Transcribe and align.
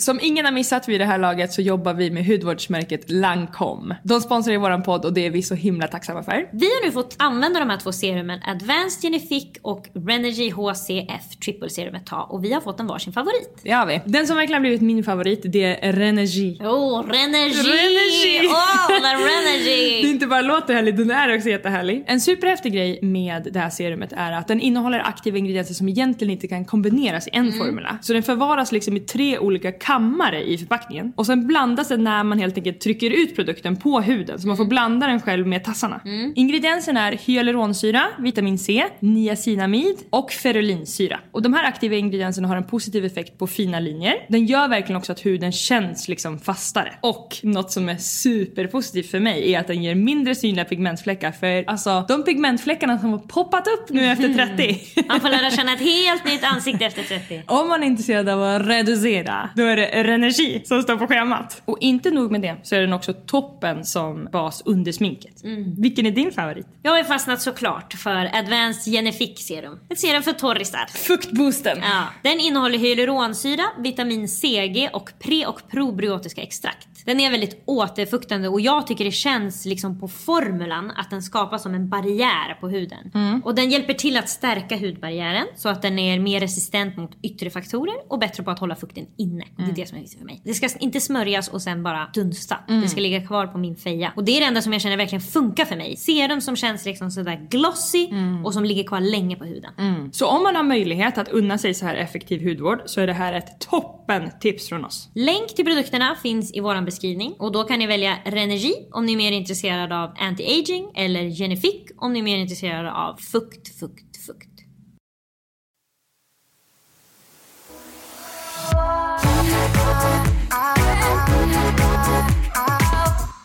Som 0.00 0.20
ingen 0.22 0.44
har 0.44 0.52
missat 0.52 0.88
vid 0.88 1.00
det 1.00 1.04
här 1.04 1.18
laget 1.18 1.52
så 1.52 1.62
jobbar 1.62 1.94
vi 1.94 2.10
med 2.10 2.26
hudvårdsmärket 2.26 3.10
Lancome. 3.10 3.96
De 4.04 4.20
sponsrar 4.20 4.58
våran 4.58 4.82
podd 4.82 5.04
och 5.04 5.12
det 5.12 5.26
är 5.26 5.30
vi 5.30 5.42
så 5.42 5.54
himla 5.54 5.86
tacksamma 5.86 6.22
för. 6.22 6.48
Vi 6.52 6.66
har 6.66 6.86
nu 6.86 6.92
fått 6.92 7.14
använda 7.18 7.60
de 7.60 7.70
här 7.70 7.76
två 7.76 7.92
serumen 7.92 8.40
Advanced 8.46 9.02
Genific 9.02 9.46
och 9.62 9.88
Renergy 9.94 10.50
HCF 10.50 11.36
Triple 11.44 11.70
Serum 11.70 11.94
ett 11.94 12.06
tag 12.06 12.32
och 12.32 12.44
vi 12.44 12.52
har 12.52 12.60
fått 12.60 12.80
en 12.80 12.86
varsin 12.86 13.12
favorit. 13.12 13.60
Det 13.62 13.70
har 13.70 13.86
vi. 13.86 14.00
Den 14.04 14.26
som 14.26 14.36
verkligen 14.36 14.54
har 14.54 14.60
blivit 14.60 14.80
min 14.80 15.04
favorit 15.04 15.40
det 15.44 15.86
är 15.86 15.92
Renergy. 15.92 16.58
Åh, 16.60 16.66
oh, 16.68 17.06
Renergy! 17.06 17.54
Renergy! 17.54 18.46
Åh, 18.46 18.52
oh, 18.52 19.02
Det 19.02 19.08
Renergy! 19.08 20.10
inte 20.10 20.26
bara 20.26 20.42
låter 20.42 20.74
härligt, 20.74 20.96
den 20.96 21.10
är 21.10 21.36
också 21.36 21.48
jättehärlig. 21.48 22.04
En 22.06 22.20
superhäftig 22.20 22.72
grej 22.72 22.98
med 23.02 23.48
det 23.52 23.58
här 23.58 23.70
serumet 23.70 24.12
är 24.12 24.32
att 24.32 24.48
den 24.48 24.60
innehåller 24.60 24.98
aktiva 24.98 25.38
ingredienser 25.38 25.74
som 25.74 25.88
egentligen 25.88 26.32
inte 26.32 26.48
kan 26.48 26.64
kombineras 26.64 27.26
i 27.26 27.30
en 27.32 27.52
formula. 27.52 27.98
Så 28.02 28.12
den 28.12 28.22
förvaras 28.22 28.72
liksom 28.72 28.96
i 28.96 29.00
tre 29.00 29.38
olika 29.38 29.72
kammare 29.84 30.42
i 30.42 30.58
förpackningen. 30.58 31.12
Och 31.16 31.26
sen 31.26 31.46
blandas 31.46 31.88
den 31.88 32.04
när 32.04 32.24
man 32.24 32.38
helt 32.38 32.56
enkelt 32.56 32.80
trycker 32.80 33.10
ut 33.10 33.36
produkten 33.36 33.76
på 33.76 34.00
huden. 34.00 34.40
Så 34.40 34.48
man 34.48 34.56
får 34.56 34.64
blanda 34.64 35.06
den 35.06 35.20
själv 35.20 35.46
med 35.46 35.64
tassarna. 35.64 36.00
Ingredienserna 36.34 37.08
är 37.08 37.12
hyaluronsyra, 37.12 38.02
vitamin 38.18 38.58
C, 38.58 38.84
niacinamid 39.00 39.96
och 40.10 40.30
ferulinsyra. 40.32 41.20
Och 41.32 41.42
de 41.42 41.54
här 41.54 41.64
aktiva 41.64 41.94
ingredienserna 41.94 42.48
har 42.48 42.56
en 42.56 42.64
positiv 42.64 43.04
effekt 43.04 43.38
på 43.38 43.46
fina 43.46 43.80
linjer. 43.80 44.14
Den 44.28 44.46
gör 44.46 44.68
verkligen 44.68 44.96
också 44.96 45.12
att 45.12 45.26
huden 45.26 45.52
känns 45.52 46.08
liksom 46.08 46.38
fastare. 46.38 46.92
Och 47.00 47.36
något 47.42 47.72
som 47.72 47.88
är 47.88 47.96
superpositivt 47.96 49.10
för 49.10 49.20
mig 49.20 49.52
är 49.54 49.60
att 49.60 49.66
den 49.66 49.82
ger 49.82 49.94
mindre 49.94 50.34
synliga 50.34 50.64
pigmentfläckar. 50.64 51.32
För 51.32 51.64
alltså 51.66 52.04
de 52.08 52.24
pigmentfläckarna 52.24 52.98
som 52.98 53.10
har 53.10 53.18
poppat 53.18 53.66
upp 53.66 53.90
nu 53.90 54.06
efter 54.06 54.34
30. 54.34 55.04
Man 55.08 55.20
får 55.20 55.28
lära 55.28 55.50
känna 55.50 55.72
ett 55.72 55.80
helt 55.80 56.24
nytt 56.24 56.44
ansikte 56.44 56.86
efter 56.86 57.02
30. 57.02 57.42
Om 57.46 57.68
man 57.68 57.82
är 57.82 57.86
intresserad 57.86 58.28
av 58.28 58.42
att 58.42 58.66
reducera, 58.66 59.50
då 59.56 59.62
är 59.62 59.73
det 59.76 60.02
Renergi 60.04 60.62
som 60.64 60.82
står 60.82 60.96
på 60.96 61.06
schemat. 61.06 61.62
Och 61.64 61.78
inte 61.80 62.10
nog 62.10 62.30
med 62.30 62.40
det, 62.40 62.56
så 62.62 62.74
är 62.74 62.80
den 62.80 62.92
också 62.92 63.12
toppen 63.12 63.84
som 63.84 64.28
bas 64.32 64.62
under 64.64 64.92
sminket. 64.92 65.44
Vilken 65.78 66.06
är 66.06 66.10
din 66.10 66.32
favorit? 66.32 66.66
Jag 66.82 66.90
har 66.90 66.98
ju 66.98 67.04
fastnat 67.04 67.42
såklart 67.42 67.92
för 67.92 68.30
Advanced 68.36 68.92
Genific 68.92 69.46
Serum. 69.46 69.78
Ett 69.90 69.98
serum 69.98 70.22
för 70.22 70.32
torrisar. 70.32 70.86
Fuktboosten! 70.86 71.78
Ja, 71.82 72.04
den 72.22 72.40
innehåller 72.40 72.78
hyaluronsyra, 72.78 73.64
vitamin 73.78 74.28
CG 74.28 74.90
och 74.92 75.10
pre 75.18 75.46
och 75.46 75.68
probiotiska 75.70 76.42
extrakt. 76.42 76.88
Den 77.04 77.20
är 77.20 77.30
väldigt 77.30 77.62
återfuktande 77.64 78.48
och 78.48 78.60
jag 78.60 78.86
tycker 78.86 79.04
det 79.04 79.10
känns 79.10 79.64
liksom 79.66 80.00
på 80.00 80.08
formulan 80.08 80.90
att 80.90 81.10
den 81.10 81.22
skapas 81.22 81.62
som 81.62 81.74
en 81.74 81.88
barriär 81.88 82.54
på 82.60 82.68
huden. 82.68 83.10
Och 83.44 83.54
den 83.54 83.70
hjälper 83.70 83.94
till 83.94 84.16
att 84.16 84.28
stärka 84.28 84.76
hudbarriären 84.76 85.46
så 85.56 85.68
att 85.68 85.82
den 85.82 85.98
är 85.98 86.18
mer 86.18 86.40
resistent 86.40 86.96
mot 86.96 87.10
yttre 87.22 87.50
faktorer 87.50 87.94
och 88.08 88.18
bättre 88.18 88.42
på 88.42 88.50
att 88.50 88.58
hålla 88.58 88.76
fukten 88.76 89.06
inne. 89.16 89.44
Det 89.66 89.70
är 89.70 89.74
det 89.74 89.86
som 89.86 89.98
är 89.98 90.02
viktigt 90.02 90.18
för 90.18 90.26
mig. 90.26 90.40
Det 90.44 90.54
ska 90.54 90.68
inte 90.80 91.00
smörjas 91.00 91.48
och 91.48 91.62
sen 91.62 91.82
bara 91.82 92.10
dunsta. 92.14 92.56
Det 92.82 92.88
ska 92.88 93.00
ligga 93.00 93.26
kvar 93.26 93.46
på 93.46 93.58
min 93.58 93.76
feja. 93.76 94.12
Och 94.16 94.24
det 94.24 94.36
är 94.36 94.40
det 94.40 94.46
enda 94.46 94.62
som 94.62 94.72
jag 94.72 94.82
känner 94.82 94.96
verkligen 94.96 95.22
funkar 95.22 95.64
för 95.64 95.76
mig. 95.76 95.96
Serum 95.96 96.40
som 96.40 96.56
känns 96.56 96.84
liksom 96.84 97.10
sådär 97.10 97.46
glossy 97.50 98.08
och 98.44 98.54
som 98.54 98.64
ligger 98.64 98.84
kvar 98.84 99.00
länge 99.00 99.36
på 99.36 99.44
huden. 99.44 99.72
Så 100.12 100.26
om 100.26 100.42
man 100.42 100.56
har 100.56 100.62
möjlighet 100.62 101.18
att 101.18 101.28
unna 101.28 101.58
sig 101.58 101.74
så 101.74 101.86
här 101.86 101.94
effektiv 101.94 102.48
hudvård 102.48 102.82
så 102.86 103.00
är 103.00 103.06
det 103.06 103.12
här 103.12 103.32
ett 103.32 103.60
toppen 103.60 104.30
tips 104.40 104.68
från 104.68 104.84
oss. 104.84 105.10
Länk 105.14 105.54
till 105.56 105.64
produkterna 105.64 106.16
finns 106.22 106.54
i 106.54 106.60
vår 106.60 106.82
beskrivning 106.84 107.34
och 107.38 107.52
då 107.52 107.64
kan 107.64 107.78
ni 107.78 107.86
välja 107.86 108.16
Renergy 108.24 108.74
om 108.92 109.06
ni 109.06 109.12
är 109.12 109.16
mer 109.16 109.32
intresserade 109.32 109.98
av 109.98 110.14
anti-aging 110.14 110.90
eller 110.94 111.22
Genific 111.22 111.82
om 111.96 112.12
ni 112.12 112.18
är 112.18 112.22
mer 112.22 112.38
intresserade 112.38 112.92
av 112.92 113.16
fukt, 113.16 113.80
fukt, 113.80 114.13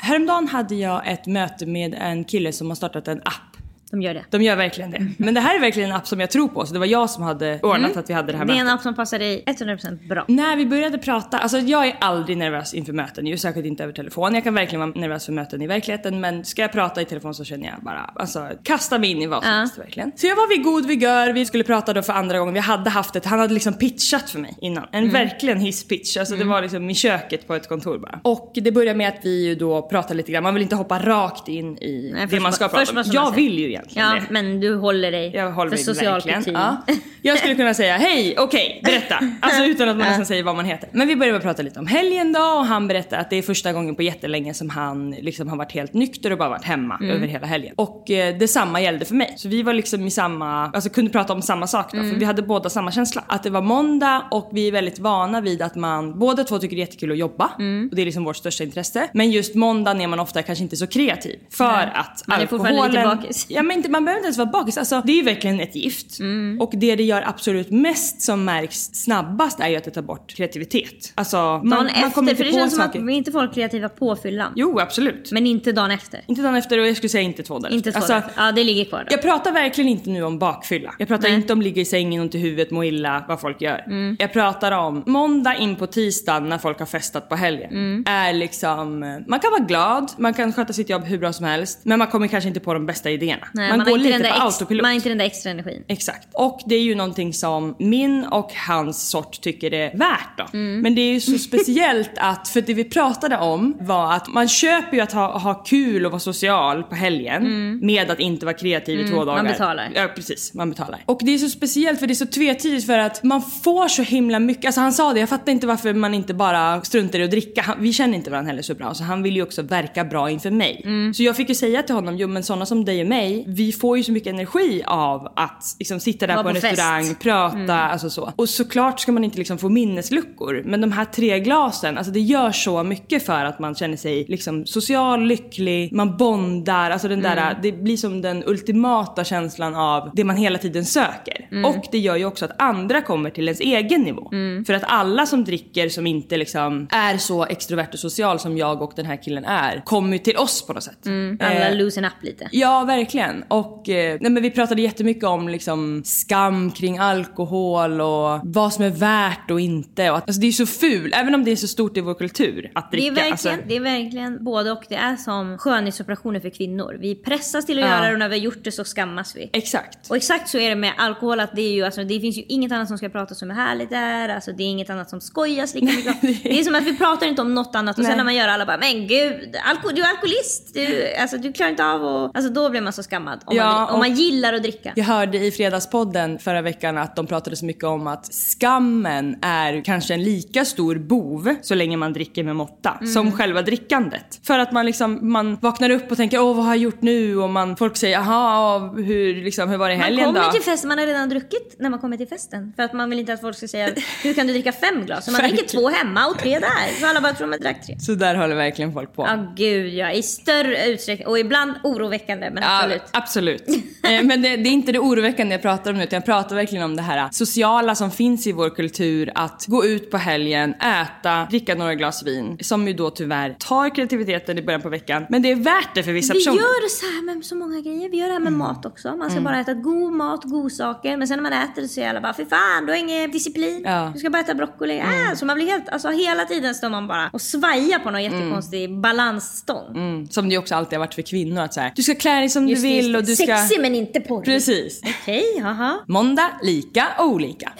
Häromdagen 0.09 0.47
hade 0.47 0.75
jag 0.75 1.11
ett 1.11 1.25
möte 1.25 1.65
med 1.65 1.93
en 1.93 2.23
kille 2.23 2.51
som 2.51 2.67
har 2.67 2.75
startat 2.75 3.07
en 3.07 3.17
app. 3.17 3.48
De 3.91 4.01
gör 4.01 4.13
det. 4.13 4.25
De 4.29 4.41
gör 4.41 4.55
verkligen 4.55 4.91
det. 4.91 5.07
Men 5.17 5.33
det 5.33 5.39
här 5.41 5.55
är 5.55 5.59
verkligen 5.59 5.89
en 5.89 5.95
app 5.95 6.07
som 6.07 6.19
jag 6.19 6.29
tror 6.31 6.47
på 6.47 6.65
så 6.65 6.73
det 6.73 6.79
var 6.79 6.85
jag 6.85 7.09
som 7.09 7.23
hade 7.23 7.59
ordnat 7.63 7.97
att 7.97 8.09
vi 8.09 8.13
hade 8.13 8.31
det 8.31 8.37
här 8.37 8.45
Det 8.45 8.51
är 8.51 8.55
mötet. 8.55 8.67
en 8.67 8.73
app 8.73 8.81
som 8.81 8.95
passar 8.95 9.19
dig 9.19 9.43
100% 9.47 10.07
bra. 10.09 10.25
När 10.27 10.55
vi 10.55 10.65
började 10.65 10.97
prata, 10.97 11.37
alltså 11.39 11.57
jag 11.57 11.87
är 11.87 11.95
aldrig 12.01 12.37
nervös 12.37 12.73
inför 12.73 12.93
möten, 12.93 13.27
ju 13.27 13.37
särskilt 13.37 13.65
inte 13.65 13.83
över 13.83 13.93
telefon. 13.93 14.35
Jag 14.35 14.43
kan 14.43 14.53
verkligen 14.53 14.79
vara 14.79 14.89
nervös 14.99 15.25
för 15.25 15.33
möten 15.33 15.61
i 15.61 15.67
verkligheten 15.67 16.19
men 16.19 16.45
ska 16.45 16.61
jag 16.61 16.71
prata 16.71 17.01
i 17.01 17.05
telefon 17.05 17.33
så 17.35 17.43
känner 17.43 17.65
jag 17.67 17.75
bara, 17.83 18.11
alltså 18.15 18.49
kasta 18.63 18.97
mig 18.99 19.09
in 19.11 19.21
i 19.21 19.27
vad 19.27 19.43
som 19.43 19.51
Ja. 19.51 19.57
helst 19.59 19.77
verkligen. 19.79 20.11
Så 20.15 20.27
jag 20.27 20.35
var 20.35 20.49
vid 20.49 20.63
god 20.63 20.85
vigör, 20.85 21.33
vi 21.33 21.45
skulle 21.45 21.63
prata 21.63 21.93
då 21.93 22.01
för 22.01 22.13
andra 22.13 22.39
gången, 22.39 22.53
vi 22.53 22.59
hade 22.59 22.89
haft 22.89 23.15
ett, 23.15 23.25
han 23.25 23.39
hade 23.39 23.53
liksom 23.53 23.73
pitchat 23.73 24.29
för 24.29 24.39
mig 24.39 24.57
innan. 24.61 24.85
En 24.91 24.99
Mm. 24.99 25.13
verkligen 25.13 25.59
hisspitch, 25.59 26.17
alltså 26.17 26.35
det 26.35 26.43
var 26.43 26.61
liksom 26.61 26.89
i 26.89 26.95
köket 26.95 27.47
på 27.47 27.55
ett 27.55 27.69
kontor 27.69 27.97
bara. 27.97 28.19
Och 28.23 28.51
det 28.55 28.71
började 28.71 28.97
med 28.97 29.07
att 29.07 29.19
vi 29.23 29.45
ju 29.47 29.55
då 29.55 29.81
pratade 29.81 30.13
lite 30.13 30.31
grann, 30.31 30.43
man 30.43 30.53
vill 30.53 30.63
inte 30.63 30.75
hoppa 30.75 30.99
rakt 30.99 31.47
in 31.47 31.77
i 31.77 32.11
Nej, 32.13 32.27
det 32.29 32.39
man 32.39 32.53
ska 32.53 32.67
prata 32.67 32.85
först 32.93 33.07
om. 33.07 33.13
Jag 33.13 33.35
vill 33.35 33.59
ju 33.59 33.69
egentligen 33.79 34.07
Ja, 34.07 34.15
det. 34.15 34.21
men 34.29 34.59
du 34.59 34.75
håller 34.75 35.11
dig 35.11 35.31
Jag 35.35 35.51
håller 35.51 35.69
för 35.69 35.77
mig 35.77 35.83
social 35.95 36.21
kutym. 36.21 36.53
Ja. 36.55 36.77
Jag 37.21 37.37
skulle 37.37 37.55
kunna 37.55 37.73
säga 37.73 37.97
hej, 37.97 38.35
okej, 38.37 38.81
berätta. 38.85 39.19
Alltså 39.41 39.63
utan 39.63 39.89
att 39.89 39.97
man 39.97 40.07
nästan 40.07 40.25
säger 40.25 40.43
vad 40.43 40.55
man 40.55 40.65
heter. 40.65 40.89
Men 40.91 41.07
vi 41.07 41.15
började 41.15 41.39
prata 41.39 41.61
lite 41.61 41.79
om 41.79 41.87
helgen 41.87 42.33
då 42.33 42.39
och 42.39 42.65
han 42.65 42.87
berättade 42.87 43.21
att 43.21 43.29
det 43.29 43.35
är 43.35 43.41
första 43.41 43.73
gången 43.73 43.95
på 43.95 44.01
jättelänge 44.03 44.53
som 44.53 44.69
han 44.69 45.11
liksom 45.11 45.47
har 45.49 45.57
varit 45.57 45.71
helt 45.71 45.93
nykter 45.93 46.31
och 46.31 46.37
bara 46.37 46.49
varit 46.49 46.63
hemma 46.65 46.95
Mm. 47.01 47.15
över 47.15 47.27
hela 47.27 47.47
helgen. 47.47 47.73
Och 47.77 48.11
eh, 48.11 48.37
detsamma 48.37 48.81
gällde 48.81 49.05
för 49.05 49.15
mig. 49.15 49.33
Så 49.37 49.47
vi 49.49 49.63
var 49.63 49.73
liksom 49.73 50.07
i 50.07 50.11
samma, 50.11 50.65
alltså 50.69 50.89
kunde 50.89 51.11
prata 51.11 51.33
om 51.33 51.41
samma 51.41 51.67
sak 51.67 51.91
då. 51.91 51.97
Mm. 51.97 52.11
För 52.11 52.19
vi 52.19 52.25
hade 52.25 52.41
båda 52.41 52.69
samma 52.69 52.91
känsla. 52.91 53.23
Att 53.27 53.43
det 53.43 53.49
var 53.49 53.61
måndag 53.61 54.21
och 54.31 54.49
vi 54.53 54.67
är 54.67 54.71
väldigt 54.71 54.99
vana 54.99 55.41
vid 55.41 55.61
att 55.61 55.75
man, 55.75 56.19
båda 56.19 56.43
två 56.43 56.59
tycker 56.59 56.75
det 56.75 56.79
är 56.81 56.85
jättekul 56.85 57.11
att 57.11 57.17
jobba. 57.17 57.51
Mm. 57.59 57.87
Och 57.91 57.95
det 57.95 58.01
är 58.01 58.05
liksom 58.05 58.23
vårt 58.23 58.35
största 58.37 58.63
intresse. 58.63 59.09
Men 59.13 59.31
just 59.31 59.55
måndagen 59.55 60.01
är 60.01 60.07
man 60.07 60.19
ofta 60.19 60.41
kanske 60.43 60.63
inte 60.63 60.75
så 60.77 60.87
kreativ. 60.87 61.39
För 61.51 61.71
Nej. 61.71 61.91
att 61.93 62.23
Man 62.27 62.41
är 62.41 62.47
fortfarande 62.47 62.87
lite 62.87 63.03
bakis. 63.03 63.45
Ja 63.49 63.63
men 63.69 63.77
inte, 63.77 63.89
man 63.89 64.05
behöver 64.05 64.19
inte 64.19 64.25
ens 64.27 64.37
vara 64.37 64.49
bakis. 64.49 64.77
Alltså, 64.77 65.01
det 65.05 65.11
är 65.11 65.15
ju 65.15 65.23
verkligen 65.23 65.59
ett 65.59 65.75
gift. 65.75 66.19
Mm. 66.19 66.61
Och 66.61 66.71
det 66.73 66.95
det 66.95 67.03
gör 67.03 67.23
absolut 67.27 67.69
mest 67.69 68.21
som 68.21 68.45
märks 68.45 68.89
snabbast 68.93 69.59
är 69.59 69.67
ju 69.69 69.75
att 69.75 69.83
det 69.83 69.91
tar 69.91 70.01
bort 70.01 70.35
kreativitet. 70.35 71.11
Alltså 71.15 71.37
man, 71.37 71.69
Dagen 71.69 71.69
man 71.69 71.87
efter, 71.87 72.09
kommer 72.09 72.31
inte 72.31 72.43
för 72.43 72.51
det 72.51 72.57
känns 72.57 72.73
som 72.75 72.83
saker. 72.85 72.99
att 72.99 73.05
vi 73.05 73.13
inte 73.13 73.31
får 73.31 73.53
kreativa 73.53 73.89
på 73.89 74.15
fyllan. 74.15 74.53
Jo 74.55 74.79
absolut. 74.79 75.31
Men 75.31 75.47
inte 75.47 75.71
dagen 75.71 75.91
efter. 75.91 76.21
Inte 76.27 76.41
dagen 76.41 76.55
efter 76.55 76.79
och 76.79 76.87
jag 76.87 76.97
skulle 76.97 77.09
säga 77.09 77.21
inte 77.21 77.43
två 77.43 77.59
dagar 77.59 77.73
Inte 77.75 77.91
två 77.91 77.97
Alltså, 77.97 78.13
dagar. 78.13 78.31
Ja, 78.37 78.51
det 78.51 78.63
ligger 78.63 78.85
kvar 78.85 78.99
då. 79.09 79.13
jag 79.13 79.21
pratar 79.21 79.51
verkligen 79.51 79.89
inte 79.89 80.09
nu 80.09 80.23
om 80.23 80.39
bakfylla. 80.39 80.93
Jag 80.99 81.07
pratar 81.07 81.27
Nej. 81.29 81.35
inte 81.37 81.53
om 81.53 81.61
ligga 81.61 81.81
i 81.81 81.85
sängen, 81.85 82.21
ont 82.21 82.35
i 82.35 82.37
huvudet, 82.37 82.71
må 82.71 82.83
illa, 82.83 83.25
vad 83.27 83.41
folk 83.41 83.61
gör. 83.61 83.83
Mm. 83.87 84.15
Jag 84.19 84.33
pratar 84.33 84.71
om 84.71 85.03
måndag 85.05 85.55
in 85.55 85.75
på 85.75 85.87
tisdag 85.87 86.39
när 86.39 86.57
folk 86.57 86.79
har 86.79 86.85
festat 86.85 87.29
på 87.29 87.35
helgen. 87.35 87.71
Mm. 87.71 88.03
Är 88.07 88.33
liksom, 88.33 88.99
man 89.27 89.39
kan 89.39 89.51
vara 89.51 89.63
glad, 89.63 90.11
man 90.17 90.33
kan 90.33 90.53
sköta 90.53 90.73
sitt 90.73 90.89
jobb 90.89 91.03
hur 91.03 91.17
bra 91.17 91.33
som 91.33 91.45
helst. 91.45 91.79
Men 91.83 91.99
man 91.99 92.07
kommer 92.07 92.27
kanske 92.27 92.47
inte 92.47 92.59
på 92.59 92.73
de 92.73 92.85
bästa 92.85 93.09
idéerna. 93.09 93.47
Nej, 93.59 93.69
man, 93.69 93.77
man, 93.77 93.87
går 93.87 93.97
lite 93.97 94.17
den 94.17 94.21
på 94.21 94.27
ex- 94.27 94.39
autopilot. 94.39 94.81
man 94.81 94.89
har 94.89 94.95
inte 94.95 95.09
den 95.09 95.17
där 95.17 95.25
extra 95.25 95.51
energin. 95.51 95.83
Exakt. 95.87 96.27
Och 96.33 96.61
det 96.65 96.75
är 96.75 96.81
ju 96.81 96.95
någonting 96.95 97.33
som 97.33 97.75
min 97.79 98.25
och 98.25 98.53
hans 98.67 99.09
sort 99.09 99.41
tycker 99.41 99.73
är 99.73 99.97
värt 99.97 100.37
då. 100.37 100.45
Mm. 100.53 100.81
Men 100.81 100.95
det 100.95 101.01
är 101.01 101.13
ju 101.13 101.19
så 101.19 101.37
speciellt 101.49 102.11
att, 102.17 102.47
för 102.47 102.61
det 102.61 102.73
vi 102.73 102.83
pratade 102.83 103.37
om 103.37 103.77
var 103.79 104.13
att 104.13 104.27
man 104.27 104.47
köper 104.47 104.97
ju 104.97 105.03
att 105.03 105.11
ha, 105.11 105.37
ha 105.37 105.53
kul 105.53 106.05
och 106.05 106.11
vara 106.11 106.19
social 106.19 106.83
på 106.83 106.95
helgen 106.95 107.79
med 107.85 108.11
att 108.11 108.19
inte 108.19 108.45
vara 108.45 108.57
kreativ 108.57 108.99
i 108.99 109.09
två 109.09 109.25
dagar. 109.25 109.39
Mm. 109.39 109.45
man 109.45 109.51
betalar. 109.51 109.91
Ja 109.95 110.07
precis, 110.15 110.53
man 110.53 110.69
betalar. 110.69 110.99
Och 111.05 111.19
det 111.23 111.33
är 111.33 111.37
så 111.37 111.49
speciellt 111.49 111.99
för 111.99 112.07
det 112.07 112.13
är 112.13 112.15
så 112.15 112.25
tvetydigt 112.25 112.85
för 112.85 112.99
att 112.99 113.23
man 113.23 113.41
får 113.41 113.87
så 113.87 114.01
himla 114.01 114.39
mycket, 114.39 114.65
alltså 114.65 114.81
han 114.81 114.93
sa 114.93 115.13
det, 115.13 115.19
jag 115.19 115.29
fattar 115.29 115.51
inte 115.51 115.67
varför 115.67 115.93
man 115.93 116.13
inte 116.13 116.33
bara 116.33 116.81
struntar 116.81 117.19
i 117.19 117.23
att 117.23 117.31
dricka. 117.31 117.61
Han, 117.61 117.75
vi 117.79 117.93
känner 117.93 118.17
inte 118.17 118.31
varandra 118.31 118.49
heller 118.49 118.61
så 118.61 118.75
bra 118.75 118.93
så 118.93 119.03
han 119.03 119.23
vill 119.23 119.35
ju 119.35 119.43
också 119.43 119.61
verka 119.61 120.03
bra 120.03 120.29
inför 120.29 120.51
mig. 120.51 120.81
Mm. 120.85 121.13
Så 121.13 121.23
jag 121.23 121.35
fick 121.35 121.49
ju 121.49 121.55
säga 121.55 121.83
till 121.83 121.95
honom, 121.95 122.17
jo 122.17 122.27
men 122.27 122.43
sådana 122.43 122.65
som 122.65 122.85
dig 122.85 123.01
och 123.01 123.07
mig, 123.07 123.43
vi 123.55 123.71
får 123.71 123.97
ju 123.97 124.03
så 124.03 124.11
mycket 124.11 124.33
energi 124.33 124.83
av 124.87 125.27
att 125.35 125.75
liksom 125.79 125.99
sitta 125.99 126.27
där 126.27 126.33
Vara 126.33 126.43
på 126.43 126.49
en 126.49 126.55
på 126.55 126.61
fest. 126.61 126.81
Mm. 126.81 126.97
restaurang, 126.99 127.15
prata, 127.15 127.73
alltså 127.81 128.09
så. 128.09 128.33
Och 128.35 128.49
såklart 128.49 128.99
ska 128.99 129.11
man 129.11 129.23
inte 129.23 129.37
liksom 129.37 129.57
få 129.57 129.69
minnesluckor. 129.69 130.63
Men 130.65 130.81
de 130.81 130.91
här 130.91 131.05
tre 131.05 131.39
glasen, 131.39 131.97
alltså 131.97 132.13
det 132.13 132.19
gör 132.19 132.51
så 132.51 132.83
mycket 132.83 133.25
för 133.25 133.45
att 133.45 133.59
man 133.59 133.75
känner 133.75 133.97
sig 133.97 134.25
liksom 134.29 134.65
social, 134.65 135.21
lycklig, 135.23 135.93
man 135.93 136.17
bondar, 136.17 136.91
alltså 136.91 137.07
den 137.07 137.21
där, 137.21 137.29
Mm. 137.37 137.57
det 137.61 137.71
blir 137.71 137.97
som 137.97 138.21
den 138.21 138.43
ultimata 138.45 139.23
känslan 139.23 139.75
av 139.75 140.11
det 140.13 140.23
man 140.23 140.35
hela 140.37 140.57
tiden 140.57 140.85
söker. 140.85 141.47
Mm. 141.51 141.65
Och 141.65 141.85
det 141.91 141.97
gör 141.99 142.15
ju 142.15 142.25
också 142.25 142.45
att 142.45 142.61
andra 142.61 143.01
kommer 143.01 143.29
till 143.29 143.47
ens 143.47 143.59
egen 143.59 144.01
nivå. 144.01 144.29
Mm. 144.31 144.65
För 144.65 144.73
att 144.73 144.83
alla 144.85 145.25
som 145.25 145.43
dricker 145.43 145.89
som 145.89 146.07
inte 146.07 146.37
liksom 146.37 146.87
är 146.91 147.17
så 147.17 147.45
extrovert 147.45 147.89
och 147.93 147.99
social 147.99 148.39
som 148.39 148.57
jag 148.57 148.81
och 148.81 148.93
den 148.95 149.05
här 149.05 149.23
killen 149.23 149.45
är, 149.45 149.81
kommer 149.85 150.13
ju 150.13 150.19
till 150.19 150.37
oss 150.37 150.67
på 150.67 150.73
något 150.73 150.83
sätt. 150.83 151.05
Mm. 151.05 151.37
Alla 151.41 151.69
Eh, 151.69 151.75
loosen 151.75 152.05
up 152.05 152.13
lite. 152.21 152.47
Ja, 152.51 152.83
verkligen. 152.83 153.38
Helgen. 153.41 153.47
Och 153.47 153.89
eh, 153.89 154.17
nej, 154.21 154.31
men 154.31 154.43
vi 154.43 154.51
pratade 154.51 154.81
jättemycket 154.81 155.23
om 155.23 155.49
liksom, 155.49 156.01
skam 156.05 156.71
kring 156.71 156.97
alkohol 156.97 158.01
och 158.01 158.39
vad 158.43 158.73
som 158.73 158.83
är 158.83 158.89
värt 158.89 159.51
och 159.51 159.59
inte. 159.59 160.11
Och 160.11 160.17
att, 160.17 160.23
alltså, 160.27 160.41
det 160.41 160.47
är 160.47 160.51
så 160.51 160.65
ful, 160.65 161.13
även 161.15 161.35
om 161.35 161.43
det 161.45 161.51
är 161.51 161.55
så 161.55 161.67
stort 161.67 161.97
i 161.97 162.01
vår 162.01 162.13
kultur 162.13 162.71
att 162.75 162.91
Det 162.91 162.97
dricka. 162.97 163.11
är, 163.11 163.15
verkligen, 163.15 163.31
alltså, 163.31 163.67
det 163.67 163.75
är 163.75 163.79
verkligen 163.79 164.43
både 164.43 164.71
och. 164.71 164.83
Det 164.89 164.95
är 164.95 165.15
som 165.15 165.57
skönhetsoperationer 165.57 166.39
för 166.39 166.49
kvinnor. 166.49 166.97
Vi 167.01 167.15
pressas 167.15 167.65
till 167.65 167.79
att 167.79 167.85
Ja. 167.85 167.91
göra 167.95 168.07
det 168.07 168.13
och 168.13 168.19
när 168.19 168.29
vi 168.29 168.35
har 168.37 168.43
gjort 168.43 168.63
det 168.63 168.71
så 168.71 168.83
skammas 168.83 169.35
vi. 169.35 169.49
Exakt. 169.53 170.09
Och 170.09 170.15
exakt 170.15 170.49
så 170.49 170.57
är 170.57 170.69
det 170.69 170.75
med 170.75 170.93
alkohol, 170.97 171.39
att 171.39 171.55
det, 171.55 171.61
är 171.61 171.71
ju, 171.71 171.85
alltså, 171.85 172.03
det 172.03 172.19
finns 172.19 172.37
ju 172.37 172.41
inget 172.47 172.71
annat 172.71 172.87
som 172.87 172.97
ska 172.97 173.09
pratas 173.09 173.41
om 173.41 173.49
hur 173.49 173.57
härligt 173.57 173.89
det 173.89 173.95
är. 173.95 174.29
Alltså, 174.29 174.51
det 174.51 174.63
är 174.63 174.67
inget 174.67 174.89
annat 174.89 175.09
som 175.09 175.21
skojas 175.21 175.73
lika 175.75 175.85
mycket 175.85 176.13
om. 176.23 176.35
Det 176.43 176.59
är 176.59 176.63
som 176.63 176.75
att 176.75 176.83
vi 176.83 176.97
pratar 176.97 177.27
inte 177.27 177.41
om 177.41 177.53
något 177.53 177.75
annat 177.75 177.97
och 177.97 178.03
Nej. 178.03 178.09
sen 178.11 178.17
när 178.17 178.23
man 178.23 178.35
gör 178.35 178.47
alla 178.47 178.65
bara 178.65 178.77
“men 178.77 179.07
gud, 179.07 179.55
alko- 179.73 179.93
du 179.95 180.01
är 180.01 180.09
alkoholist, 180.09 180.73
du, 180.73 181.13
alltså, 181.21 181.37
du 181.37 181.53
klarar 181.53 181.69
inte 181.71 181.85
av 181.85 182.03
och... 182.05 182.31
Alltså 182.37 182.51
då 182.53 182.69
blir 182.69 182.81
man 182.81 182.93
så 182.93 183.03
skammad. 183.03 183.28
Om, 183.45 183.55
Ja, 183.57 183.63
man, 183.73 183.89
om 183.89 183.99
man 183.99 184.13
gillar 184.13 184.53
att 184.53 184.63
dricka. 184.63 184.93
Jag 184.95 185.05
hörde 185.05 185.37
i 185.37 185.51
Fredagspodden 185.51 186.39
förra 186.39 186.61
veckan 186.61 186.97
att 186.97 187.15
de 187.15 187.27
pratade 187.27 187.55
så 187.55 187.65
mycket 187.65 187.83
om 187.83 188.07
att 188.07 188.33
skammen 188.33 189.35
är 189.41 189.83
kanske 189.85 190.13
en 190.13 190.23
lika 190.23 190.65
stor 190.65 190.95
bov 190.95 191.55
så 191.61 191.75
länge 191.75 191.97
man 191.97 192.13
dricker 192.13 192.43
med 192.43 192.55
måtta 192.55 192.97
Mm. 193.01 193.13
som 193.13 193.31
själva 193.31 193.61
drickandet. 193.61 194.39
För 194.43 194.59
att 194.59 194.71
man 194.71 194.85
liksom, 194.85 195.19
man 195.31 195.55
vaknar 195.61 195.89
upp 195.89 196.11
och 196.11 196.17
tänker 196.17 196.39
åh 196.41 196.55
vad 196.55 196.65
har 196.65 196.71
jag 196.71 196.77
gjort 196.83 197.01
nu? 197.01 197.37
Och 197.37 197.49
man, 197.49 197.75
folk 197.75 197.97
säger 197.97 198.13
jaha, 198.19 198.79
hur, 198.97 199.43
liksom, 199.43 199.69
hur 199.69 199.77
var 199.77 199.87
det 199.89 199.93
i 199.93 199.97
Man 199.97 200.05
helgen 200.05 200.25
kommer 200.25 200.43
då? 200.45 200.51
till 200.51 200.61
festen, 200.61 200.87
man 200.87 200.97
har 200.99 201.05
redan 201.05 201.29
druckit 201.29 201.75
när 201.79 201.89
man 201.89 201.99
kommer 201.99 202.17
till 202.17 202.27
festen. 202.27 202.73
För 202.75 202.83
att 202.83 202.93
man 202.93 203.09
vill 203.09 203.19
inte 203.19 203.33
att 203.33 203.41
folk 203.41 203.57
ska 203.57 203.67
säga 203.67 203.89
hur 204.23 204.33
kan 204.33 204.47
du 204.47 204.53
dricka 204.53 204.71
fem 204.71 205.05
glas? 205.05 205.25
Så 205.25 205.31
man 205.31 205.41
dricker 205.41 205.67
två 205.67 205.89
hemma 205.89 206.27
och 206.27 206.37
tre 206.37 206.59
där. 206.59 206.99
Så 206.99 207.07
alla 207.07 207.21
bara 207.21 207.33
tror 207.33 207.47
man 207.47 207.59
drack 207.59 207.85
tre. 207.85 207.99
Så 207.99 208.11
där 208.15 208.35
håller 208.35 208.55
verkligen 208.55 208.93
folk 208.93 209.13
på. 209.15 209.23
Ja 209.23 209.53
gud 209.55 209.93
ja, 209.93 210.11
i 210.11 210.23
större 210.23 210.85
utsträckning. 210.87 211.27
Och 211.27 211.39
ibland 211.39 211.73
oroväckande 211.83 212.49
men 212.49 212.63
Ja, 212.63 212.77
absolut. 212.83 213.01
Absolut. 213.13 213.67
Eh, 214.03 214.23
Men 214.23 214.41
det, 214.41 214.55
det 214.57 214.69
är 214.69 214.71
inte 214.71 214.91
det 214.91 214.99
oroväckande 214.99 215.53
jag 215.55 215.61
pratar 215.61 215.91
om 215.91 215.97
nu 215.97 216.03
utan 216.03 216.17
jag 216.17 216.25
pratar 216.25 216.55
verkligen 216.55 216.83
om 216.85 216.95
det 216.95 217.01
här 217.01 217.29
sociala 217.31 217.95
som 217.95 218.11
finns 218.11 218.47
i 218.47 218.51
vår 218.51 218.69
kultur. 218.69 219.31
Att 219.35 219.65
gå 219.67 219.85
ut 219.85 220.11
på 220.11 220.17
helgen, 220.17 220.73
äta, 220.73 221.47
dricka 221.49 221.75
några 221.75 221.95
glas 221.95 222.23
vin. 222.23 222.57
Som 222.61 222.87
ju 222.87 222.93
då 222.93 223.09
tyvärr 223.09 223.55
tar 223.59 223.95
kreativiteten 223.95 224.57
i 224.57 224.61
början 224.61 224.81
på 224.81 224.89
veckan. 224.89 225.25
Men 225.29 225.41
det 225.41 225.51
är 225.51 225.55
värt 225.55 225.95
det 225.95 226.03
för 226.03 226.11
vissa 226.11 226.33
Vi 226.33 226.39
personer. 226.39 226.57
gör 226.57 226.83
det 226.83 226.89
så 226.89 227.05
här 227.05 227.35
med 227.35 227.45
så 227.45 227.55
många 227.55 227.81
grejer. 227.81 228.09
Vi 228.09 228.17
gör 228.17 228.27
det 228.27 228.33
här 228.33 228.39
med 228.39 228.53
mat 228.53 228.85
också. 228.85 229.15
Man 229.15 229.31
ska 229.31 229.41
bara 229.41 229.59
äta 229.59 229.73
god 229.73 230.13
mat, 230.13 230.43
godsaker. 230.43 231.17
Men 231.17 231.27
sen 231.27 231.43
när 231.43 231.49
man 231.49 231.53
äter 231.63 231.87
så 231.87 232.01
är 232.01 232.09
alla 232.09 232.21
bara 232.21 232.33
fy 232.33 232.45
fan, 232.45 232.85
du 232.85 232.91
har 232.91 232.99
ingen 232.99 233.31
disciplin. 233.31 233.81
Ja. 233.85 234.11
Du 234.13 234.19
ska 234.19 234.29
bara 234.29 234.41
äta 234.41 234.53
broccoli. 234.55 234.97
Äh, 234.99 235.05
så 235.35 235.45
man 235.45 235.55
blir 235.55 235.67
helt, 235.67 235.89
alltså 235.89 236.09
hela 236.09 236.45
tiden 236.45 236.75
står 236.75 236.89
man 236.89 237.07
bara 237.07 237.29
och 237.33 237.41
svajar 237.41 237.99
på 237.99 238.11
någon 238.11 238.23
jättekonstig 238.23 238.99
balansstång. 239.01 239.95
Mm, 239.95 240.27
som 240.27 240.49
det 240.49 240.51
ju 240.53 240.57
också 240.59 240.75
alltid 240.75 240.93
har 240.93 241.05
varit 241.05 241.13
för 241.13 241.21
kvinnor 241.21 241.61
att 241.61 241.73
så 241.73 241.79
här, 241.79 241.91
du 241.95 242.03
ska 242.03 242.15
klä 242.15 242.35
dig 242.39 242.49
som 242.49 242.67
Just 242.67 242.81
du 242.83 242.87
vill 242.87 242.98
just 243.03 243.15
och 243.15 243.25
du 243.25 243.35
ska... 243.35 243.45
Sexig 243.45 243.81
men 243.81 243.95
inte 243.95 244.19
porrig. 244.19 244.45
Precis. 244.45 245.01
Okej, 245.21 245.59
haha. 245.59 245.99
Måndag, 246.07 246.49
lika, 246.61 247.07
olika. 247.19 247.71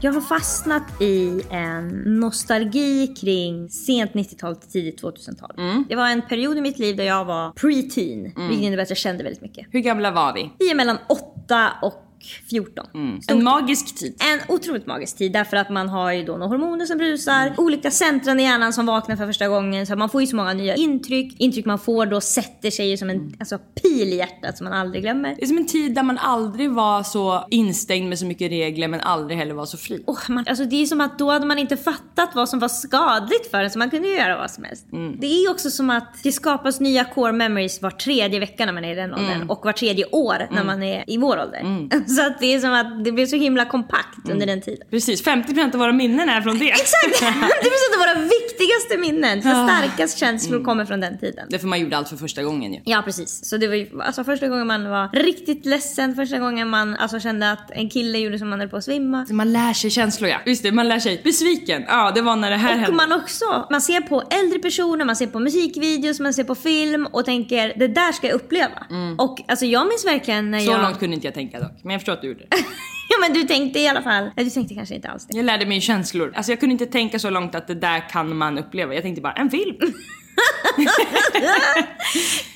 Jag 0.00 0.12
har 0.12 0.20
fastnat 0.20 1.02
i 1.02 1.42
en 1.50 1.88
nostalgi 2.20 3.06
kring 3.06 3.68
sent 3.68 4.12
90-tal 4.12 4.56
till 4.56 4.70
tidigt 4.70 5.02
2000-tal. 5.02 5.54
Mm. 5.58 5.84
Det 5.88 5.96
var 5.96 6.08
en 6.08 6.22
period 6.22 6.58
i 6.58 6.60
mitt 6.60 6.78
liv 6.78 6.96
där 6.96 7.04
jag 7.04 7.24
var 7.24 7.50
preteen, 7.52 8.22
vilket 8.48 8.66
innebär 8.66 8.82
att 8.82 8.90
jag 8.90 8.98
kände 8.98 9.24
väldigt 9.24 9.42
mycket. 9.42 9.66
Hur 9.70 9.80
gamla 9.80 10.10
var 10.10 10.34
vi? 10.34 10.50
Vi 10.58 10.70
är 10.70 10.74
mellan 10.74 10.98
8 11.08 11.72
och 11.82 12.05
14. 12.50 12.86
Stort. 13.22 13.30
En 13.36 13.44
magisk 13.44 13.96
tid. 13.96 14.22
En 14.32 14.54
otroligt 14.54 14.86
magisk 14.86 15.16
tid 15.18 15.32
därför 15.32 15.56
att 15.56 15.70
man 15.70 15.88
har 15.88 16.12
ju 16.12 16.24
då 16.24 16.32
några 16.32 16.46
hormoner 16.46 16.86
som 16.86 16.98
brusar, 16.98 17.54
olika 17.56 17.90
centran 17.90 18.40
i 18.40 18.42
hjärnan 18.42 18.72
som 18.72 18.86
vaknar 18.86 19.16
för 19.16 19.26
första 19.26 19.48
gången. 19.48 19.86
Så 19.86 19.96
man 19.96 20.08
får 20.10 20.20
ju 20.20 20.26
så 20.26 20.36
många 20.36 20.52
nya 20.52 20.74
intryck. 20.74 21.40
Intryck 21.40 21.66
man 21.66 21.78
får 21.78 22.06
då 22.06 22.20
sätter 22.20 22.70
sig 22.70 22.90
ju 22.90 22.96
som 22.96 23.10
en 23.10 23.36
alltså, 23.38 23.58
pil 23.82 24.12
i 24.12 24.16
hjärtat 24.16 24.56
som 24.58 24.64
man 24.64 24.72
aldrig 24.72 25.02
glömmer. 25.02 25.34
Det 25.38 25.42
är 25.42 25.46
som 25.46 25.58
en 25.58 25.66
tid 25.66 25.94
där 25.94 26.02
man 26.02 26.18
aldrig 26.18 26.70
var 26.70 27.02
så 27.02 27.46
instängd 27.50 28.08
med 28.08 28.18
så 28.18 28.26
mycket 28.26 28.50
regler 28.50 28.88
men 28.88 29.00
aldrig 29.00 29.38
heller 29.38 29.54
var 29.54 29.66
så 29.66 29.76
fri. 29.78 30.04
Oh, 30.06 30.18
man, 30.28 30.44
alltså 30.48 30.64
det 30.64 30.82
är 30.82 30.86
som 30.86 31.00
att 31.00 31.18
då 31.18 31.30
hade 31.30 31.46
man 31.46 31.58
inte 31.58 31.76
fattat 31.76 32.30
vad 32.34 32.48
som 32.48 32.58
var 32.58 32.68
skadligt 32.68 33.50
för 33.50 33.62
en 33.62 33.70
så 33.70 33.78
man 33.78 33.90
kunde 33.90 34.08
ju 34.08 34.14
göra 34.14 34.36
vad 34.38 34.50
som 34.50 34.64
helst. 34.64 34.86
Det 35.20 35.26
är 35.26 35.50
också 35.50 35.70
som 35.70 35.90
att 35.90 36.14
det 36.22 36.32
skapas 36.32 36.80
nya 36.80 37.04
core 37.04 37.32
memories 37.32 37.82
var 37.82 37.90
tredje 37.90 38.40
vecka 38.40 38.66
när 38.66 38.72
man 38.72 38.84
är 38.84 38.92
i 38.92 38.94
den 38.94 39.14
åldern 39.14 39.50
och 39.50 39.64
var 39.64 39.72
tredje 39.72 40.06
år 40.06 40.48
när 40.50 40.64
man 40.64 40.82
är 40.82 41.04
i 41.06 41.18
vår 41.18 41.40
ålder. 41.40 41.88
Så 42.16 42.26
att 42.26 42.40
det 42.40 42.54
är 42.54 42.60
som 42.60 42.72
att 42.72 43.04
det 43.04 43.12
blir 43.12 43.26
så 43.26 43.36
himla 43.36 43.64
kompakt 43.64 44.28
under 44.30 44.46
den 44.46 44.60
tiden. 44.60 44.86
Precis, 44.90 45.24
50% 45.24 45.72
av 45.74 45.78
våra 45.80 45.92
minnen 45.92 46.28
är 46.28 46.40
från 46.40 46.58
det. 46.58 46.70
Exakt! 46.70 47.20
Det 47.62 47.68
blir 47.70 47.94
så 47.94 48.00
att 48.02 48.16
våra 48.16 48.24
viktigaste 48.28 48.98
minnen, 48.98 49.40
våra 49.40 49.68
starkaste 49.68 50.20
känslor 50.20 50.64
kommer 50.64 50.84
från 50.84 51.00
den 51.00 51.18
tiden. 51.18 51.46
Det 51.50 51.58
för 51.58 51.66
man 51.66 51.80
gjorde 51.80 51.96
allt 51.96 52.08
för 52.08 52.16
första 52.16 52.42
gången 52.42 52.72
ju. 52.72 52.80
Ja 52.84 53.02
precis. 53.04 53.44
Så 53.44 53.56
det 53.56 53.68
var 53.68 53.74
ju 53.74 54.02
alltså, 54.02 54.24
första 54.24 54.48
gången 54.48 54.66
man 54.66 54.90
var 54.90 55.08
riktigt 55.12 55.66
ledsen, 55.66 56.14
första 56.14 56.38
gången 56.38 56.68
man 56.68 56.96
alltså, 56.96 57.20
kände 57.20 57.50
att 57.52 57.70
en 57.70 57.88
kille 57.90 58.18
gjorde 58.18 58.38
som 58.38 58.48
man 58.50 58.60
höll 58.60 58.68
på 58.68 58.76
att 58.76 58.84
svimma. 58.84 59.26
Man 59.30 59.52
lär 59.52 59.72
sig 59.72 59.90
känslor 59.90 60.30
ja. 60.30 60.36
Visst 60.44 60.62
det, 60.62 60.72
man 60.72 60.88
lär 60.88 60.98
sig 60.98 61.20
besviken. 61.24 61.84
Ja, 61.88 62.12
det 62.14 62.22
var 62.22 62.36
när 62.36 62.50
det 62.50 62.56
här 62.56 62.74
Och 62.74 62.80
hände. 62.80 62.96
man 62.96 63.12
också, 63.12 63.66
man 63.70 63.80
ser 63.80 64.00
på 64.00 64.22
äldre 64.30 64.58
personer, 64.58 65.04
man 65.04 65.16
ser 65.16 65.26
på 65.26 65.40
musikvideos, 65.40 66.20
man 66.20 66.34
ser 66.34 66.44
på 66.44 66.54
film 66.54 67.06
och 67.12 67.24
tänker 67.24 67.72
det 67.76 67.88
där 67.88 68.12
ska 68.12 68.26
jag 68.26 68.34
uppleva. 68.34 68.86
Och 69.18 69.38
alltså 69.48 69.64
jag 69.66 69.88
minns 69.88 70.04
verkligen 70.06 70.50
när 70.50 70.58
Så 70.60 70.70
jag... 70.70 70.82
långt 70.82 70.98
kunde 70.98 71.14
inte 71.14 71.26
jag 71.26 71.34
tänka 71.34 71.60
dock. 71.60 71.72
Men 71.82 71.95
jag 71.96 72.00
förstår 72.00 72.12
att 72.12 72.20
du 72.22 72.28
gjorde 72.28 72.40
det. 72.40 72.56
ja 73.08 73.16
men 73.20 73.32
du 73.32 73.42
tänkte 73.42 73.78
i 73.80 73.88
alla 73.88 74.02
fall, 74.02 74.30
du 74.36 74.50
tänkte 74.50 74.74
kanske 74.74 74.94
inte 74.94 75.08
alls 75.08 75.26
det. 75.26 75.36
Jag 75.36 75.44
lärde 75.44 75.66
mig 75.66 75.80
känslor. 75.80 76.32
Alltså 76.36 76.52
jag 76.52 76.60
kunde 76.60 76.72
inte 76.72 76.86
tänka 76.86 77.18
så 77.18 77.30
långt 77.30 77.54
att 77.54 77.66
det 77.66 77.74
där 77.74 78.08
kan 78.10 78.36
man 78.36 78.58
uppleva. 78.58 78.94
Jag 78.94 79.02
tänkte 79.02 79.22
bara 79.22 79.32
en 79.32 79.50
film. 79.50 79.76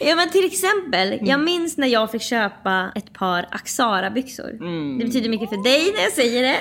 Ja 0.01 0.17
men 0.17 0.31
till 0.31 0.45
exempel, 0.45 1.13
Mm. 1.13 1.27
jag 1.27 1.41
minns 1.41 1.77
när 1.77 1.87
jag 1.89 2.11
fick 2.11 2.23
köpa 2.23 2.93
ett 2.95 3.13
par 3.13 3.47
Axara-byxor. 3.51 4.51
Mm. 4.51 4.99
Det 4.99 5.05
betyder 5.05 5.29
mycket 5.29 5.49
för 5.49 5.65
dig 5.65 5.93
när 5.97 6.03
jag 6.03 6.13
säger 6.13 6.43
det. 6.43 6.57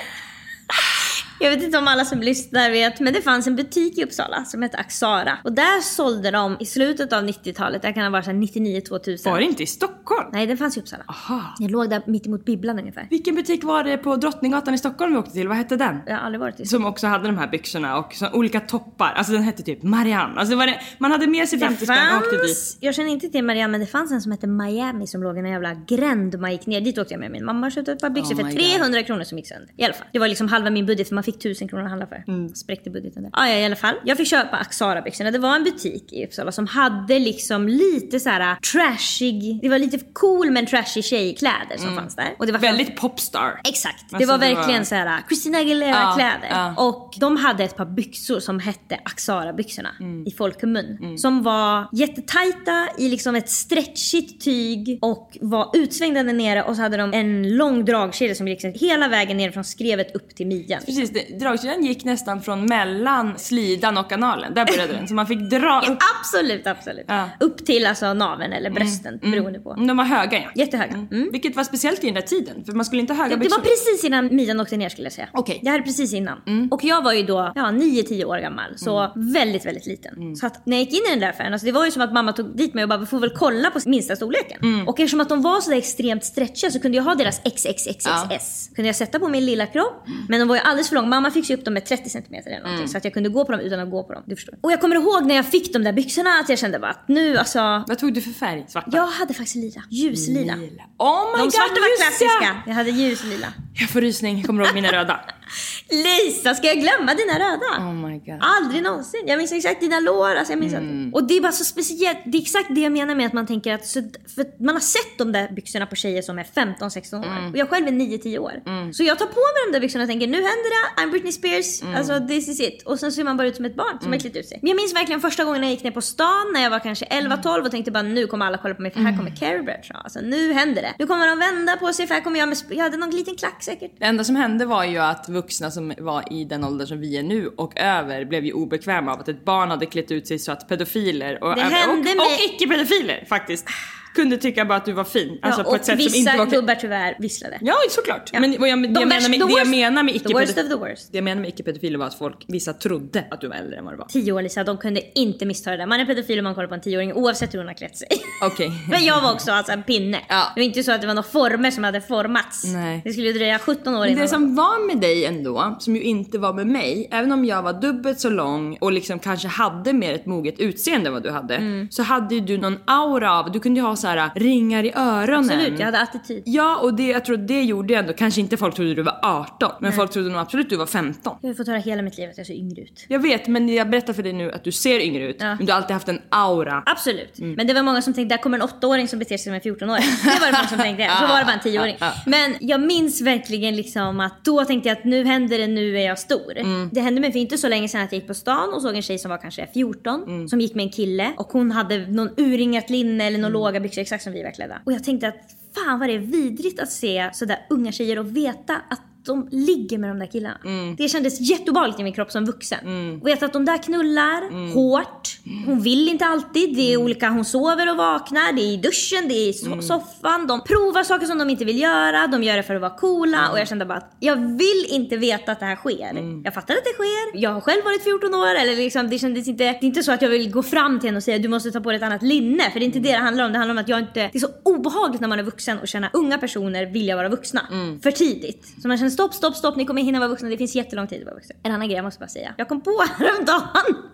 Jag 1.42 1.50
vet 1.50 1.62
inte 1.62 1.78
om 1.78 1.88
alla 1.88 2.04
som 2.04 2.20
lyssnar 2.20 2.70
vet, 2.70 3.00
men 3.00 3.12
det 3.12 3.22
fanns 3.22 3.46
en 3.46 3.56
butik 3.56 3.98
i 3.98 4.04
Uppsala 4.04 4.44
som 4.44 4.62
hette 4.62 4.76
Axara. 4.76 5.38
Och 5.44 5.52
där 5.52 5.80
sålde 5.80 6.30
de 6.30 6.56
i 6.60 6.66
slutet 6.66 7.12
av 7.12 7.24
90-talet, 7.24 7.82
det 7.82 7.92
kan 7.92 8.02
ha 8.02 8.10
varit 8.10 8.26
99-2000. 8.26 9.24
Var 9.24 9.38
det 9.38 9.44
inte 9.44 9.62
i 9.62 9.66
Stockholm? 9.66 10.28
Nej, 10.32 10.46
den 10.46 10.56
fanns 10.56 10.76
i 10.76 10.80
Uppsala. 10.80 11.04
Aha. 11.08 11.54
Jag 11.58 11.70
låg 11.70 11.90
där 11.90 12.02
mitt 12.06 12.26
emot 12.26 12.44
bibblan 12.44 12.78
ungefär. 12.78 13.06
Vilken 13.10 13.34
butik 13.34 13.64
var 13.64 13.84
det 13.84 13.98
på 13.98 14.16
Drottninggatan 14.16 14.74
i 14.74 14.78
Stockholm 14.78 15.12
vi 15.12 15.18
åkte 15.18 15.32
till? 15.32 15.48
Vad 15.48 15.56
hette 15.56 15.76
den? 15.76 16.00
Jag 16.06 16.16
har 16.16 16.20
aldrig 16.20 16.40
varit 16.40 16.60
i 16.60 16.66
Som 16.66 16.86
också 16.86 17.06
hade 17.06 17.26
de 17.26 17.38
här 17.38 17.48
byxorna 17.48 17.98
och 17.98 18.14
så 18.14 18.30
olika 18.32 18.60
toppar. 18.60 19.12
Alltså 19.16 19.32
den 19.32 19.42
hette 19.42 19.62
typ 19.62 19.82
Marianne. 19.82 20.40
Alltså 20.40 20.56
det 20.56 20.66
det, 20.66 20.80
man 20.98 21.12
hade 21.12 21.26
med 21.26 21.48
sig 21.48 21.58
50 21.58 21.84
spänn 21.84 22.16
och 22.16 22.22
åkte 22.22 22.36
dit. 22.36 22.76
jag 22.80 22.94
känner 22.94 23.10
inte 23.10 23.28
till 23.28 23.44
Marianne 23.44 23.70
men 23.70 23.80
det 23.80 23.86
fanns 23.86 24.12
en 24.12 24.22
som 24.22 24.32
hette 24.32 24.46
Miami 24.46 25.06
som 25.06 25.22
låg 25.22 25.36
i 25.36 25.40
en 25.40 25.48
jävla 25.48 25.74
gränd 25.74 26.40
man 26.40 26.52
gick 26.52 26.66
ner. 26.66 26.80
Dit 26.80 26.98
åkte 26.98 27.14
jag 27.14 27.20
med 27.20 27.30
min 27.30 27.44
mamma 27.44 27.66
och 27.66 27.72
köpte 27.72 27.92
ett 27.92 28.00
par 28.00 28.10
byxor 28.10 28.34
Oh 28.34 28.36
för 28.36 28.44
my 28.44 28.52
God. 28.52 28.60
300 28.60 29.02
kronor 29.02 29.24
som 29.24 29.38
gick 29.38 29.48
sönder. 29.48 29.70
I 29.76 29.84
alla 29.84 29.94
fall. 29.94 30.06
Det 30.12 30.18
var 30.18 30.28
liksom 30.28 30.48
halva 30.48 30.70
min 30.70 30.86
budget 30.86 31.08
för 31.08 31.14
man 31.14 31.24
fick 31.24 31.29
1000 31.30 31.68
kronor 31.68 31.84
att 31.84 31.90
handla 31.90 32.06
för. 32.06 32.24
Mm. 32.28 32.48
Spräckte 32.54 32.90
budgeten 32.90 33.22
där. 33.22 33.30
Ah, 33.34 33.46
ja, 33.48 33.54
i 33.56 33.64
alla 33.64 33.76
fall. 33.76 33.94
Jag 34.04 34.16
fick 34.16 34.28
köpa 34.28 34.56
Axara 34.56 35.02
byxorna. 35.02 35.30
Det 35.30 35.38
var 35.38 35.56
en 35.56 35.64
butik 35.64 36.12
i 36.12 36.24
Uppsala 36.26 36.52
som 36.52 36.66
hade 36.66 37.18
liksom 37.18 37.68
lite 37.68 38.20
så 38.20 38.28
här 38.30 38.56
trashig, 38.56 39.58
det 39.62 39.68
var 39.68 39.78
lite 39.78 39.98
cool 40.12 40.50
men 40.50 40.66
trashig 40.66 41.04
tjejkläder 41.04 41.76
som 41.76 41.96
fanns 41.96 42.16
där. 42.16 42.34
Och 42.38 42.46
det 42.46 42.52
var 42.52 42.58
Mm. 42.60 42.76
Väldigt 42.76 42.96
popstar. 42.96 43.60
Exakt. 43.68 44.04
det 44.10 44.16
Alltså, 44.16 44.30
var 44.32 44.38
det 44.38 44.54
verkligen 44.54 44.80
var- 44.80 44.84
så 44.84 44.94
här 44.94 45.20
Christina 45.28 45.58
Aguilera 45.58 45.90
Ja, 45.90 46.14
kläder. 46.16 46.48
ja. 46.50 46.74
Och 46.88 47.14
de 47.20 47.36
hade 47.36 47.64
ett 47.64 47.76
par 47.76 47.84
byxor 47.86 48.40
som 48.40 48.58
hette 48.58 48.98
Axara 49.04 49.52
byxorna 49.52 49.88
Mm. 50.00 50.26
i 50.26 50.30
folkmun. 50.30 51.18
Som 51.18 51.42
var 51.42 51.88
jättetajta 51.92 52.88
i 52.98 53.08
liksom 53.08 53.34
ett 53.34 53.48
stretchigt 53.50 54.44
tyg 54.44 54.98
och 55.02 55.38
var 55.40 55.70
utsvängda 55.74 56.22
där 56.22 56.32
nere 56.32 56.62
och 56.62 56.76
så 56.76 56.82
hade 56.82 56.96
de 56.96 57.12
en 57.14 57.56
lång 57.56 57.84
dragkedja 57.84 58.34
som 58.34 58.48
gick 58.48 58.64
hela 58.64 59.08
vägen 59.08 59.36
ner 59.36 59.50
från 59.50 59.64
skrevet 59.64 60.14
upp 60.16 60.34
till 60.34 60.46
midjan. 60.46 60.82
Precis, 60.86 61.10
det- 61.10 61.19
dragkedjan 61.38 61.84
gick 61.84 62.04
nästan 62.04 62.42
från 62.42 62.66
mellan 62.66 63.38
slidan 63.38 63.98
och 63.98 64.12
analen. 64.12 64.54
Där 64.54 64.66
började 64.66 64.92
den. 64.92 65.08
Så 65.08 65.14
man 65.14 65.26
fick 65.26 65.50
dra 65.50 65.82
upp. 65.88 65.98
Absolut, 66.18 66.66
absolut. 66.66 67.04
Ja. 67.08 67.28
Upp 67.40 67.66
till 67.66 67.86
alltså 67.86 68.14
naveln 68.14 68.52
eller 68.52 68.70
brösten 68.70 69.18
beroende 69.18 69.60
på. 69.60 69.74
De 69.74 69.96
var 69.96 70.04
höga 70.04 70.38
ja. 70.38 70.50
Jättehöga. 70.54 70.92
Mm. 70.92 71.28
Vilket 71.32 71.56
var 71.56 71.64
speciellt 71.64 72.04
i 72.04 72.06
den 72.06 72.14
där 72.14 72.22
tiden. 72.22 72.64
För 72.64 72.72
man 72.72 72.84
skulle 72.84 73.00
inte 73.00 73.12
ha 73.12 73.22
höga 73.22 73.36
Det, 73.36 73.42
det 73.42 73.50
var 73.50 73.58
precis 73.58 74.04
innan 74.04 74.36
midjan 74.36 74.60
åkte 74.60 74.76
ner 74.76 74.88
skulle 74.88 75.06
jag 75.06 75.12
säga. 75.12 75.28
Okej. 75.32 75.60
Det 75.62 75.70
här 75.70 75.78
är 75.78 75.82
precis 75.82 76.12
innan. 76.12 76.68
Och 76.70 76.84
jag 76.84 77.02
var 77.02 77.12
ju 77.12 77.22
då 77.22 77.52
ja, 77.54 77.62
9-10 77.62 78.24
år 78.24 78.38
gammal. 78.38 78.78
Så 78.78 79.12
väldigt, 79.16 79.66
väldigt 79.66 79.86
liten. 79.86 80.36
Så 80.36 80.46
att 80.46 80.66
när 80.66 80.76
jag 80.76 80.84
gick 80.84 80.92
in 80.94 81.06
i 81.08 81.10
den 81.10 81.20
där 81.20 81.30
affären, 81.30 81.52
alltså 81.52 81.66
det 81.66 81.72
var 81.72 81.84
ju 81.84 81.90
som 81.90 82.02
att 82.02 82.12
mamma 82.12 82.32
tog 82.32 82.56
dit 82.56 82.74
mig 82.74 82.84
och 82.84 82.88
bara 82.88 82.98
vi 82.98 83.06
får 83.06 83.18
väl 83.18 83.30
kolla 83.30 83.70
på 83.70 83.80
minsta 83.86 84.16
storleken. 84.16 84.88
Och 84.88 85.00
eftersom 85.00 85.20
att 85.20 85.28
de 85.28 85.42
var 85.42 85.60
så 85.60 85.70
där 85.70 85.76
extremt 85.76 86.24
stretchiga 86.24 86.70
så 86.70 86.80
kunde 86.80 86.96
jag 86.96 87.04
ha 87.04 87.14
deras 87.14 87.40
XXXXS. 87.44 88.70
Kunde 88.74 88.88
jag 88.88 88.96
sätta 88.96 89.18
på 89.18 89.28
min 89.28 89.46
lilla 89.46 89.66
kropp. 89.66 90.06
Men 90.28 90.40
de 90.40 90.48
var 90.48 90.56
ju 90.56 90.62
alldeles 90.62 90.88
för 90.88 90.94
långa. 90.94 91.08
Mamma 91.10 91.30
fick 91.30 91.50
ju 91.50 91.56
upp 91.56 91.64
dem 91.64 91.74
med 91.74 91.84
30 91.84 92.10
cm 92.10 92.34
eller 92.46 92.60
någonting. 92.60 92.88
Så 92.88 92.98
att 92.98 93.04
jag 93.04 93.14
kunde 93.14 93.28
gå 93.28 93.44
på 93.44 93.52
dem 93.52 93.60
utan 93.60 93.80
att 93.80 93.90
gå 93.90 94.02
på 94.04 94.12
dem. 94.12 94.22
Du 94.26 94.36
förstår. 94.36 94.54
Och 94.60 94.72
jag 94.72 94.80
kommer 94.80 94.96
ihåg 94.96 95.26
när 95.26 95.34
jag 95.34 95.46
fick 95.46 95.72
de 95.72 95.84
där 95.84 95.92
byxorna 95.92 96.30
att 96.30 96.48
jag 96.48 96.58
kände 96.58 96.78
bara 96.78 96.90
att 96.90 97.08
nu 97.08 97.36
alltså. 97.36 97.84
Vad 97.86 97.98
tog 97.98 98.14
du 98.14 98.20
för 98.20 98.30
färg? 98.30 98.64
Svarta? 98.68 98.90
Jag 98.92 99.06
hade 99.06 99.34
faktiskt 99.34 99.56
lila. 99.56 99.82
Ljuslila. 99.90 100.54
Lila. 100.56 100.82
Oh 100.98 101.32
my 101.32 101.38
De 101.38 101.44
god 101.44 101.52
svarta 101.52 101.74
var 101.74 101.96
klassiska. 102.02 102.62
Jag 102.66 102.74
hade 102.74 102.90
ljuslila. 102.90 103.52
Jag 103.74 103.90
får 103.90 104.00
rysning, 104.00 104.42
kommer 104.42 104.64
ihåg 104.64 104.74
mina 104.74 104.92
röda. 104.92 105.20
Lisa, 105.90 106.54
ska 106.54 106.66
jag 106.66 106.80
glömma 106.80 107.14
dina 107.14 107.34
röda? 107.38 107.88
Oh 107.88 107.94
my 107.94 108.18
god. 108.18 108.38
Aldrig 108.40 108.82
någonsin. 108.82 109.24
Jag 109.26 109.38
minns 109.38 109.52
exakt 109.52 109.80
dina 109.80 110.00
lår. 110.00 110.34
Alltså 110.34 110.52
jag 110.52 110.60
minns 110.60 110.74
mm. 110.74 111.14
Och 111.14 111.24
det 111.24 111.36
är 111.36 111.40
bara 111.40 111.52
så 111.52 111.64
speciellt. 111.64 112.18
Det 112.24 112.38
är 112.38 112.42
exakt 112.42 112.68
det 112.74 112.80
jag 112.80 112.92
menar 112.92 113.14
med 113.14 113.26
att 113.26 113.32
man 113.32 113.46
tänker 113.46 113.74
att... 113.74 113.86
Så, 113.86 114.00
för 114.34 114.64
man 114.64 114.74
har 114.74 114.80
sett 114.80 115.18
de 115.18 115.32
där 115.32 115.48
byxorna 115.52 115.86
på 115.86 115.96
tjejer 115.96 116.22
som 116.22 116.38
är 116.38 116.44
15-16 116.44 117.18
år. 117.18 117.24
Mm. 117.24 117.50
Och 117.50 117.58
jag 117.58 117.68
själv 117.70 117.86
är 117.86 117.92
9-10 117.92 118.38
år. 118.38 118.62
Mm. 118.66 118.92
Så 118.92 119.02
jag 119.04 119.18
tar 119.18 119.26
på 119.26 119.40
mig 119.54 119.60
de 119.66 119.72
där 119.72 119.80
byxorna 119.80 120.04
och 120.04 120.10
tänker 120.10 120.26
nu 120.26 120.36
händer 120.36 120.70
det. 120.96 120.99
I'm 121.00 121.10
Britney 121.10 121.32
Spears. 121.32 121.82
Mm. 121.82 121.96
Alltså 121.96 122.26
this 122.28 122.48
is 122.48 122.60
it. 122.60 122.82
Och 122.82 122.98
sen 123.00 123.12
ser 123.12 123.24
man 123.24 123.36
bara 123.36 123.48
ut 123.48 123.56
som 123.56 123.64
ett 123.64 123.76
barn 123.76 123.98
som 124.00 124.12
har 124.12 124.18
klätt 124.18 124.36
ut 124.36 124.46
sig. 124.46 124.58
Men 124.62 124.68
jag 124.68 124.76
minns 124.76 124.94
verkligen 124.94 125.20
första 125.20 125.44
gången 125.44 125.62
jag 125.62 125.70
gick 125.70 125.82
ner 125.82 125.90
på 125.90 126.00
stan 126.00 126.46
när 126.54 126.62
jag 126.62 126.70
var 126.70 126.78
kanske 126.78 127.04
11-12 127.04 127.64
och 127.64 127.70
tänkte 127.70 127.90
bara 127.90 128.02
nu 128.02 128.26
kommer 128.26 128.46
alla 128.46 128.58
kolla 128.58 128.74
på 128.74 128.82
mig 128.82 128.90
för 128.90 129.00
här 129.00 129.16
kommer 129.16 129.36
Carrie 129.36 129.62
Bradshaw. 129.62 130.00
Alltså 130.04 130.20
nu 130.20 130.52
händer 130.52 130.82
det. 130.82 130.94
Nu 130.98 131.06
kommer 131.06 131.28
de 131.28 131.38
vända 131.38 131.76
på 131.76 131.92
sig 131.92 132.06
för 132.06 132.14
här 132.14 132.22
kommer 132.22 132.38
jag 132.38 132.48
med... 132.48 132.58
Jag 132.68 132.82
hade 132.82 132.96
någon 132.96 133.10
liten 133.10 133.36
klack 133.36 133.62
säkert. 133.62 133.92
Det 133.98 134.04
enda 134.04 134.24
som 134.24 134.36
hände 134.36 134.66
var 134.66 134.84
ju 134.84 134.98
att 134.98 135.28
vuxna 135.28 135.70
som 135.70 135.94
var 135.98 136.32
i 136.32 136.44
den 136.44 136.64
ålder 136.64 136.86
som 136.86 137.00
vi 137.00 137.16
är 137.16 137.22
nu 137.22 137.48
och 137.56 137.78
över 137.78 138.24
blev 138.24 138.44
ju 138.44 138.52
obekväma 138.52 139.12
av 139.12 139.20
att 139.20 139.28
ett 139.28 139.44
barn 139.44 139.70
hade 139.70 139.86
klätt 139.86 140.10
ut 140.10 140.26
sig 140.26 140.38
så 140.38 140.52
att 140.52 140.68
pedofiler 140.68 141.42
och, 141.42 141.50
och, 141.50 141.56
och, 141.56 141.98
och 141.98 142.40
icke-pedofiler 142.48 143.24
faktiskt 143.28 143.66
kunde 144.14 144.36
tycka 144.36 144.64
bara 144.64 144.78
att 144.78 144.84
du 144.84 144.92
var 144.92 145.04
fin. 145.04 145.38
Alltså 145.42 145.60
ja, 145.60 145.64
på 145.64 145.74
ett 145.74 145.84
sätt 145.84 146.02
som 146.02 146.16
inte 146.16 146.36
var... 146.36 146.44
vissa 146.44 146.56
gubbar 146.56 146.74
tyvärr 146.74 147.16
visslade. 147.18 147.58
Ja 147.60 147.74
såklart. 147.90 148.30
Ja. 148.32 148.40
Men 148.40 148.52
jag, 148.52 148.60
det, 148.60 148.66
jag 148.66 149.08
menar 149.08 149.28
med, 149.28 149.40
det 149.40 149.58
jag 149.58 149.68
menar 149.68 150.02
med 150.02 150.14
icke-pedofiler 150.14 151.10
det 151.10 151.18
jag 151.18 151.24
menar 151.24 151.42
med 151.42 151.48
icke-pedofiler 151.48 151.98
var 151.98 152.06
att 152.06 152.18
folk, 152.18 152.44
vissa 152.48 152.72
trodde 152.72 153.24
att 153.30 153.40
du 153.40 153.48
var 153.48 153.56
äldre 153.56 153.76
än 153.76 153.84
vad 153.84 153.94
du 153.94 153.98
var. 153.98 154.06
Tio 154.06 154.32
år 154.32 154.42
Lisa, 154.42 154.64
de 154.64 154.78
kunde 154.78 155.18
inte 155.18 155.46
missta 155.46 155.70
det 155.70 155.76
där. 155.76 155.86
Man 155.86 156.00
är 156.00 156.06
pedofil 156.06 156.38
om 156.38 156.44
man 156.44 156.54
kollar 156.54 156.68
på 156.68 156.74
en 156.74 156.80
tioåring 156.80 157.12
oavsett 157.12 157.54
hur 157.54 157.58
hon 157.58 157.68
har 157.68 157.74
klätt 157.74 157.96
sig. 157.96 158.08
Okej. 158.42 158.66
Okay. 158.66 158.78
Men 158.90 159.04
jag 159.04 159.20
var 159.22 159.32
också 159.32 159.52
alltså 159.52 159.72
en 159.72 159.82
pinne. 159.82 160.20
Ja. 160.28 160.52
Det 160.54 160.60
var 160.60 160.64
inte 160.64 160.82
så 160.82 160.92
att 160.92 161.00
det 161.00 161.06
var 161.06 161.14
några 161.14 161.28
former 161.28 161.70
som 161.70 161.84
hade 161.84 162.00
formats. 162.00 162.64
Nej. 162.64 163.00
Det 163.04 163.12
skulle 163.12 163.32
dröja 163.32 163.58
17 163.58 163.94
år 163.94 164.06
innan. 164.06 164.20
Det 164.20 164.28
som 164.28 164.54
var 164.54 164.86
med 164.86 165.00
dig 165.00 165.24
ändå, 165.24 165.76
som 165.80 165.96
ju 165.96 166.02
inte 166.02 166.38
var 166.38 166.52
med 166.52 166.66
mig, 166.66 167.08
även 167.10 167.32
om 167.32 167.44
jag 167.44 167.62
var 167.62 167.72
dubbelt 167.72 168.20
så 168.20 168.30
lång 168.30 168.76
och 168.80 168.92
liksom 168.92 169.18
kanske 169.18 169.48
hade 169.48 169.92
mer 169.92 170.14
ett 170.14 170.26
moget 170.26 170.58
utseende 170.58 171.06
än 171.06 171.12
vad 171.12 171.22
du 171.22 171.30
hade, 171.30 171.56
mm. 171.56 171.88
så 171.90 172.02
hade 172.02 172.34
ju 172.34 172.40
du 172.40 172.58
någon 172.58 172.78
aura 172.84 173.38
av, 173.38 173.52
du 173.52 173.60
kunde 173.60 173.80
ju 173.80 173.86
ha 173.86 173.96
så 174.00 174.06
här 174.06 174.30
ringar 174.34 174.84
i 174.84 174.92
öronen. 174.96 175.38
Absolut, 175.38 175.78
jag 175.78 175.86
hade 175.86 176.00
attityd. 176.00 176.42
Ja, 176.46 176.76
och 176.76 176.94
det, 176.94 177.06
jag 177.06 177.24
tror 177.24 177.36
det 177.36 177.62
gjorde 177.62 177.94
ändå, 177.94 178.12
kanske 178.12 178.40
inte 178.40 178.56
folk 178.56 178.74
trodde 178.74 178.94
du 178.94 179.02
var 179.02 179.18
18, 179.22 179.70
men 179.80 179.88
Nej. 179.88 179.96
folk 179.96 180.10
trodde 180.10 180.28
nog 180.28 180.40
absolut 180.40 180.70
du 180.70 180.76
var 180.76 180.86
15. 180.86 181.36
Jag 181.42 181.48
har 181.48 181.54
fått 181.54 181.66
höra 181.66 181.78
hela 181.78 182.02
mitt 182.02 182.18
liv 182.18 182.30
att 182.30 182.38
jag 182.38 182.46
ser 182.46 182.54
yngre 182.54 182.82
ut. 182.82 183.04
Jag 183.08 183.22
vet, 183.22 183.48
men 183.48 183.68
jag 183.68 183.90
berättar 183.90 184.12
för 184.12 184.22
dig 184.22 184.32
nu 184.32 184.52
att 184.52 184.64
du 184.64 184.72
ser 184.72 185.00
yngre 185.00 185.24
ut, 185.24 185.36
ja. 185.38 185.54
men 185.54 185.66
du 185.66 185.72
har 185.72 185.76
alltid 185.76 185.94
haft 185.94 186.08
en 186.08 186.20
aura. 186.28 186.82
Absolut. 186.86 187.38
Mm. 187.38 187.54
Men 187.54 187.66
det 187.66 187.74
var 187.74 187.82
många 187.82 188.02
som 188.02 188.14
tänkte, 188.14 188.34
där 188.34 188.42
kommer 188.42 188.58
en 188.58 188.68
8-åring 188.68 189.08
som 189.08 189.18
beter 189.18 189.36
sig 189.36 189.44
som 189.44 189.54
en 189.54 189.60
14-åring. 189.60 190.04
Det 190.24 190.40
var 190.40 190.46
det 190.46 190.52
många 190.52 190.68
som 190.68 190.78
tänkte, 190.78 191.10
så 191.20 191.26
var 191.26 191.38
det 191.38 191.44
bara 191.44 191.52
en 191.52 191.60
10-åring. 191.60 191.96
Men 192.26 192.56
jag 192.60 192.80
minns 192.80 193.20
verkligen 193.20 193.76
liksom 193.76 194.20
att 194.20 194.44
då 194.44 194.64
tänkte 194.64 194.88
jag 194.88 194.98
att 194.98 195.04
nu 195.04 195.24
händer 195.24 195.58
det, 195.58 195.66
nu 195.66 195.98
är 195.98 196.06
jag 196.06 196.18
stor. 196.18 196.58
Mm. 196.58 196.90
Det 196.92 197.00
hände 197.00 197.20
mig 197.20 197.32
för 197.32 197.38
inte 197.38 197.58
så 197.58 197.68
länge 197.68 197.88
sedan 197.88 198.00
att 198.00 198.12
jag 198.12 198.18
gick 198.18 198.28
på 198.28 198.34
stan 198.34 198.74
och 198.74 198.82
såg 198.82 198.96
en 198.96 199.02
tjej 199.02 199.18
som 199.18 199.30
var 199.30 199.38
kanske 199.38 199.66
14, 199.74 200.22
mm. 200.22 200.48
som 200.48 200.60
gick 200.60 200.74
med 200.74 200.84
en 200.84 200.90
kille 200.90 201.32
och 201.36 201.48
hon 201.52 201.70
hade 201.70 202.06
någon 202.06 202.30
urringat 202.36 202.90
linne 202.90 203.24
eller 203.24 203.38
några 203.38 203.48
mm. 203.48 203.60
låga 203.60 203.80
byxor 203.90 204.02
exakt 204.02 204.24
som 204.24 204.32
vi 204.32 204.42
var 204.42 204.50
klädda. 204.50 204.82
Och 204.84 204.92
jag 204.92 205.04
tänkte 205.04 205.28
att 205.28 205.56
fan 205.74 205.98
vad 205.98 206.08
det 206.08 206.14
är 206.14 206.18
vidrigt 206.18 206.80
att 206.80 206.90
se 206.90 207.30
sådär 207.32 207.66
unga 207.70 207.92
tjejer 207.92 208.18
och 208.18 208.36
veta 208.36 208.76
att 208.90 209.00
de 209.24 209.48
ligger 209.50 209.98
med 209.98 210.10
de 210.10 210.18
där 210.18 210.26
killarna. 210.26 210.58
Mm. 210.64 210.96
Det 210.96 211.08
kändes 211.08 211.40
jätteobehagligt 211.40 212.00
i 212.00 212.02
min 212.02 212.12
kropp 212.12 212.30
som 212.30 212.44
vuxen. 212.44 212.78
Mm. 212.82 213.20
Vet 213.20 213.42
att 213.42 213.52
de 213.52 213.64
där 213.64 213.82
knullar 213.82 214.42
mm. 214.48 214.72
hårt. 214.72 215.38
Hon 215.66 215.80
vill 215.80 216.08
inte 216.08 216.24
alltid. 216.24 216.76
Det 216.76 216.82
är 216.82 216.94
mm. 216.94 217.04
olika, 217.04 217.28
hon 217.28 217.44
sover 217.44 217.90
och 217.90 217.96
vaknar. 217.96 218.52
Det 218.52 218.62
är 218.62 218.72
i 218.72 218.76
duschen, 218.76 219.28
det 219.28 219.34
är 219.34 219.48
i 219.48 219.52
so 219.52 219.66
mm. 219.66 219.82
soffan. 219.82 220.46
De 220.46 220.64
provar 220.64 221.02
saker 221.02 221.26
som 221.26 221.38
de 221.38 221.50
inte 221.50 221.64
vill 221.64 221.80
göra. 221.80 222.26
De 222.26 222.42
gör 222.42 222.56
det 222.56 222.62
för 222.62 222.74
att 222.74 222.80
vara 222.80 222.96
coola. 222.96 223.50
Och 223.50 223.58
jag 223.58 223.68
kände 223.68 223.86
bara 223.86 223.98
att 223.98 224.16
jag 224.20 224.36
vill 224.36 224.86
inte 224.88 225.16
veta 225.16 225.52
att 225.52 225.60
det 225.60 225.66
här 225.66 225.76
sker. 225.76 226.10
Mm. 226.10 226.42
Jag 226.44 226.54
fattar 226.54 226.74
att 226.74 226.84
det 226.84 226.92
sker. 226.92 227.40
Jag 227.40 227.50
har 227.50 227.60
själv 227.60 227.84
varit 227.84 228.02
14 228.02 228.34
år. 228.34 228.54
Eller 228.54 228.76
liksom, 228.76 229.10
det 229.10 229.18
kändes 229.18 229.48
inte, 229.48 229.64
det 229.64 229.70
är 229.70 229.84
inte 229.84 230.02
så 230.02 230.12
att 230.12 230.22
jag 230.22 230.28
vill 230.28 230.50
gå 230.50 230.62
fram 230.62 231.00
till 231.00 231.08
henne 231.08 231.16
och 231.16 231.22
säga 231.22 231.38
du 231.38 231.48
måste 231.48 231.70
ta 231.70 231.80
på 231.80 231.90
dig 231.90 231.96
ett 231.96 232.02
annat 232.02 232.22
linne. 232.22 232.70
För 232.70 232.80
det 232.80 232.84
är 232.84 232.86
inte 232.86 232.98
det 232.98 233.12
det 233.12 233.18
handlar 233.18 233.44
om. 233.44 233.52
Det 233.52 233.58
handlar 233.58 233.74
om 233.74 233.78
att 233.78 233.88
jag 233.88 233.98
inte... 233.98 234.20
Det 234.32 234.38
är 234.38 234.40
så 234.40 234.48
obehagligt 234.64 235.20
när 235.20 235.28
man 235.28 235.38
är 235.38 235.42
vuxen 235.42 235.78
och 235.78 235.88
känna 235.88 236.10
unga 236.12 236.38
personer 236.38 236.86
vilja 236.86 237.16
vara 237.16 237.28
vuxna. 237.28 237.60
För 238.02 238.10
tidigt. 238.10 238.74
Så 238.82 238.88
man 238.88 238.98
känner 238.98 239.09
stopp, 239.10 239.34
stopp, 239.34 239.54
stopp, 239.54 239.76
ni 239.76 239.84
kommer 239.84 240.02
hinna 240.02 240.18
vara 240.18 240.28
vuxna. 240.28 240.48
Det 240.48 240.56
finns 240.56 240.74
jättelång 240.74 241.06
tid 241.06 241.20
att 241.20 241.26
vara 241.26 241.34
vuxen. 241.34 241.56
En 241.62 241.72
annan 241.72 241.88
grej 241.88 241.96
jag 241.96 242.04
måste 242.04 242.20
bara 242.20 242.28
säga. 242.28 242.54
Jag 242.58 242.68
kom 242.68 242.80
på 242.80 243.04
häromdagen 243.18 244.10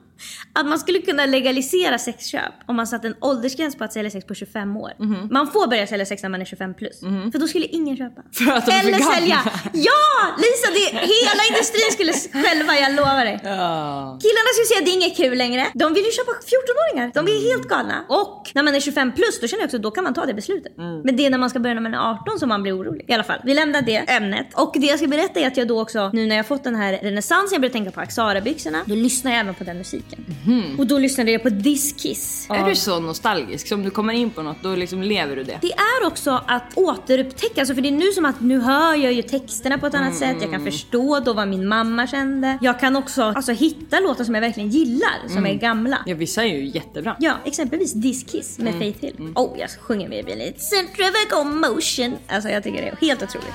att 0.53 0.67
man 0.67 0.79
skulle 0.79 0.99
kunna 0.99 1.27
legalisera 1.27 1.99
sexköp 1.99 2.55
om 2.67 2.77
man 2.77 2.87
satte 2.87 3.07
en 3.07 3.15
åldersgräns 3.21 3.77
på 3.77 3.85
att 3.85 3.93
sälja 3.93 4.11
sex 4.11 4.27
på 4.27 4.35
25 4.35 4.77
år. 4.77 4.93
Mm. 5.01 5.29
Man 5.31 5.53
får 5.53 5.67
börja 5.67 5.87
sälja 5.87 6.07
sex 6.07 6.23
när 6.23 6.31
man 6.31 6.41
är 6.41 6.45
25 6.45 6.75
plus. 6.75 7.03
Mm. 7.03 7.33
För 7.33 7.39
då 7.39 7.49
skulle 7.49 7.67
ingen 7.67 7.97
köpa. 7.97 8.23
För 8.33 8.73
Eller 8.73 9.15
sälja. 9.15 9.39
Ja! 9.73 10.03
Lisa, 10.39 10.69
det, 10.77 10.99
hela 10.99 11.43
industrin 11.51 11.91
skulle 11.93 12.13
själva, 12.45 12.75
jag 12.75 12.95
lovar 12.95 13.25
dig. 13.25 13.41
Ja. 13.45 14.19
Killarna 14.23 14.51
skulle 14.55 14.69
säga 14.71 14.79
att 14.79 14.87
det 14.87 14.91
är 14.91 14.99
inget 15.01 15.17
kul 15.17 15.39
längre. 15.39 15.67
De 15.75 15.95
vill 15.95 16.05
ju 16.05 16.11
köpa 16.11 16.33
14-åringar. 16.33 17.11
De 17.15 17.21
är 17.29 17.51
helt 17.51 17.69
galna. 17.69 18.05
Och 18.09 18.51
när 18.55 18.63
man 18.63 18.75
är 18.75 18.81
25 18.81 19.13
plus 19.13 19.41
då 19.41 19.47
känner 19.47 19.63
jag 19.63 19.69
också 19.69 19.79
då 19.79 19.91
kan 19.91 20.05
man 20.05 20.15
ta 20.15 20.27
det 20.27 20.35
beslutet. 20.35 20.79
Mm. 20.79 21.01
Men 21.01 21.17
det 21.17 21.27
är 21.27 21.31
när 21.31 21.39
man 21.39 21.51
ska 21.51 21.59
börja 21.59 21.75
när 21.75 21.83
man 21.83 21.95
är 21.95 22.11
18 22.11 22.39
som 22.39 22.49
man 22.49 22.63
blir 22.63 22.79
orolig. 22.79 23.05
I 23.09 23.13
alla 23.13 23.25
fall, 23.25 23.41
vi 23.45 23.55
lämnar 23.55 23.83
det 23.83 23.97
ämnet. 23.97 24.47
Och 24.55 24.73
det 24.75 24.87
jag 24.87 24.99
ska 24.99 25.09
berätta 25.09 25.41
är 25.41 25.47
att 25.47 25.57
jag 25.57 25.69
då 25.69 25.83
också, 25.83 26.11
nu 26.13 26.27
när 26.27 26.37
jag 26.37 26.47
fått 26.47 26.65
den 26.65 26.75
här 26.75 26.93
renässansen, 27.03 27.49
jag 27.53 27.61
börjar 27.61 27.73
tänka 27.73 27.91
på 27.91 28.01
Axara-byxorna. 28.01 28.83
Då 28.87 28.95
lyssnar 28.95 29.31
jag 29.31 29.41
även 29.41 29.55
på 29.55 29.65
den 29.65 29.79
musiken 29.79 30.06
musiken. 30.07 30.25
Mm. 30.47 30.79
Och 30.79 30.87
då 30.87 30.99
lyssnade 30.99 31.31
jag 31.31 31.43
på 31.43 31.51
This 31.51 31.93
Kiss. 31.93 32.47
Är 32.51 32.69
du 32.69 32.75
så 32.75 33.01
nostalgisk? 33.01 33.69
Så 33.69 33.75
om 33.75 33.83
du 33.83 33.91
kommer 33.91 34.13
in 34.13 34.31
på 34.31 34.43
något 34.43 34.63
då 34.63 34.75
liksom 34.75 35.03
lever 35.03 35.37
du 35.37 35.45
det? 35.45 35.59
Det 35.63 35.73
är 35.73 36.07
också 36.07 36.43
att 36.47 36.63
återupptäcka, 36.75 37.61
alltså 37.61 37.75
för 37.75 37.83
det 37.83 37.89
är 37.89 37.93
nu 37.93 38.13
som 38.13 38.25
att 38.25 38.41
nu 38.41 38.61
hör 38.61 38.95
jag 38.95 39.13
ju 39.13 39.23
texterna 39.23 39.79
på 39.79 39.87
ett 39.87 39.95
annat 39.95 40.23
mm. 40.23 40.35
sätt. 40.35 40.43
Jag 40.43 40.51
kan 40.51 40.65
förstå 40.65 41.21
då 41.21 41.33
vad 41.33 41.49
min 41.49 41.69
mamma 41.69 42.07
kände. 42.07 42.59
Jag 42.61 42.81
kan 42.81 42.97
också 42.97 43.23
alltså, 43.23 43.53
hitta 43.53 44.01
låtar 44.01 44.25
som 44.25 44.35
jag 44.35 44.43
verkligen 44.43 44.69
gillar, 44.69 45.29
som 45.29 45.39
mm. 45.39 45.57
är 45.57 45.61
gamla. 45.61 45.99
Ja 46.07 46.15
vissa 46.15 46.45
är 46.45 46.57
ju 46.57 46.67
jättebra. 46.67 47.17
Ja, 47.19 47.35
exempelvis 47.45 47.93
This 48.03 48.25
Kiss 48.25 48.59
med 48.59 48.75
mm. 48.75 48.81
Faith 48.81 49.05
Hill. 49.05 49.17
Mm. 49.19 49.33
Oh, 49.37 49.59
jag 49.59 49.71
sjunger 49.71 50.09
med 50.09 50.29
i 50.29 50.37
lite 50.37 50.61
Centrifugal 50.61 51.47
motion. 51.47 52.17
Alltså 52.27 52.51
jag 52.51 52.63
tycker 52.63 52.83
det 52.83 52.89
är 52.89 52.97
helt 52.97 53.23
otroligt. 53.23 53.55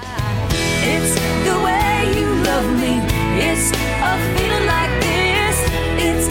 It's 0.81 1.15
the 1.45 1.51
way 1.63 2.05
you 2.19 2.29
love 2.35 2.67
me 2.81 3.01
It's 3.41 3.71
a 4.03 4.17
feeling 4.35 4.65
like 4.65 5.01
centrifugal 5.01 5.89
motion 5.95 6.30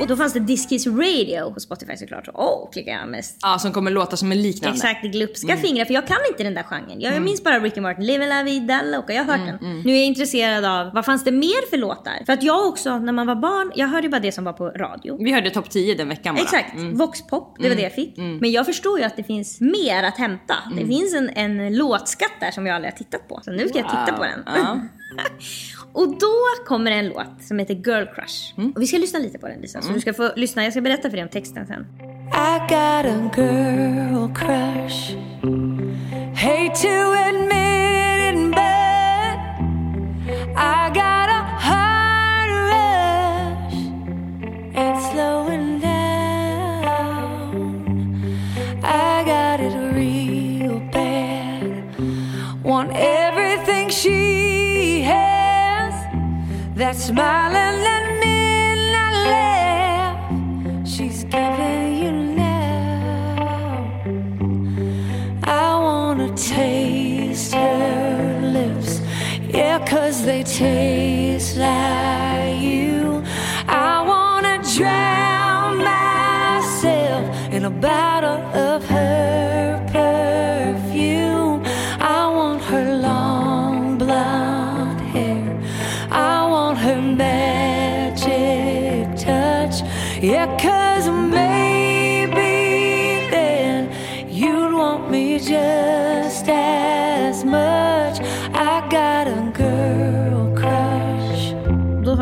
Och 0.00 0.06
då 0.06 0.16
fanns 0.16 0.32
det 0.32 0.40
Diskeys 0.40 0.86
Radio 0.86 1.54
på 1.54 1.60
Spotify 1.60 1.96
såklart. 1.96 2.28
Åh, 2.34 2.46
oh, 2.46 2.70
klickar 2.70 2.92
jag 2.92 3.08
mest. 3.08 3.38
Ja, 3.42 3.58
som 3.58 3.72
kommer 3.72 3.90
låta 3.90 4.16
som 4.16 4.32
en 4.32 4.42
liknande. 4.42 4.76
Exakt, 4.76 5.04
glupska 5.04 5.52
mm. 5.52 5.62
fingrar. 5.62 5.84
För 5.84 5.94
jag 5.94 6.06
kan 6.06 6.16
inte 6.30 6.42
den 6.42 6.54
där 6.54 6.62
genren. 6.62 7.00
Jag 7.00 7.12
mm. 7.12 7.24
minns 7.24 7.44
bara 7.44 7.60
Ricky 7.60 7.80
Martin, 7.80 8.06
Live 8.06 8.26
La 8.26 8.42
Vida 8.42 8.82
Loca. 8.82 9.12
Jag 9.12 9.24
har 9.24 9.32
hört 9.32 9.48
mm, 9.48 9.56
den. 9.60 9.70
Mm. 9.70 9.82
Nu 9.82 9.92
är 9.92 9.96
jag 9.96 10.06
intresserad 10.06 10.64
av, 10.64 10.94
vad 10.94 11.04
fanns 11.04 11.24
det 11.24 11.32
mer 11.32 11.70
för 11.70 11.76
låtar? 11.76 12.24
För 12.26 12.32
att 12.32 12.42
jag 12.42 12.66
också, 12.66 12.98
när 12.98 13.12
man 13.12 13.26
var 13.26 13.34
barn, 13.34 13.72
jag 13.74 13.88
hörde 13.88 14.06
ju 14.06 14.10
bara 14.10 14.20
det 14.20 14.32
som 14.32 14.44
var 14.44 14.52
på 14.52 14.68
radio. 14.68 15.24
Vi 15.24 15.32
hörde 15.32 15.50
topp 15.50 15.70
10 15.70 15.94
den 15.94 16.08
veckan 16.08 16.34
bara. 16.34 16.42
Exakt, 16.42 16.74
mm. 16.74 16.96
Voxpop, 16.96 17.56
det 17.58 17.68
var 17.68 17.76
det 17.76 17.82
jag 17.82 17.94
fick. 17.94 18.16
Men 18.16 18.50
jag 18.50 18.66
förstår 18.66 18.98
ju 18.98 19.04
att 19.04 19.16
det 19.16 19.24
finns 19.24 19.60
mer 19.60 20.02
att 20.02 20.16
hämta. 20.16 20.54
Det 20.76 20.86
finns 20.86 21.14
en, 21.14 21.28
en 21.28 21.76
låtskatt 21.76 22.32
där 22.40 22.50
som 22.50 22.66
jag 22.66 22.74
aldrig 22.74 22.92
har 22.92 22.98
tittat 22.98 23.28
på. 23.28 23.40
Så 23.44 23.50
nu 23.50 23.68
ska 23.68 23.78
wow. 23.78 23.90
jag 23.92 24.06
titta 24.06 24.18
på 24.18 24.24
den. 24.24 24.42
Ja. 24.46 24.80
Och 25.92 26.08
då 26.08 26.34
kommer 26.66 26.90
en 26.90 27.08
låt 27.08 27.42
som 27.42 27.58
heter 27.58 27.74
Girl 27.74 28.06
Crush. 28.14 28.58
Mm. 28.58 28.72
Och 28.72 28.82
vi 28.82 28.86
ska 28.86 28.98
lyssna 28.98 29.18
lite 29.18 29.38
på 29.38 29.48
den 29.48 29.60
Lisa. 29.60 29.80
Så 29.80 29.86
mm. 29.86 29.94
du 29.94 30.00
ska 30.00 30.14
få 30.14 30.30
lyssna. 30.36 30.64
Jag 30.64 30.72
ska 30.72 30.80
berätta 30.80 31.10
för 31.10 31.16
dig 31.16 31.22
om 31.22 31.28
texten 31.28 31.66
sen. 31.66 31.86
I 32.32 32.58
got 32.68 33.06
a 33.06 33.30
girl 33.36 34.28
crush 34.34 35.16
Hate 36.34 36.74
to 36.82 36.88
admit 36.88 38.34
it 38.34 38.50
but 38.50 39.36
I 40.56 40.90
got 40.94 41.17
that 56.78 56.94
smiling 56.94 57.82
at 57.96 58.04
not 58.94 59.12
laugh 59.32 60.16
she's 60.86 61.24
giving 61.24 62.02
you 62.02 62.12
love. 62.38 63.90
I 65.42 65.74
wanna 65.86 66.28
taste 66.36 67.54
her 67.54 68.40
lips. 68.56 69.00
Yeah 69.48 69.84
cause 69.84 70.24
they 70.24 70.44
taste 70.44 71.56
like 71.56 72.60
you. 72.60 73.24
I 73.66 74.04
wanna 74.10 74.62
drown 74.76 75.78
myself 75.78 77.24
in 77.52 77.64
a 77.64 77.70
bottle 77.70 78.40
of 78.54 78.84
her 78.86 78.97
magic 87.16 88.26
touch. 89.16 89.82
yeah. 90.22 90.56
could. 90.58 90.87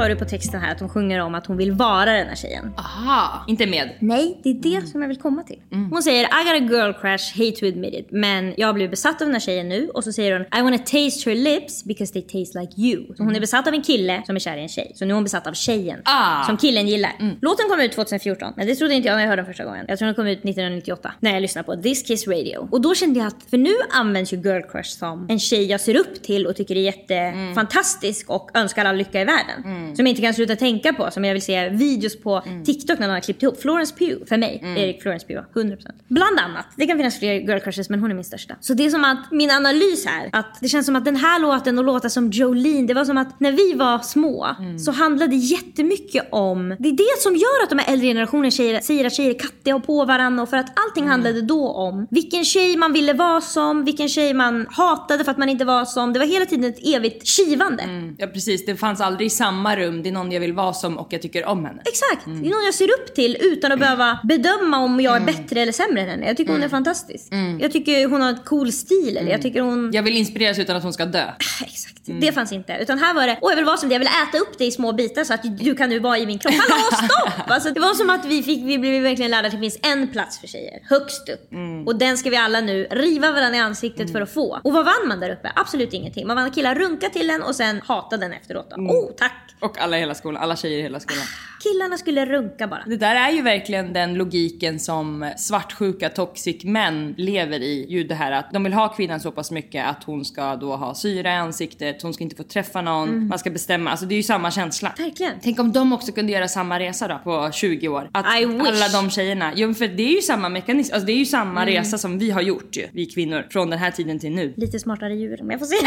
Hör 0.06 0.14
du 0.14 0.18
på 0.18 0.24
texten 0.24 0.60
här 0.60 0.72
att 0.72 0.80
hon 0.80 0.88
sjunger 0.88 1.20
om 1.20 1.34
att 1.34 1.46
hon 1.46 1.56
vill 1.56 1.72
vara 1.72 2.12
den 2.12 2.28
här 2.28 2.34
tjejen. 2.34 2.74
Aha, 2.76 3.44
inte 3.48 3.66
med. 3.66 3.90
Nej, 3.98 4.40
det 4.42 4.50
är 4.50 4.54
det 4.54 4.86
som 4.86 5.02
jag 5.02 5.08
vill 5.08 5.18
komma 5.18 5.42
till. 5.42 5.60
Hon 5.90 6.02
säger 6.02 6.24
I 6.24 6.44
got 6.44 6.70
a 6.70 6.74
girl 6.74 6.92
crush, 6.92 7.38
hate 7.38 7.56
to 7.60 7.66
admit 7.66 7.94
it. 7.94 8.06
Men 8.10 8.54
jag 8.56 8.74
blir 8.74 8.88
besatt 8.88 9.22
av 9.22 9.26
den 9.26 9.34
här 9.34 9.40
tjejen 9.40 9.68
nu. 9.68 9.88
Och 9.88 10.04
så 10.04 10.12
säger 10.12 10.32
hon 10.32 10.60
I 10.60 10.62
wanna 10.62 10.78
taste 10.78 11.30
her 11.30 11.34
lips 11.34 11.84
because 11.84 12.12
they 12.12 12.22
taste 12.22 12.60
like 12.60 12.80
you. 12.80 13.14
Så 13.16 13.22
hon 13.22 13.36
är 13.36 13.40
besatt 13.40 13.68
av 13.68 13.74
en 13.74 13.82
kille 13.82 14.22
som 14.26 14.36
är 14.36 14.40
kär 14.40 14.56
i 14.56 14.62
en 14.62 14.68
tjej. 14.68 14.92
Så 14.94 15.04
nu 15.04 15.10
är 15.10 15.14
hon 15.14 15.24
besatt 15.24 15.46
av 15.46 15.52
tjejen. 15.52 16.00
Ah. 16.04 16.44
Som 16.44 16.56
killen 16.56 16.88
gillar. 16.88 17.12
Låten 17.40 17.68
kom 17.68 17.80
ut 17.80 17.92
2014. 17.92 18.52
Men 18.56 18.66
det 18.66 18.74
trodde 18.74 18.94
inte 18.94 19.08
jag 19.08 19.14
när 19.14 19.22
jag 19.22 19.28
hörde 19.28 19.42
den 19.42 19.46
första 19.46 19.64
gången. 19.64 19.84
Jag 19.88 19.98
tror 19.98 20.06
den 20.06 20.14
kom 20.14 20.26
ut 20.26 20.38
1998. 20.38 21.12
När 21.20 21.32
jag 21.32 21.42
lyssnade 21.42 21.66
på 21.66 21.82
This 21.82 22.02
Kiss 22.02 22.28
Radio. 22.28 22.68
Och 22.70 22.80
då 22.80 22.94
kände 22.94 23.18
jag 23.18 23.26
att, 23.26 23.50
för 23.50 23.58
nu 23.58 23.74
används 23.92 24.32
ju 24.32 24.36
girl 24.36 24.62
crush 24.70 24.98
som 24.98 25.26
en 25.28 25.38
tjej 25.38 25.64
jag 25.64 25.80
ser 25.80 25.96
upp 25.96 26.22
till 26.22 26.46
och 26.46 26.56
tycker 26.56 26.76
är 26.76 26.80
jättefantastisk 26.80 28.30
och 28.30 28.50
önskar 28.54 28.84
all 28.84 28.96
lycka 28.96 29.20
i 29.20 29.24
världen. 29.24 29.94
Som 29.96 30.06
jag 30.06 30.12
inte 30.12 30.22
kan 30.22 30.34
sluta 30.34 30.56
tänka 30.56 30.92
på. 30.92 31.10
Som 31.10 31.24
jag 31.24 31.32
vill 31.32 31.42
se 31.42 31.68
videos 31.68 32.20
på 32.20 32.42
TikTok 32.64 32.98
när 32.98 33.06
någon 33.06 33.14
har 33.14 33.20
klippt 33.20 33.42
ihop. 33.42 33.60
Florence 33.60 33.94
Pugh, 33.94 34.26
för 34.26 34.36
mig. 34.36 34.62
Erik 34.76 35.02
Florence 35.02 35.26
Pugh, 35.26 35.42
100%. 35.54 35.76
Bland 36.08 36.38
annat. 36.38 36.66
Det 36.76 36.86
kan 36.86 36.96
finnas 36.96 37.18
fler 37.18 37.32
girl 37.32 37.58
crushes 37.58 37.90
men 37.90 38.00
hon 38.00 38.10
är 38.10 38.14
min 38.14 38.24
största. 38.24 38.54
Så 38.60 38.74
det 38.74 38.86
är 38.86 38.90
som 38.90 39.04
att 39.04 39.32
min 39.32 39.50
analys 39.50 40.06
här, 40.06 40.30
att 40.32 40.58
det 40.60 40.68
känns 40.68 40.86
som 40.86 40.96
att 40.96 41.04
den 41.04 41.16
här 41.16 41.40
låten 41.40 41.78
och 41.78 41.84
låtar 41.84 42.08
som 42.08 42.30
Jolene, 42.30 42.86
det 42.86 42.94
var 42.94 43.04
som 43.04 43.18
att 43.18 43.40
när 43.40 43.52
vi 43.52 43.72
var 43.72 43.98
små 43.98 44.56
så 44.84 44.92
handlade 44.92 45.30
det 45.30 45.36
jättemycket 45.36 46.28
om, 46.30 46.76
det 46.78 46.88
är 46.88 46.92
det 46.92 47.22
som 47.22 47.36
gör 47.36 47.62
att 47.62 47.70
de 47.70 47.78
här 47.78 47.92
äldre 47.92 48.06
generationen 48.06 48.50
tjejer 48.50 48.80
säger 48.80 49.04
att 49.04 49.14
tjejer 49.14 49.30
är 49.30 49.38
kattiga 49.38 49.76
och 49.76 49.86
på 49.86 50.04
varandra 50.04 50.42
och 50.42 50.48
för 50.48 50.56
att 50.56 50.72
allting 50.86 51.08
handlade 51.08 51.42
då 51.42 51.68
om 51.68 52.06
vilken 52.10 52.44
tjej 52.44 52.76
man 52.76 52.92
ville 52.92 53.12
vara 53.12 53.40
som, 53.40 53.84
vilken 53.84 54.08
tjej 54.08 54.34
man 54.34 54.66
hatade 54.70 55.24
för 55.24 55.30
att 55.30 55.38
man 55.38 55.48
inte 55.48 55.64
var 55.64 55.84
som. 55.84 56.12
Det 56.12 56.18
var 56.18 56.26
hela 56.26 56.46
tiden 56.46 56.64
ett 56.64 56.86
evigt 56.86 57.26
kivande. 57.26 58.14
Ja 58.18 58.26
precis, 58.26 58.66
det 58.66 58.76
fanns 58.76 59.00
aldrig 59.00 59.32
samma 59.32 59.76
rum. 59.76 59.85
Det 59.90 60.08
är 60.08 60.12
någon 60.12 60.32
jag 60.32 60.40
vill 60.40 60.52
vara 60.52 60.72
som 60.72 60.98
och 60.98 61.06
jag 61.10 61.22
tycker 61.22 61.44
om 61.46 61.64
henne. 61.64 61.82
Exakt! 61.84 62.24
Det 62.24 62.48
är 62.48 62.50
någon 62.50 62.64
jag 62.64 62.74
ser 62.74 62.88
upp 62.88 63.14
till 63.14 63.36
utan 63.40 63.72
att 63.72 63.78
behöva 63.78 64.18
bedöma 64.24 64.78
om 64.78 65.00
jag 65.00 65.16
är 65.16 65.20
bättre 65.20 65.60
eller 65.60 65.72
sämre 65.72 66.02
än 66.02 66.08
henne. 66.08 66.26
Jag 66.26 66.36
tycker 66.36 66.52
hon 66.52 66.62
är 66.62 66.68
fantastisk. 66.68 67.32
Jag 67.60 67.72
tycker 67.72 68.08
hon 68.08 68.20
har 68.20 68.28
en 68.28 68.38
cool 68.44 68.72
stil. 68.72 69.16
Eller 69.16 69.30
jag 69.30 69.42
tycker 69.42 69.60
hon... 69.60 69.90
Jag 69.92 70.02
vill 70.02 70.16
inspireras 70.16 70.58
utan 70.58 70.76
att 70.76 70.82
hon 70.82 70.92
ska 70.92 71.06
dö. 71.06 71.24
Exakt. 71.64 71.96
Det 72.20 72.32
fanns 72.32 72.52
inte. 72.52 72.78
Utan 72.80 72.98
här 72.98 73.14
var 73.14 73.26
det, 73.26 73.38
åh 73.42 73.50
jag 73.52 73.56
vill 73.56 73.64
vara 73.64 73.76
som 73.76 73.88
dig, 73.88 73.94
jag 73.94 73.98
vill 74.00 74.08
äta 74.28 74.38
upp 74.38 74.58
dig 74.58 74.66
i 74.66 74.70
små 74.70 74.92
bitar 74.92 75.24
så 75.24 75.34
att 75.34 75.58
du 75.58 75.74
kan 75.74 75.88
nu 75.88 75.98
vara 75.98 76.18
i 76.18 76.26
min 76.26 76.38
kropp. 76.38 76.54
Hallå 76.54 76.82
stopp! 77.10 77.50
Alltså, 77.50 77.70
det 77.70 77.80
var 77.80 77.94
som 77.94 78.10
att 78.10 78.24
vi, 78.24 78.42
fick, 78.42 78.64
vi 78.64 78.78
blev 78.78 79.02
verkligen 79.02 79.30
lärda 79.30 79.46
att 79.46 79.52
det 79.52 79.58
finns 79.58 79.78
en 79.82 80.08
plats 80.08 80.38
för 80.40 80.46
tjejer. 80.46 80.80
Högst 80.88 81.28
upp. 81.28 81.50
Och 81.86 81.96
den 81.96 82.18
ska 82.18 82.30
vi 82.30 82.36
alla 82.36 82.60
nu 82.60 82.86
riva 82.90 83.32
varandra 83.32 83.56
i 83.56 83.60
ansiktet 83.60 84.12
för 84.12 84.20
att 84.20 84.34
få. 84.34 84.60
Och 84.64 84.72
vad 84.72 84.84
vann 84.84 85.08
man 85.08 85.20
där 85.20 85.30
uppe? 85.30 85.52
Absolut 85.54 85.92
ingenting. 85.92 86.26
Man 86.26 86.36
vann 86.36 86.50
killar 86.50 86.74
runka 86.74 87.08
till 87.08 87.30
en 87.30 87.42
och 87.42 87.54
sen 87.54 87.80
hata 87.84 88.16
den 88.16 88.32
efteråt. 88.32 88.70
Då. 88.70 88.76
Oh 88.76 89.12
tack! 89.16 89.32
Och 89.60 89.75
alla 89.78 89.96
i 89.96 90.00
hela 90.00 90.14
skolan, 90.14 90.42
alla 90.42 90.56
tjejer 90.56 90.78
i 90.78 90.82
hela 90.82 91.00
skolan. 91.00 91.24
Killarna 91.62 91.98
skulle 91.98 92.26
runka 92.26 92.66
bara. 92.66 92.82
Det 92.86 92.96
där 92.96 93.14
är 93.14 93.30
ju 93.30 93.42
verkligen 93.42 93.92
den 93.92 94.14
logiken 94.14 94.78
som 94.78 95.32
svartsjuka 95.36 96.08
toxic 96.08 96.64
män 96.64 97.14
lever 97.18 97.60
i. 97.60 97.86
Ju 97.88 98.04
det 98.04 98.14
här 98.14 98.32
att 98.32 98.52
de 98.52 98.64
vill 98.64 98.72
ha 98.72 98.88
kvinnan 98.88 99.20
så 99.20 99.32
pass 99.32 99.50
mycket 99.50 99.86
att 99.86 100.04
hon 100.04 100.24
ska 100.24 100.56
då 100.56 100.76
ha 100.76 100.94
syra 100.94 101.32
i 101.32 101.36
ansiktet, 101.36 102.02
hon 102.02 102.14
ska 102.14 102.24
inte 102.24 102.36
få 102.36 102.42
träffa 102.42 102.80
någon, 102.82 103.28
man 103.28 103.38
ska 103.38 103.50
bestämma. 103.50 103.90
Alltså 103.90 104.06
det 104.06 104.14
är 104.14 104.16
ju 104.16 104.22
samma 104.22 104.50
känsla. 104.50 104.92
Verkligen. 104.98 105.32
Tänk 105.42 105.60
om 105.60 105.72
de 105.72 105.92
också 105.92 106.12
kunde 106.12 106.32
göra 106.32 106.48
samma 106.48 106.78
resa 106.78 107.08
då 107.08 107.18
på 107.24 107.50
20 107.52 107.88
år. 107.88 108.10
Att 108.12 108.40
I 108.40 108.44
wish. 108.44 108.60
alla 108.60 108.88
de 108.88 109.10
tjejerna, 109.10 109.52
jo 109.56 109.74
för 109.74 109.88
det 109.88 110.02
är 110.02 110.14
ju 110.14 110.22
samma 110.22 110.48
mekanism, 110.48 110.94
alltså 110.94 111.06
det 111.06 111.12
är 111.12 111.16
ju 111.16 111.26
samma 111.26 111.66
resa 111.66 111.98
som 111.98 112.18
vi 112.18 112.30
har 112.30 112.42
gjort 112.42 112.76
ju, 112.76 112.88
vi 112.92 113.06
kvinnor, 113.06 113.46
från 113.50 113.70
den 113.70 113.78
här 113.78 113.90
tiden 113.90 114.18
till 114.18 114.32
nu. 114.32 114.54
Lite 114.56 114.78
smartare 114.78 115.14
djur, 115.14 115.38
men 115.42 115.50
jag 115.50 115.60
får 115.60 115.66
se. 115.66 115.86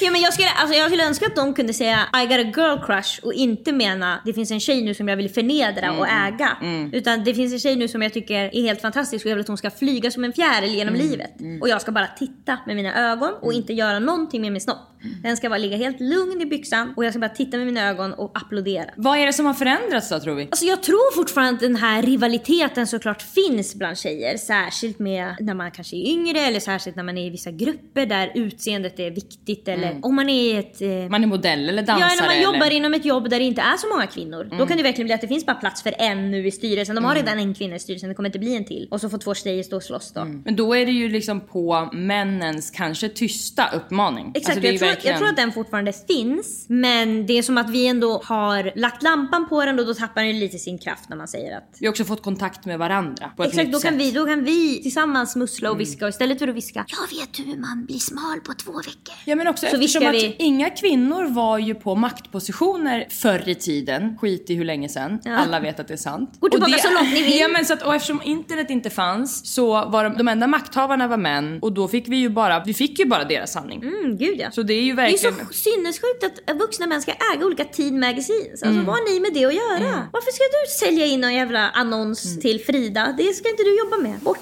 ja, 0.04 0.10
men 0.10 0.20
jag, 0.20 0.32
skulle, 0.32 0.48
alltså, 0.50 0.76
jag 0.76 0.86
skulle 0.86 1.06
önska 1.06 1.26
att 1.26 1.36
de 1.36 1.54
kunde 1.54 1.72
säga 1.72 1.98
I 2.22 2.26
got 2.26 2.46
a 2.46 2.49
girl 2.56 2.78
crush 2.86 3.20
och 3.22 3.32
inte 3.32 3.72
mena 3.72 4.20
det 4.24 4.32
finns 4.32 4.50
en 4.50 4.60
tjej 4.60 4.82
nu 4.84 4.94
som 4.94 5.08
jag 5.08 5.16
vill 5.16 5.30
förnedra 5.30 5.92
och 5.98 6.06
äga. 6.08 6.56
Utan 6.92 7.24
det 7.24 7.34
finns 7.34 7.52
en 7.52 7.58
tjej 7.60 7.76
nu 7.76 7.88
som 7.88 8.02
jag 8.02 8.12
tycker 8.12 8.34
är 8.34 8.62
helt 8.62 8.80
fantastisk 8.80 9.24
och 9.26 9.30
jag 9.30 9.36
vill 9.36 9.40
att 9.40 9.48
hon 9.48 9.58
ska 9.58 9.70
flyga 9.70 10.10
som 10.10 10.24
en 10.24 10.32
fjäril 10.32 10.74
genom 10.74 10.94
livet. 10.94 11.30
Och 11.60 11.68
jag 11.68 11.80
ska 11.80 11.92
bara 11.92 12.06
titta 12.06 12.58
med 12.66 12.76
mina 12.76 13.10
ögon 13.12 13.34
och 13.40 13.52
inte 13.52 13.72
göra 13.72 13.98
någonting 13.98 14.40
med 14.40 14.52
min 14.52 14.60
snopp. 14.60 14.89
Den 15.22 15.36
ska 15.36 15.48
bara 15.48 15.58
ligga 15.58 15.76
helt 15.76 16.00
lugn 16.00 16.40
i 16.40 16.46
byxan 16.46 16.94
och 16.96 17.04
jag 17.04 17.12
ska 17.12 17.20
bara 17.20 17.28
titta 17.28 17.56
med 17.56 17.66
mina 17.66 17.88
ögon 17.88 18.12
och 18.12 18.30
applådera. 18.34 18.84
Vad 18.96 19.18
är 19.18 19.26
det 19.26 19.32
som 19.32 19.46
har 19.46 19.54
förändrats 19.54 20.08
då 20.08 20.20
tror 20.20 20.34
vi? 20.34 20.42
Alltså 20.50 20.64
jag 20.64 20.82
tror 20.82 21.14
fortfarande 21.14 21.54
att 21.54 21.60
den 21.60 21.76
här 21.76 22.02
rivaliteten 22.02 22.86
såklart 22.86 23.22
finns 23.22 23.74
bland 23.74 23.98
tjejer. 23.98 24.36
Särskilt 24.36 24.98
med 24.98 25.34
när 25.40 25.54
man 25.54 25.70
kanske 25.70 25.96
är 25.96 26.06
yngre 26.12 26.40
eller 26.40 26.60
särskilt 26.60 26.96
när 26.96 27.02
man 27.02 27.18
är 27.18 27.26
i 27.26 27.30
vissa 27.30 27.50
grupper 27.50 28.06
där 28.06 28.32
utseendet 28.34 28.98
är 29.00 29.10
viktigt. 29.10 29.68
Eller 29.68 29.98
om 30.02 30.14
man 30.14 30.28
är 30.28 30.42
i 30.42 30.56
ett... 30.56 30.82
Eh, 30.82 30.88
Man 31.10 31.22
är 31.22 31.26
modell 31.26 31.68
eller 31.68 31.82
dansare 31.82 32.10
Ja, 32.10 32.14
när 32.20 32.26
man 32.26 32.36
eller? 32.36 32.44
jobbar 32.44 32.70
inom 32.72 32.94
ett 32.94 33.04
jobb 33.04 33.30
där 33.30 33.38
det 33.38 33.44
inte 33.44 33.60
är 33.60 33.76
så 33.76 33.88
många 33.88 34.06
kvinnor. 34.06 34.48
Då 34.58 34.66
kan 34.66 34.76
det 34.76 34.82
verkligen 34.82 35.06
bli 35.06 35.14
att 35.14 35.20
det 35.20 35.28
finns 35.28 35.46
bara 35.46 35.56
plats 35.56 35.82
för 35.82 35.94
en 35.98 36.30
nu 36.30 36.46
i 36.46 36.50
styrelsen. 36.50 36.94
De 36.96 37.04
har 37.04 37.14
redan 37.14 37.38
en 37.38 37.54
kvinna 37.54 37.76
i 37.76 37.78
styrelsen, 37.78 38.08
det 38.08 38.14
kommer 38.14 38.28
inte 38.28 38.38
bli 38.38 38.56
en 38.56 38.64
till. 38.64 38.88
Och 38.90 39.00
så 39.00 39.08
får 39.10 39.18
två 39.18 39.34
tjejer 39.34 39.62
stå 39.62 39.76
och 39.76 39.82
slåss 39.82 40.12
då. 40.12 40.24
Men 40.44 40.56
då 40.56 40.74
är 40.76 40.86
det 40.86 40.92
ju 40.92 41.08
liksom 41.08 41.40
på 41.40 41.88
männens 41.92 42.70
kanske 42.70 43.08
tysta 43.08 43.68
uppmaning. 43.74 44.32
Exakt, 44.34 44.56
Alltså, 44.56 44.66
jag, 44.68 44.89
tror, 44.96 45.10
jag 45.10 45.18
tror 45.18 45.28
att 45.28 45.36
den 45.36 45.52
fortfarande 45.52 45.92
finns. 45.92 46.66
Men 46.68 47.26
det 47.26 47.38
är 47.38 47.42
som 47.42 47.58
att 47.58 47.70
vi 47.70 47.86
ändå 47.86 48.22
har 48.24 48.72
lagt 48.78 49.02
lampan 49.02 49.48
på 49.48 49.64
den 49.64 49.78
och 49.78 49.86
då 49.86 49.94
tappar 49.94 50.22
den 50.22 50.38
lite 50.38 50.58
sin 50.58 50.78
kraft 50.78 51.08
när 51.08 51.16
man 51.16 51.28
säger 51.28 51.56
att 51.56 51.76
Vi 51.80 51.86
har 51.86 51.90
också 51.90 52.04
fått 52.04 52.22
kontakt 52.22 52.64
med 52.64 52.78
varandra 52.78 53.30
på 53.36 53.42
ett 53.42 53.48
Exakt, 53.48 53.66
nytt 53.66 53.74
då 53.74 53.80
kan, 53.80 53.92
sätt. 53.92 54.00
vi, 54.00 54.10
då 54.10 54.26
kan 54.26 54.44
vi 54.44 54.82
tillsammans 54.82 55.36
musla 55.36 55.70
och 55.70 55.80
viska 55.80 56.04
och 56.04 56.08
istället 56.08 56.38
för 56.38 56.48
att 56.48 56.54
viska 56.54 56.84
Jag 56.88 57.18
vet 57.18 57.38
hur 57.38 57.56
man 57.60 57.86
blir 57.86 57.98
smal 57.98 58.40
på 58.46 58.52
två 58.54 58.72
veckor. 58.72 59.14
Ja 59.24 59.36
men 59.36 59.46
också 59.48 59.66
Så 59.66 59.76
eftersom 59.76 60.06
att 60.06 60.14
vi- 60.14 60.36
inga 60.38 60.70
kvinnor 60.70 61.24
var 61.24 61.58
ju 61.58 61.74
på 61.74 61.94
maktpositioner 61.94 63.06
förr 63.10 63.48
i 63.48 63.54
tiden. 63.54 64.18
Skit 64.20 64.50
i 64.50 64.54
hur 64.54 64.64
länge 64.64 64.88
sedan. 64.88 65.20
Ja. 65.24 65.36
Alla 65.36 65.60
vet 65.60 65.80
att 65.80 65.88
det 65.88 65.94
är 65.94 65.98
sant. 65.98 66.36
Gå 66.40 66.48
tillbaka 66.48 66.72
Och 66.72 66.76
det, 66.76 66.82
så 66.82 66.94
långt 66.94 67.12
ni 67.14 67.22
vill. 67.22 67.38
Ja 67.40 67.48
men 67.48 67.64
så 67.64 67.72
att, 67.72 67.82
och 67.82 67.94
eftersom 67.94 68.22
internet 68.24 68.70
inte 68.70 68.90
fanns 68.90 69.54
så 69.54 69.84
var 69.88 70.04
de, 70.04 70.16
de 70.16 70.28
enda 70.28 70.46
makthavarna 70.46 71.08
var 71.08 71.16
män 71.16 71.58
och 71.62 71.72
då 71.72 71.88
fick 71.88 72.08
vi 72.08 72.16
ju 72.16 72.28
bara, 72.28 72.64
vi 72.64 72.74
fick 72.74 72.98
ju 72.98 73.04
bara 73.06 73.24
deras 73.24 73.52
sanning. 73.52 73.82
Mm, 73.82 74.16
gud 74.16 74.34
ja. 74.38 74.50
Så 74.50 74.62
det 74.62 74.74
är 74.80 74.84
ju 74.84 74.94
det 74.96 75.02
är 75.02 75.06
verkligen... 75.10 75.46
så 75.46 75.52
sinnessjukt 75.52 76.24
att 76.50 76.56
vuxna 76.56 76.86
män 76.86 77.02
ska 77.02 77.12
äga 77.34 77.46
olika 77.46 77.64
teen 77.64 78.00
magazines. 78.00 78.50
Alltså 78.62 78.66
Mm. 78.66 78.84
vad 78.84 78.94
har 78.96 79.12
ni 79.12 79.20
med 79.20 79.32
det 79.34 79.44
att 79.44 79.54
göra? 79.54 80.08
Varför 80.12 80.30
ska 80.32 80.44
du 80.44 80.86
sälja 80.86 81.06
in 81.06 81.20
någon 81.20 81.34
jävla 81.34 81.70
annons 81.70 82.24
Mm. 82.26 82.40
till 82.40 82.64
Frida? 82.64 83.14
Det 83.18 83.34
ska 83.34 83.48
inte 83.48 83.62
du 83.62 83.78
jobba 83.78 83.96
med. 83.96 84.20
Bort. 84.20 84.38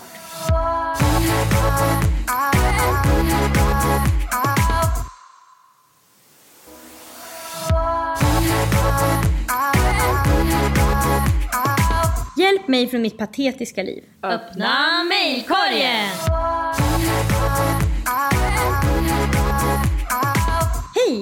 Hjälp 12.39 12.69
mig 12.69 12.89
från 12.89 13.03
mitt 13.03 13.19
patetiska 13.19 13.83
liv. 13.83 14.05
Öppna 14.23 15.05
mejlkorgen! 15.09 16.09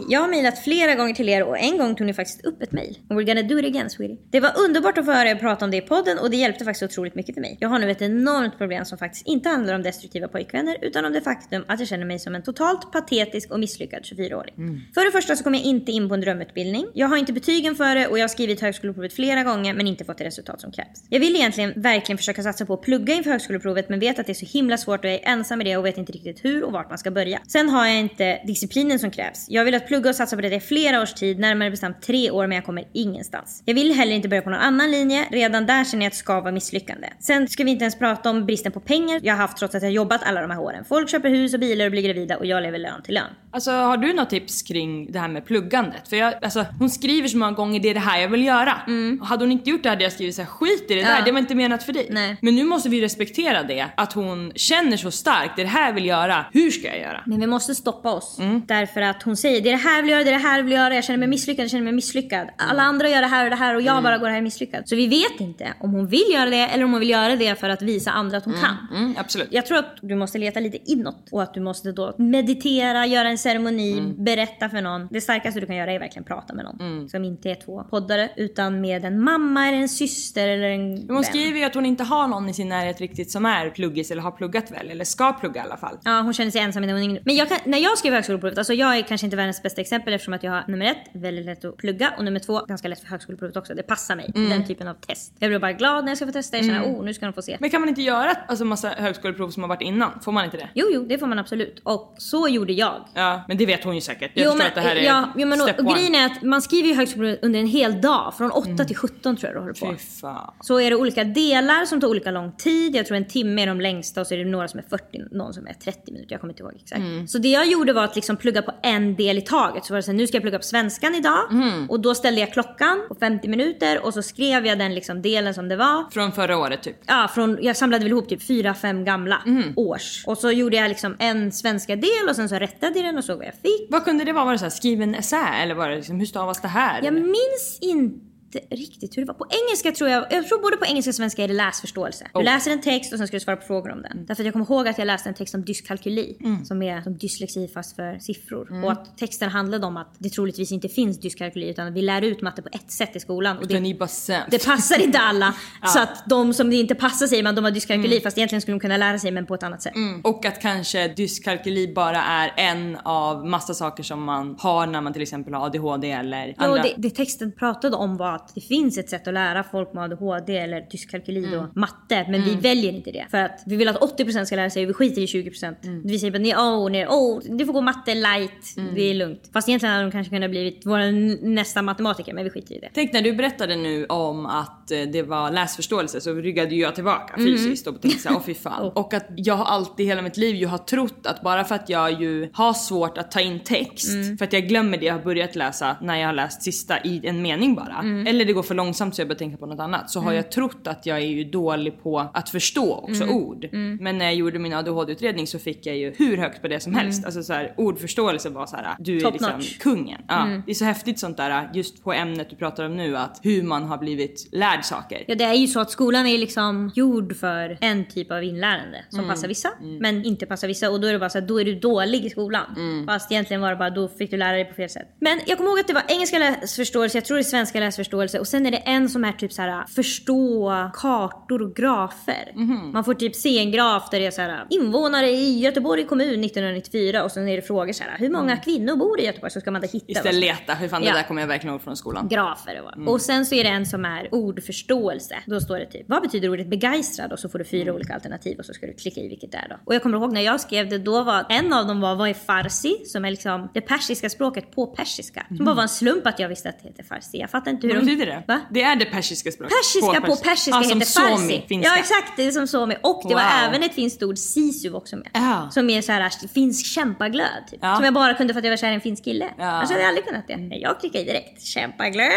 Jag 0.08 0.20
har 0.20 0.28
mejlat 0.28 0.58
flera 0.58 0.94
gånger 0.94 1.14
till 1.14 1.28
er 1.28 1.42
och 1.42 1.58
en 1.58 1.78
gång 1.78 1.94
tog 1.94 2.06
ni 2.06 2.14
faktiskt 2.14 2.44
upp 2.44 2.62
ett 2.62 2.72
mejl. 2.72 2.98
We're 3.08 3.22
gonna 3.22 3.42
do 3.42 3.58
it 3.58 3.64
again 3.64 3.90
sweetie. 3.90 4.18
Det 4.30 4.40
var 4.40 4.52
underbart 4.58 4.98
att 4.98 5.04
få 5.04 5.12
höra 5.12 5.28
er 5.28 5.34
prata 5.34 5.64
om 5.64 5.70
det 5.70 5.76
i 5.76 5.80
podden 5.80 6.18
och 6.18 6.30
det 6.30 6.36
hjälpte 6.36 6.64
faktiskt 6.64 6.92
otroligt 6.92 7.14
mycket 7.14 7.34
för 7.34 7.40
mig. 7.40 7.56
Jag 7.60 7.68
har 7.68 7.78
nu 7.78 7.90
ett 7.90 8.02
enormt 8.02 8.58
problem 8.58 8.84
som 8.84 8.98
faktiskt 8.98 9.26
inte 9.26 9.48
handlar 9.48 9.74
om 9.74 9.82
destruktiva 9.82 10.28
pojkvänner 10.28 10.76
utan 10.82 11.04
om 11.04 11.12
det 11.12 11.20
faktum 11.20 11.64
att 11.68 11.78
jag 11.78 11.88
känner 11.88 12.04
mig 12.04 12.18
som 12.18 12.34
en 12.34 12.42
totalt 12.42 12.92
patetisk 12.92 13.50
och 13.50 13.60
misslyckad 13.60 14.02
24-åring. 14.02 14.54
För 14.94 15.04
det 15.04 15.12
första 15.12 15.36
så 15.36 15.44
kom 15.44 15.54
jag 15.54 15.62
inte 15.62 15.92
in 15.92 16.08
på 16.08 16.14
en 16.14 16.20
drömutbildning. 16.20 16.86
Jag 16.94 17.06
har 17.06 17.16
inte 17.16 17.32
betygen 17.32 17.74
för 17.74 17.94
det 17.94 18.06
och 18.06 18.18
jag 18.18 18.22
har 18.22 18.28
skrivit 18.28 18.60
högskoleprovet 18.60 19.12
flera 19.12 19.42
gånger 19.42 19.74
men 19.74 19.86
inte 19.86 20.04
fått 20.04 20.18
det 20.18 20.24
resultat 20.24 20.60
som 20.60 20.72
krävs. 20.72 21.04
Jag 21.08 21.20
vill 21.20 21.36
egentligen 21.36 21.72
verkligen 21.76 22.18
försöka 22.18 22.42
satsa 22.42 22.66
på 22.66 22.74
att 22.74 22.82
plugga 22.82 23.14
inför 23.14 23.30
högskoleprovet 23.30 23.88
men 23.88 24.00
vet 24.00 24.18
att 24.18 24.26
det 24.26 24.32
är 24.32 24.46
så 24.46 24.46
himla 24.46 24.76
svårt 24.76 25.04
och 25.04 25.10
jag 25.10 25.14
är 25.14 25.28
ensam 25.28 25.58
med 25.58 25.66
det 25.66 25.76
och 25.76 25.86
vet 25.86 25.98
inte 25.98 26.12
riktigt 26.12 26.44
hur 26.44 26.64
och 26.64 26.72
vart 26.72 26.88
man 26.88 26.98
ska 26.98 27.10
börja. 27.10 27.40
Sen 27.48 27.68
har 27.68 27.86
jag 27.86 27.98
inte 27.98 28.40
disciplinen 28.46 28.98
som 28.98 29.10
krävs. 29.10 29.46
Jag 29.48 29.64
vill 29.64 29.74
att 29.74 29.86
plugga 29.86 29.95
och 30.04 30.14
satsa 30.14 30.36
på 30.36 30.42
det 30.42 30.54
i 30.54 30.60
flera 30.60 31.02
års 31.02 31.12
tid, 31.14 31.38
närmare 31.38 31.70
bestämt 31.70 32.02
tre 32.02 32.30
år 32.30 32.46
men 32.46 32.56
jag 32.56 32.64
kommer 32.64 32.84
ingenstans. 32.92 33.62
Jag 33.64 33.74
vill 33.74 33.92
heller 33.94 34.12
inte 34.12 34.28
börja 34.28 34.42
på 34.42 34.50
någon 34.50 34.58
annan 34.60 34.90
linje, 34.90 35.24
redan 35.30 35.66
där 35.66 35.84
känner 35.84 36.04
jag 36.04 36.10
att 36.10 36.12
det 36.12 36.18
ska 36.18 36.40
vara 36.40 36.52
misslyckande. 36.52 37.08
Sen 37.20 37.48
ska 37.48 37.64
vi 37.64 37.70
inte 37.70 37.84
ens 37.84 37.98
prata 37.98 38.30
om 38.30 38.46
bristen 38.46 38.72
på 38.72 38.80
pengar 38.80 39.20
jag 39.22 39.34
har 39.34 39.38
haft 39.38 39.56
trots 39.56 39.74
att 39.74 39.82
jag 39.82 39.92
jobbat 39.92 40.22
alla 40.22 40.40
de 40.40 40.50
här 40.50 40.60
åren. 40.60 40.84
Folk 40.88 41.08
köper 41.10 41.28
hus 41.28 41.54
och 41.54 41.60
bilar 41.60 41.84
och 41.84 41.90
blir 41.90 42.02
gravida 42.02 42.36
och 42.36 42.46
jag 42.46 42.62
lever 42.62 42.78
lön 42.78 43.02
till 43.02 43.14
lön. 43.14 43.24
Alltså 43.50 43.70
har 43.70 43.96
du 43.96 44.12
något 44.12 44.30
tips 44.30 44.62
kring 44.62 45.12
det 45.12 45.18
här 45.18 45.28
med 45.28 45.46
pluggandet? 45.46 46.08
För 46.08 46.16
jag, 46.16 46.34
alltså, 46.44 46.66
hon 46.78 46.90
skriver 46.90 47.28
så 47.28 47.36
många 47.38 47.52
gånger 47.52 47.80
det 47.80 47.88
är 47.90 47.94
det 47.94 48.00
här 48.00 48.20
jag 48.20 48.28
vill 48.28 48.44
göra. 48.44 48.74
Och 49.20 49.26
hade 49.26 49.44
hon 49.44 49.52
inte 49.52 49.70
gjort 49.70 49.82
det 49.82 49.88
hade 49.88 50.02
jag 50.02 50.12
skrivit 50.12 50.34
så 50.34 50.42
här 50.42 50.48
skit 50.48 50.84
i 50.90 50.94
det 50.94 51.00
Mm. 51.00 51.10
Ja. 51.12 51.18
där, 51.18 51.24
det 51.24 51.32
var 51.32 51.38
inte 51.38 51.54
menat 51.54 51.82
för 51.82 51.92
dig. 51.92 52.06
Nej. 52.10 52.36
Men 52.42 52.54
nu 52.56 52.64
måste 52.64 52.88
vi 52.88 53.00
respektera 53.00 53.62
det, 53.62 53.86
att 53.96 54.12
hon 54.12 54.52
känner 54.54 54.96
så 54.96 55.10
starkt, 55.10 55.56
det 55.56 55.62
är 55.62 55.64
det 55.64 55.70
här 55.70 55.86
jag 55.86 55.94
vill 55.94 56.06
göra, 56.06 56.44
hur 56.52 56.70
ska 56.70 56.86
jag 56.88 56.98
göra? 57.00 57.22
Men 57.26 57.40
vi 57.40 57.46
måste 57.46 57.74
stoppa 57.74 58.10
oss. 58.12 58.38
Därför 58.66 59.00
att 59.02 59.22
hon 59.22 59.36
säger 59.36 59.60
det 59.60 59.68
är 59.68 59.72
det 59.72 59.78
här 59.78 59.85
jag 59.94 60.02
vill 60.02 60.10
göra, 60.10 60.24
det 60.24 60.30
är 60.30 60.32
det 60.32 60.38
här 60.38 60.56
jag 60.56 60.64
vill 60.64 60.72
göra, 60.72 60.94
jag 60.94 61.04
känner 61.04 61.18
mig 61.18 61.28
misslyckad, 61.28 61.62
jag 61.62 61.70
känner 61.70 61.84
mig 61.84 61.92
misslyckad. 61.92 62.48
Alla 62.56 62.82
andra 62.82 63.08
gör 63.08 63.20
det 63.20 63.26
här 63.26 63.44
och 63.44 63.50
det 63.50 63.56
här 63.56 63.74
och 63.74 63.82
jag 63.82 64.02
bara 64.02 64.18
går 64.18 64.28
här 64.28 64.40
misslyckad. 64.40 64.88
Så 64.88 64.96
vi 64.96 65.06
vet 65.06 65.40
inte 65.40 65.74
om 65.80 65.90
hon 65.90 66.06
vill 66.06 66.32
göra 66.32 66.50
det 66.50 66.56
eller 66.66 66.84
om 66.84 66.90
hon 66.90 67.00
vill 67.00 67.10
göra 67.10 67.36
det 67.36 67.60
för 67.60 67.68
att 67.68 67.82
visa 67.82 68.10
andra 68.10 68.36
att 68.36 68.44
hon 68.44 68.54
kan. 68.54 68.98
Mm, 68.98 69.14
absolut. 69.18 69.48
Jag 69.50 69.66
tror 69.66 69.78
att 69.78 69.96
du 70.02 70.14
måste 70.14 70.38
leta 70.38 70.60
lite 70.60 70.90
inåt 70.92 71.28
och 71.32 71.42
att 71.42 71.54
du 71.54 71.60
måste 71.60 71.92
då 71.92 72.14
meditera, 72.18 73.06
göra 73.06 73.28
en 73.28 73.38
ceremoni, 73.38 74.14
berätta 74.18 74.68
för 74.68 74.80
någon. 74.80 75.08
Det 75.10 75.20
starkaste 75.20 75.60
du 75.60 75.66
kan 75.66 75.76
göra 75.76 75.92
är 75.92 75.98
verkligen 75.98 76.24
prata 76.24 76.54
med 76.54 76.64
någon. 76.64 77.08
Som 77.08 77.24
inte 77.24 77.50
är 77.50 77.54
två 77.54 77.82
poddare 77.90 78.30
utan 78.36 78.80
med 78.80 79.04
en 79.04 79.20
mamma 79.20 79.68
eller 79.68 79.78
en 79.78 79.88
syster 79.88 80.48
eller 80.48 80.68
en 80.68 80.90
Men 80.94 81.06
hon 81.08 81.14
vän. 81.16 81.24
skriver 81.24 81.58
ju 81.58 81.64
att 81.64 81.74
hon 81.74 81.86
inte 81.86 82.04
har 82.04 82.28
någon 82.28 82.48
i 82.48 82.54
sin 82.54 82.68
närhet 82.68 83.00
riktigt 83.00 83.30
som 83.30 83.46
är 83.46 83.70
pluggis 83.70 84.10
eller 84.10 84.22
har 84.22 84.30
pluggat 84.30 84.70
väl, 84.70 84.90
eller 84.90 85.04
ska 85.04 85.32
plugga 85.32 85.60
i 85.60 85.64
alla 85.64 85.76
fall. 85.76 85.98
Ja, 86.04 86.20
hon 86.20 86.32
känner 86.34 86.50
sig 86.50 86.60
ensam 86.60 86.82
när 86.82 86.92
hon 86.92 87.02
är 87.02 87.04
yngre. 87.04 87.22
Men 87.24 87.36
jag 87.36 87.48
kan, 87.48 87.58
när 87.64 87.78
jag 87.78 87.98
skrev 87.98 88.12
högskoleprovet, 88.14 88.58
alltså 88.58 88.74
jag 88.74 88.96
är 88.96 89.02
kanske 89.02 89.26
inte 89.26 89.36
världens 89.36 89.62
bästa 89.62 89.75
exempel 89.80 90.14
eftersom 90.14 90.34
att 90.34 90.42
jag 90.42 90.52
har 90.52 90.64
nummer 90.68 90.86
ett, 90.86 91.10
väldigt 91.12 91.46
lätt 91.46 91.64
att 91.64 91.76
plugga 91.76 92.14
och 92.18 92.24
nummer 92.24 92.40
två, 92.40 92.64
ganska 92.68 92.88
lätt 92.88 93.00
för 93.00 93.08
högskoleprovet 93.08 93.56
också. 93.56 93.74
Det 93.74 93.82
passar 93.82 94.16
mig, 94.16 94.30
den 94.34 94.66
typen 94.66 94.88
av 94.88 94.94
test. 94.94 95.32
Jag 95.38 95.50
blir 95.50 95.58
bara 95.58 95.72
glad 95.72 96.04
när 96.04 96.10
jag 96.10 96.16
ska 96.16 96.26
få 96.26 96.32
testa, 96.32 96.56
jag 96.56 96.66
känner 96.66 96.84
oh 96.84 97.04
nu 97.04 97.14
ska 97.14 97.26
de 97.26 97.32
få 97.32 97.42
se. 97.42 97.56
Men 97.60 97.70
kan 97.70 97.80
man 97.80 97.88
inte 97.88 98.02
göra 98.02 98.36
alltså, 98.48 98.64
massa 98.64 98.88
högskoleprov 98.88 99.50
som 99.50 99.62
har 99.62 99.68
varit 99.68 99.82
innan? 99.82 100.20
Får 100.20 100.32
man 100.32 100.44
inte 100.44 100.56
det? 100.56 100.68
Jo, 100.74 100.86
jo, 100.92 101.04
det 101.04 101.18
får 101.18 101.26
man 101.26 101.38
absolut. 101.38 101.80
Och 101.82 102.14
så 102.18 102.48
gjorde 102.48 102.72
jag. 102.72 103.04
Ja, 103.14 103.42
men 103.48 103.56
det 103.56 103.66
vet 103.66 103.84
hon 103.84 103.94
ju 103.94 104.00
säkert. 104.00 104.30
Jag 104.34 104.44
Jo 104.44 104.50
förstår 104.50 104.58
men, 104.58 104.66
att 104.66 104.74
det 104.74 104.80
här 104.80 104.96
är 104.96 105.00
ja, 105.00 105.32
jo, 105.36 105.46
men 105.46 105.58
step 105.58 105.78
och 105.78 105.84
one. 105.84 105.94
grejen 105.94 106.14
är 106.14 106.26
att 106.26 106.42
man 106.42 106.62
skriver 106.62 106.88
ju 106.88 106.94
högskoleprovet 106.94 107.44
under 107.44 107.60
en 107.60 107.66
hel 107.66 108.00
dag. 108.00 108.34
Från 108.38 108.50
8 108.50 108.84
till 108.84 108.96
17 108.96 109.36
tror 109.36 109.48
jag 109.52 109.54
du 109.54 109.60
håller 109.60 109.74
på. 109.74 109.90
Fy 109.90 110.20
fan. 110.20 110.54
Så 110.60 110.80
är 110.80 110.90
det 110.90 110.96
olika 110.96 111.24
delar 111.24 111.84
som 111.84 112.00
tar 112.00 112.08
olika 112.08 112.30
lång 112.30 112.52
tid. 112.52 112.96
Jag 112.96 113.06
tror 113.06 113.16
en 113.16 113.24
timme 113.24 113.62
är 113.62 113.66
de 113.66 113.80
längsta 113.80 114.20
och 114.20 114.26
så 114.26 114.34
är 114.34 114.38
det 114.38 114.44
några 114.44 114.68
som 114.68 114.80
är 114.80 114.84
40, 114.90 115.22
någon 115.30 115.54
som 115.54 115.66
är 115.66 115.72
30 115.72 116.12
minuter. 116.12 116.32
Jag 116.32 116.40
kommer 116.40 116.52
inte 116.52 116.62
ihåg 116.62 116.72
exakt. 116.74 117.00
Mm. 117.00 117.28
Så 117.28 117.38
det 117.38 117.48
jag 117.48 117.66
gjorde 117.66 117.92
var 117.92 118.04
att 118.04 118.16
liksom 118.16 118.36
plugga 118.36 118.62
på 118.62 118.72
en 118.82 119.16
del 119.16 119.38
i 119.38 119.40
taget. 119.40 119.65
Så 119.82 119.92
var 119.92 119.96
det 119.96 120.02
så 120.02 120.10
här, 120.10 120.18
nu 120.18 120.26
ska 120.26 120.36
jag 120.36 120.42
plugga 120.42 120.58
på 120.58 120.64
svenskan 120.64 121.14
idag. 121.14 121.52
Mm. 121.52 121.90
Och 121.90 122.00
då 122.00 122.14
ställde 122.14 122.40
jag 122.40 122.52
klockan 122.52 123.02
på 123.08 123.14
50 123.14 123.48
minuter 123.48 124.04
och 124.06 124.14
så 124.14 124.22
skrev 124.22 124.66
jag 124.66 124.78
den 124.78 124.94
liksom 124.94 125.22
delen 125.22 125.54
som 125.54 125.68
det 125.68 125.76
var. 125.76 126.10
Från 126.10 126.32
förra 126.32 126.58
året 126.58 126.82
typ. 126.82 126.96
Ja, 127.06 127.30
från, 127.34 127.58
jag 127.62 127.76
samlade 127.76 128.04
väl 128.04 128.12
ihop 128.12 128.28
typ 128.28 128.42
fyra, 128.46 128.74
fem 128.74 129.04
gamla 129.04 129.42
Mm. 129.46 129.72
års. 129.76 130.24
Och 130.26 130.38
så 130.38 130.50
gjorde 130.50 130.76
jag 130.76 130.88
liksom 130.88 131.16
en 131.18 131.52
svenska 131.52 131.96
del 131.96 132.28
och 132.28 132.36
sen 132.36 132.48
så 132.48 132.54
rättade 132.54 132.98
jag 132.98 133.04
den 133.04 133.18
och 133.18 133.24
såg 133.24 133.36
vad 133.38 133.46
jag 133.46 133.54
fick. 133.54 133.86
Vad 133.90 134.04
kunde 134.04 134.24
det 134.24 134.32
vara? 134.32 134.44
Var 134.44 134.52
det 134.52 134.58
så 134.58 134.64
här, 134.64 134.70
skriv 134.70 135.02
en 135.02 135.14
essä 135.14 135.46
eller 135.62 135.74
var 135.74 135.88
det 135.88 135.96
liksom, 135.96 136.18
hur 136.18 136.26
stavas 136.26 136.60
det 136.62 136.68
här? 136.68 136.96
Jag 136.98 137.06
eller? 137.06 137.20
minns 137.20 137.78
inte 137.80 138.25
riktigt 138.70 139.16
hur 139.16 139.22
det 139.22 139.26
var. 139.26 139.34
På 139.34 139.46
engelska 139.50 139.92
tror 139.92 140.10
jag, 140.10 140.26
jag 140.30 140.48
tror 140.48 140.62
både 140.62 140.76
på 140.76 140.84
engelska 140.86 141.08
och 141.10 141.14
svenska 141.14 141.44
är 141.44 141.48
det 141.48 141.54
läsförståelse. 141.54 142.26
Du 142.34 142.38
Oh. 142.40 142.44
läser 142.44 142.70
en 142.70 142.80
text 142.80 143.12
och 143.12 143.18
sen 143.18 143.26
ska 143.26 143.36
du 143.36 143.40
svara 143.40 143.56
på 143.56 143.66
frågor 143.66 143.90
om 143.92 144.02
den. 144.02 144.26
Därför 144.26 144.42
att 144.42 144.44
jag 144.44 144.52
kommer 144.52 144.66
ihåg 144.70 144.88
att 144.88 144.98
jag 144.98 145.06
läste 145.06 145.28
en 145.28 145.34
text 145.34 145.54
om 145.54 145.64
dyskalkyli. 145.64 146.36
Som 146.64 146.82
är 146.82 147.02
som 147.02 147.16
dyslexi 147.16 147.68
fast 147.68 147.96
för 147.96 148.18
siffror. 148.18 148.84
Och 148.84 148.92
att 148.92 149.18
texten 149.18 149.50
handlade 149.50 149.86
om 149.86 149.96
att 149.96 150.14
det 150.18 150.28
troligtvis 150.30 150.72
inte 150.72 150.88
finns 150.88 151.20
dyskalkyli 151.20 151.70
utan 151.70 151.94
vi 151.94 152.02
lär 152.02 152.22
ut 152.22 152.42
matte 152.42 152.62
på 152.62 152.68
ett 152.72 152.90
sätt 152.90 153.16
i 153.16 153.20
skolan. 153.20 153.58
Och 153.58 153.66
det, 153.66 153.74
är 153.76 153.94
bara 153.98 154.08
sämst. 154.08 154.50
det 154.50 154.64
passar 154.66 155.02
inte 155.02 155.18
alla. 155.18 155.54
Så 155.86 155.98
att 156.00 156.22
de 156.28 156.54
som 156.54 156.70
det 156.70 156.76
inte 156.76 156.94
passar 156.94 157.26
säger 157.26 157.42
man 157.42 157.54
de 157.54 157.64
har 157.64 157.70
dyskalkyli 157.70 158.20
fast 158.20 158.38
egentligen 158.38 158.62
skulle 158.62 158.74
de 158.76 158.80
kunna 158.80 158.96
lära 158.96 159.18
sig 159.18 159.30
men 159.30 159.46
på 159.46 159.54
ett 159.54 159.62
annat 159.62 159.82
sätt. 159.82 159.92
Och 160.24 160.44
att 160.46 160.60
kanske 160.62 161.08
dyskalkyli 161.08 161.92
bara 161.94 162.22
är 162.22 162.52
en 162.56 162.96
av 163.04 163.46
massa 163.46 163.74
saker 163.74 164.02
som 164.02 164.22
man 164.24 164.56
har 164.58 164.86
när 164.86 165.00
man 165.00 165.12
till 165.12 165.22
exempel 165.22 165.54
har 165.54 165.66
ADHD 165.66 166.10
eller 166.10 166.46
Ja, 166.46 166.54
andra. 166.56 166.70
och 166.80 166.82
det, 166.82 166.94
det 166.96 167.10
texten 167.10 167.52
pratade 167.52 167.96
om 167.96 168.16
var 168.16 168.35
att 168.36 168.54
det 168.54 168.60
finns 168.60 168.98
ett 168.98 169.10
sätt 169.10 169.28
att 169.28 169.34
lära 169.34 169.62
folk 169.62 169.92
med 169.94 170.04
ADHD 170.04 170.56
eller 170.56 170.86
dyskalkyli 170.90 171.56
och 171.56 171.76
matte. 171.76 172.26
Men 172.30 172.42
vi 172.42 172.54
väljer 172.54 172.92
inte 172.92 173.10
det. 173.10 173.26
För 173.30 173.38
att 173.38 173.62
vi 173.66 173.76
vill 173.76 173.88
att 173.88 174.18
80% 174.18 174.44
ska 174.44 174.56
lära 174.56 174.70
sig 174.70 174.82
och 174.82 174.88
vi 174.88 174.92
skiter 174.94 175.22
i 175.22 175.26
20%. 175.26 176.02
Vi 176.04 176.18
säger 176.18 176.30
bara 176.32 176.38
nej, 176.38 176.54
oh, 176.56 176.90
nej, 176.90 177.06
oh, 177.06 177.40
du 177.56 177.66
får 177.66 177.72
gå 177.72 177.80
matte 177.80 178.14
light, 178.14 178.76
det 178.94 179.02
är 179.10 179.14
lugnt. 179.14 179.50
Fast 179.52 179.68
egentligen 179.68 179.92
hade 179.94 180.04
de 180.06 180.12
kanske 180.12 180.30
kunnat 180.34 180.50
blivit 180.50 180.86
våra 180.86 181.04
n- 181.04 181.38
nästa 181.42 181.82
matematiker 181.82 182.34
men 182.34 182.44
vi 182.44 182.50
skiter 182.50 182.74
i 182.74 182.78
det. 182.78 182.88
Tänk 182.94 183.12
när 183.12 183.22
du 183.22 183.32
berättade 183.32 183.76
nu 183.76 184.04
om 184.06 184.46
att 184.46 184.90
eh, 184.90 185.00
det 185.12 185.22
var 185.22 185.50
läsförståelse 185.50 186.20
så 186.20 186.34
ryggade 186.34 186.74
jag 186.74 186.94
tillbaka 186.94 187.34
Mm. 187.34 187.46
fysiskt 187.46 187.86
och 187.86 188.00
tänkte 188.02 188.20
såhär, 188.22 188.36
åh 188.36 188.42
fy 188.46 188.54
fan. 188.54 188.92
Och 188.94 189.14
att 189.14 189.26
jag 189.36 189.54
har 189.54 189.64
alltid 189.64 190.06
hela 190.06 190.22
mitt 190.22 190.36
liv 190.36 190.56
ju 190.56 190.66
har 190.66 190.78
trott 190.78 191.26
att 191.26 191.42
bara 191.42 191.64
för 191.64 191.74
att 191.74 191.88
jag 191.88 192.20
ju 192.22 192.50
har 192.52 192.72
svårt 192.72 193.18
att 193.18 193.30
ta 193.30 193.40
in 193.40 193.60
text, 193.60 194.08
Mm. 194.12 194.38
för 194.38 194.44
att 194.44 194.52
jag 194.52 194.68
glömmer 194.68 194.98
det 194.98 195.06
jag 195.06 195.14
har 195.14 195.22
börjat 195.22 195.56
läsa 195.56 195.96
när 196.02 196.16
jag 196.20 196.28
har 196.28 196.32
läst 196.34 196.62
sista 196.62 196.98
i 197.04 197.20
en 197.26 197.42
mening 197.42 197.74
bara. 197.74 198.00
Mm. 198.26 198.34
Eller 198.36 198.44
det 198.44 198.52
går 198.52 198.62
för 198.62 198.74
långsamt 198.74 199.14
så 199.14 199.20
jag 199.20 199.28
börjar 199.28 199.38
tänka 199.38 199.56
på 199.56 199.66
något 199.66 199.80
annat. 199.80 200.10
Så 200.10 200.20
har 200.20 200.32
jag 200.32 200.50
trott 200.50 200.86
att 200.86 201.06
jag 201.06 201.16
är 201.18 201.26
ju 201.26 201.44
dålig 201.44 202.02
på 202.02 202.30
att 202.34 202.48
förstå 202.48 202.94
också 202.94 203.22
Mm. 203.22 203.36
ord. 203.36 203.68
Men 204.00 204.18
när 204.18 204.24
jag 204.24 204.34
gjorde 204.34 204.58
min 204.58 204.72
ADHD-utredning 204.72 205.46
så 205.46 205.58
fick 205.58 205.86
jag 205.86 205.96
ju 205.96 206.14
hur 206.18 206.36
högt 206.36 206.62
på 206.62 206.68
det 206.68 206.80
som 206.80 206.94
helst. 206.94 207.24
Alltså 207.24 207.42
så 207.42 207.52
här, 207.52 207.74
ordförståelse 207.76 208.48
var 208.50 208.66
så 208.66 208.76
här, 208.76 208.94
du 208.98 209.16
är 209.16 209.20
Top 209.20 209.32
liksom 209.32 209.52
notch. 209.52 209.78
kungen. 209.78 210.20
Ja. 210.28 210.48
Det 210.66 210.72
är 210.72 210.74
så 210.74 210.84
häftigt 210.84 211.18
sånt 211.18 211.36
där 211.36 211.70
just 211.74 212.04
på 212.04 212.12
ämnet 212.12 212.50
du 212.50 212.56
pratar 212.56 212.84
om 212.84 212.96
nu 212.96 213.16
att 213.16 213.40
hur 213.42 213.62
man 213.62 213.84
har 213.84 213.98
blivit 213.98 214.48
lärd 214.52 214.84
saker. 214.84 215.24
Ja 215.26 215.34
det 215.34 215.44
är 215.44 215.54
ju 215.54 215.66
så 215.66 215.80
att 215.80 215.90
skolan 215.90 216.26
är 216.26 216.38
liksom 216.38 216.90
gjord 216.94 217.36
för 217.36 217.78
en 217.80 218.04
typ 218.08 218.30
av 218.32 218.44
inlärande 218.44 219.04
som 219.10 219.28
passar 219.28 219.48
vissa 219.48 219.68
men 220.00 220.24
inte 220.24 220.46
passar 220.46 220.68
vissa 220.68 220.90
och 220.90 221.00
då 221.00 221.06
är 221.08 221.12
det 221.12 221.18
bara 221.18 221.30
så 221.30 221.38
här, 221.40 221.46
då 221.46 221.60
är 221.60 221.64
du 221.64 221.74
dålig 221.74 222.24
i 222.24 222.30
skolan. 222.30 223.04
Fast 223.06 223.32
egentligen 223.32 223.60
var 223.60 223.70
det 223.70 223.76
bara 223.76 223.90
då 223.90 224.08
fick 224.08 224.30
du 224.30 224.36
lära 224.36 224.52
dig 224.52 224.64
på 224.64 224.74
fel 224.74 224.90
sätt. 224.90 225.08
Men 225.20 225.40
jag 225.46 225.58
kommer 225.58 225.70
ihåg 225.70 225.78
att 225.80 225.86
det 225.86 225.94
var 225.94 226.02
engelska 226.08 226.38
läsförståelse, 226.38 227.16
jag 227.18 227.24
tror 227.24 227.36
det 227.36 227.40
är 227.40 227.42
svenska 227.42 227.80
läsförståelse 227.80 228.15
och 228.16 228.46
sen 228.46 228.66
är 228.66 228.70
det 228.70 228.76
en 228.76 229.08
som 229.08 229.24
är 229.24 229.32
typ 229.32 229.52
så 229.52 229.62
här 229.62 229.84
förstå 229.86 230.72
kartor 230.94 231.62
och 231.62 231.76
grafer. 231.76 232.52
Man 232.92 233.04
får 233.04 233.14
typ 233.14 233.36
se 233.36 233.58
en 233.58 233.70
graf 233.72 234.10
där 234.10 234.20
det 234.20 234.26
är 234.26 234.30
så 234.30 234.40
här 234.40 234.66
invånare 234.70 235.28
i 235.30 235.58
Göteborg 235.58 236.04
kommun 236.06 236.44
1994 236.44 237.24
och 237.24 237.30
sen 237.32 237.48
är 237.48 237.56
det 237.56 237.62
frågor 237.62 237.92
så 237.92 238.02
här 238.04 238.18
hur 238.18 238.30
många 238.30 238.56
kvinnor 238.56 238.96
bor 238.96 239.20
i 239.20 239.24
Göteborg 239.26 239.50
så 239.50 239.60
ska 239.60 239.70
man 239.70 239.80
då 239.80 239.88
hitta 239.92 240.06
Istället 240.12 240.34
leta, 240.40 240.74
hur 240.74 240.88
fan 240.88 241.02
Ja. 241.02 241.12
det 241.12 241.18
där 241.18 241.22
kommer 241.26 241.40
jag 241.42 241.48
verkligen 241.48 241.74
ihåg 241.74 241.82
från 241.82 241.96
skolan. 241.96 242.28
grafer. 242.28 242.82
Och, 243.06 243.12
och 243.12 243.20
sen 243.20 243.46
så 243.46 243.54
är 243.54 243.64
det 243.64 243.70
en 243.70 243.86
som 243.86 244.04
är 244.04 244.34
ordförståelse. 244.34 245.36
Då 245.46 245.60
står 245.60 245.78
det 245.78 245.86
typ, 245.86 246.08
vad 246.08 246.22
betyder 246.22 246.48
ordet 246.48 246.66
begeistrad? 246.70 247.32
Och 247.32 247.38
så 247.38 247.48
får 247.48 247.58
du 247.58 247.64
fyra 247.64 247.92
olika 247.92 248.14
alternativ 248.14 248.58
och 248.58 248.64
så 248.64 248.72
ska 248.74 248.86
du 248.86 248.92
klicka 248.92 249.20
i 249.20 249.28
vilket 249.28 249.52
det 249.52 249.58
är 249.58 249.68
då. 249.68 249.76
Och 249.84 249.94
jag 249.94 250.02
kommer 250.02 250.18
ihåg 250.18 250.32
när 250.32 250.40
jag 250.40 250.60
skrev 250.60 250.88
det, 250.88 250.98
då 250.98 251.22
var 251.22 251.46
en 251.48 251.72
av 251.72 251.86
dem 251.86 252.00
var, 252.00 252.14
vad 252.14 252.28
är 252.28 252.34
farsi? 252.34 252.96
Som 253.06 253.24
är 253.24 253.30
liksom 253.30 253.68
det 253.74 253.80
persiska 253.80 254.30
språket 254.30 254.70
på 254.74 254.86
persiska. 254.86 255.46
Som 255.56 255.64
bara 255.64 255.74
var 255.74 255.82
en 255.82 255.88
slump 255.88 256.26
att 256.26 256.38
jag 256.38 256.48
visste 256.48 256.68
att 256.68 256.82
det 256.82 256.88
heter 256.88 257.02
farsi. 257.02 257.38
Jag 257.38 257.50
fattar 257.50 257.70
inte 257.70 257.86
hur 257.86 257.94
de... 257.94 258.05
betyder 258.06 258.26
det? 258.26 258.42
Va? 258.48 258.60
Det 258.70 258.82
är 258.82 258.96
det 258.96 259.04
persiska 259.04 259.52
språket. 259.52 259.76
Persiska 259.76 260.20
på, 260.20 260.32
pers- 260.34 260.42
persiska 260.44 260.82
som 260.82 260.98
heter 261.00 261.12
somi, 261.12 261.28
farsi. 261.36 261.64
finska. 261.68 261.90
Ja 261.90 261.96
exakt, 261.98 262.32
det 262.36 262.46
är 262.46 262.50
som 262.50 262.66
somi. 262.66 262.96
Och 263.02 263.22
det 263.28 263.34
var 263.34 263.42
Wow. 263.42 263.52
även 263.68 263.82
ett 263.82 263.94
finskt 263.94 264.22
ord, 264.22 264.38
sisu 264.38 264.92
också 264.92 265.16
med. 265.16 265.28
Ja. 265.32 265.68
Som 265.72 265.90
är 265.90 266.02
så 266.02 266.12
här 266.12 266.48
finsk 266.54 266.86
kämpaglöd 266.86 267.46
typ. 267.70 267.78
Ja. 267.82 267.96
Som 267.96 268.04
jag 268.04 268.14
bara 268.14 268.34
kunde 268.34 268.52
för 268.54 268.58
att 268.58 268.64
jag 268.64 268.72
var 268.72 268.76
kär 268.76 268.90
i 268.90 268.94
en 268.94 269.00
finsk 269.00 269.24
kille. 269.24 269.44
Ja. 269.58 269.64
Alltså 269.64 269.94
jag 269.94 269.98
hade 270.00 270.08
aldrig 270.08 270.26
kunnat 270.26 270.48
det. 270.48 270.76
Jag 270.76 271.00
klickade 271.00 271.24
direkt. 271.24 271.62
Kämpaglöd. 271.66 272.30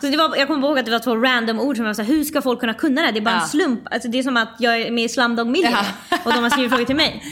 Så 0.00 0.06
det 0.06 0.16
var, 0.16 0.36
jag 0.36 0.46
kommer 0.48 0.68
ihåg 0.68 0.78
att 0.78 0.84
det 0.84 0.90
var 0.90 0.98
två 0.98 1.16
random 1.16 1.60
ord 1.60 1.76
som 1.76 1.84
jag 1.84 1.88
var 1.90 1.94
såhär, 1.94 2.08
hur 2.08 2.24
ska 2.24 2.42
folk 2.42 2.60
kunna 2.60 2.74
kunna 2.74 3.02
det? 3.02 3.12
Det 3.12 3.18
är 3.18 3.22
bara 3.22 3.40
en 3.40 3.48
slump. 3.48 3.80
Alltså 3.90 4.08
det 4.08 4.18
är 4.18 4.22
som 4.22 4.36
att 4.36 4.56
jag 4.58 4.80
är 4.80 4.90
med 4.90 5.04
i 5.04 5.08
Slumdog 5.08 5.46
Millionaire 5.48 5.86
och 6.24 6.32
de 6.32 6.42
har 6.42 6.50
skrivit 6.50 6.70
frågor 6.70 6.84
till 6.84 6.96
mig. 6.96 7.22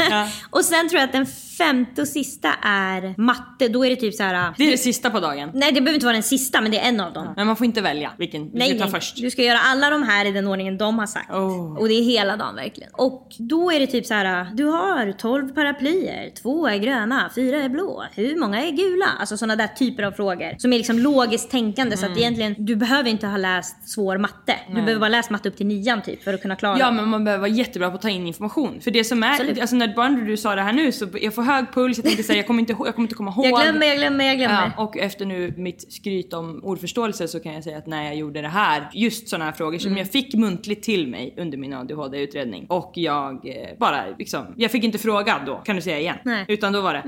Och 0.50 0.64
sen 0.64 0.88
tror 0.88 1.00
jag 1.00 1.06
att 1.06 1.12
den 1.12 1.26
femte 1.66 2.02
och 2.02 2.08
sista 2.08 2.48
är 2.62 3.14
matte. 3.20 3.68
Då 3.68 3.84
är 3.86 3.90
det 3.90 3.96
typ 3.96 4.14
så 4.14 4.22
här. 4.22 4.54
Det 4.58 4.64
är 4.66 4.70
det 4.70 4.78
sista 4.78 5.10
på 5.10 5.20
dagen. 5.20 5.50
Nej 5.54 5.72
det 5.72 5.80
behöver 5.80 5.94
inte 5.94 6.06
vara 6.06 6.12
den 6.16 6.22
sista 6.22 6.60
men 6.60 6.70
det 6.70 6.78
är 6.78 6.88
en 6.88 7.00
av 7.00 7.12
dem. 7.12 7.32
Men 7.36 7.46
man 7.46 7.56
får 7.56 7.64
inte 7.64 7.80
välja 7.80 8.10
vilken 8.18 8.44
vi 8.52 8.58
Nej, 8.58 8.68
ska 8.68 8.78
ta 8.78 8.84
nej. 8.84 8.92
först. 8.92 9.16
Du 9.16 9.30
ska 9.30 9.42
göra 9.42 9.58
alla 9.58 9.90
de 9.90 10.02
här 10.02 10.24
i 10.26 10.32
den 10.32 10.46
ordningen 10.46 10.78
de 10.78 10.98
har 10.98 11.06
sagt. 11.06 11.30
Oh. 11.30 11.76
Och 11.78 11.88
det 11.88 11.94
är 11.94 12.02
hela 12.04 12.36
dagen 12.36 12.54
verkligen. 12.56 12.90
Och 12.92 13.28
då 13.38 13.70
är 13.72 13.80
det 13.80 13.86
typ 13.86 14.06
så 14.06 14.14
här. 14.14 14.46
Du 14.54 14.64
har 14.64 15.12
12 15.12 15.48
paraplyer, 15.54 16.30
två 16.42 16.66
är 16.68 16.76
gröna, 16.76 17.30
fyra 17.34 17.56
är 17.62 17.68
blå. 17.68 18.04
Hur 18.14 18.36
många 18.36 18.62
är 18.66 18.70
gula? 18.70 19.06
Alltså 19.20 19.36
sådana 19.36 19.56
där 19.56 19.66
typer 19.66 20.02
av 20.02 20.12
frågor. 20.12 20.54
Som 20.58 20.72
är 20.72 20.76
liksom 20.76 20.98
logiskt 20.98 21.50
tänkande 21.50 21.96
så 21.96 22.06
att 22.06 22.10
Mm. 22.12 22.18
egentligen 22.22 22.54
du 22.58 22.76
behöver 22.76 23.10
inte 23.10 23.26
ha 23.26 23.36
läst 23.36 23.88
svår 23.88 24.18
matte. 24.18 24.54
Du 24.68 24.74
behöver 24.74 24.98
bara 25.00 25.08
läst 25.08 25.30
matte 25.30 25.48
upp 25.48 25.56
till 25.56 25.66
nian 25.66 26.02
typ 26.02 26.22
för 26.24 26.34
att 26.34 26.42
kunna 26.42 26.56
klara 26.56 26.78
Ja 26.78 26.90
men 26.90 27.08
man 27.08 27.24
behöver 27.24 27.40
vara 27.40 27.50
jättebra 27.50 27.90
på 27.90 27.94
att 27.96 28.02
ta 28.02 28.08
in 28.10 28.26
information. 28.26 28.80
För 28.80 28.90
det 28.90 29.04
som 29.04 29.22
är, 29.22 29.30
Absolut. 29.30 29.60
alltså 29.60 29.76
när 29.76 29.94
bara 29.96 30.08
när 30.08 30.24
du 30.26 30.36
sa 30.36 30.54
det 30.54 30.62
här 30.62 30.72
nu 30.72 30.92
så 30.92 31.06
jag 31.20 31.34
får 31.34 31.42
hög 31.54 31.72
puls, 31.74 31.98
jag 31.98 32.04
tänker 32.06 32.22
säga 32.22 32.36
jag 32.36 32.46
kommer 32.46 32.60
inte, 32.60 32.72
jag 32.84 32.94
kommer 32.94 33.06
inte 33.06 33.14
komma 33.14 33.30
ihåg. 33.30 33.46
Jag 33.46 33.62
glömmer, 33.62 33.86
jag 33.86 33.96
glömmer, 33.96 34.24
jag 34.24 34.36
glömmer. 34.36 34.72
Ja, 34.76 34.82
och 34.84 34.96
efter 34.98 35.26
nu 35.26 35.54
mitt 35.56 35.92
skryt 35.92 36.32
om 36.32 36.60
ordförståelse 36.64 37.28
så 37.28 37.40
kan 37.40 37.54
jag 37.54 37.64
säga 37.64 37.78
att 37.78 37.86
när 37.86 38.04
jag 38.04 38.16
gjorde 38.16 38.42
det 38.42 38.48
här, 38.48 38.90
just 38.92 39.28
sådana 39.28 39.44
här 39.44 39.52
frågor 39.52 39.72
Mm. 39.72 39.80
som 39.80 39.96
jag 39.96 40.10
fick 40.10 40.34
muntligt 40.34 40.82
till 40.82 41.06
mig 41.08 41.34
under 41.38 41.58
min 41.58 41.72
ADHD-utredning 41.72 42.66
och 42.68 42.92
jag 42.94 43.32
eh, 43.48 43.68
bara 43.78 44.04
liksom, 44.18 44.46
jag 44.56 44.70
fick 44.70 44.84
inte 44.84 44.98
fråga 44.98 45.40
då 45.46 45.56
kan 45.56 45.76
du 45.76 45.82
säga 45.82 45.98
igen. 45.98 46.16
Nej. 46.24 46.44
Utan 46.48 46.72
då 46.72 46.80
var 46.80 46.94
det, 46.94 47.02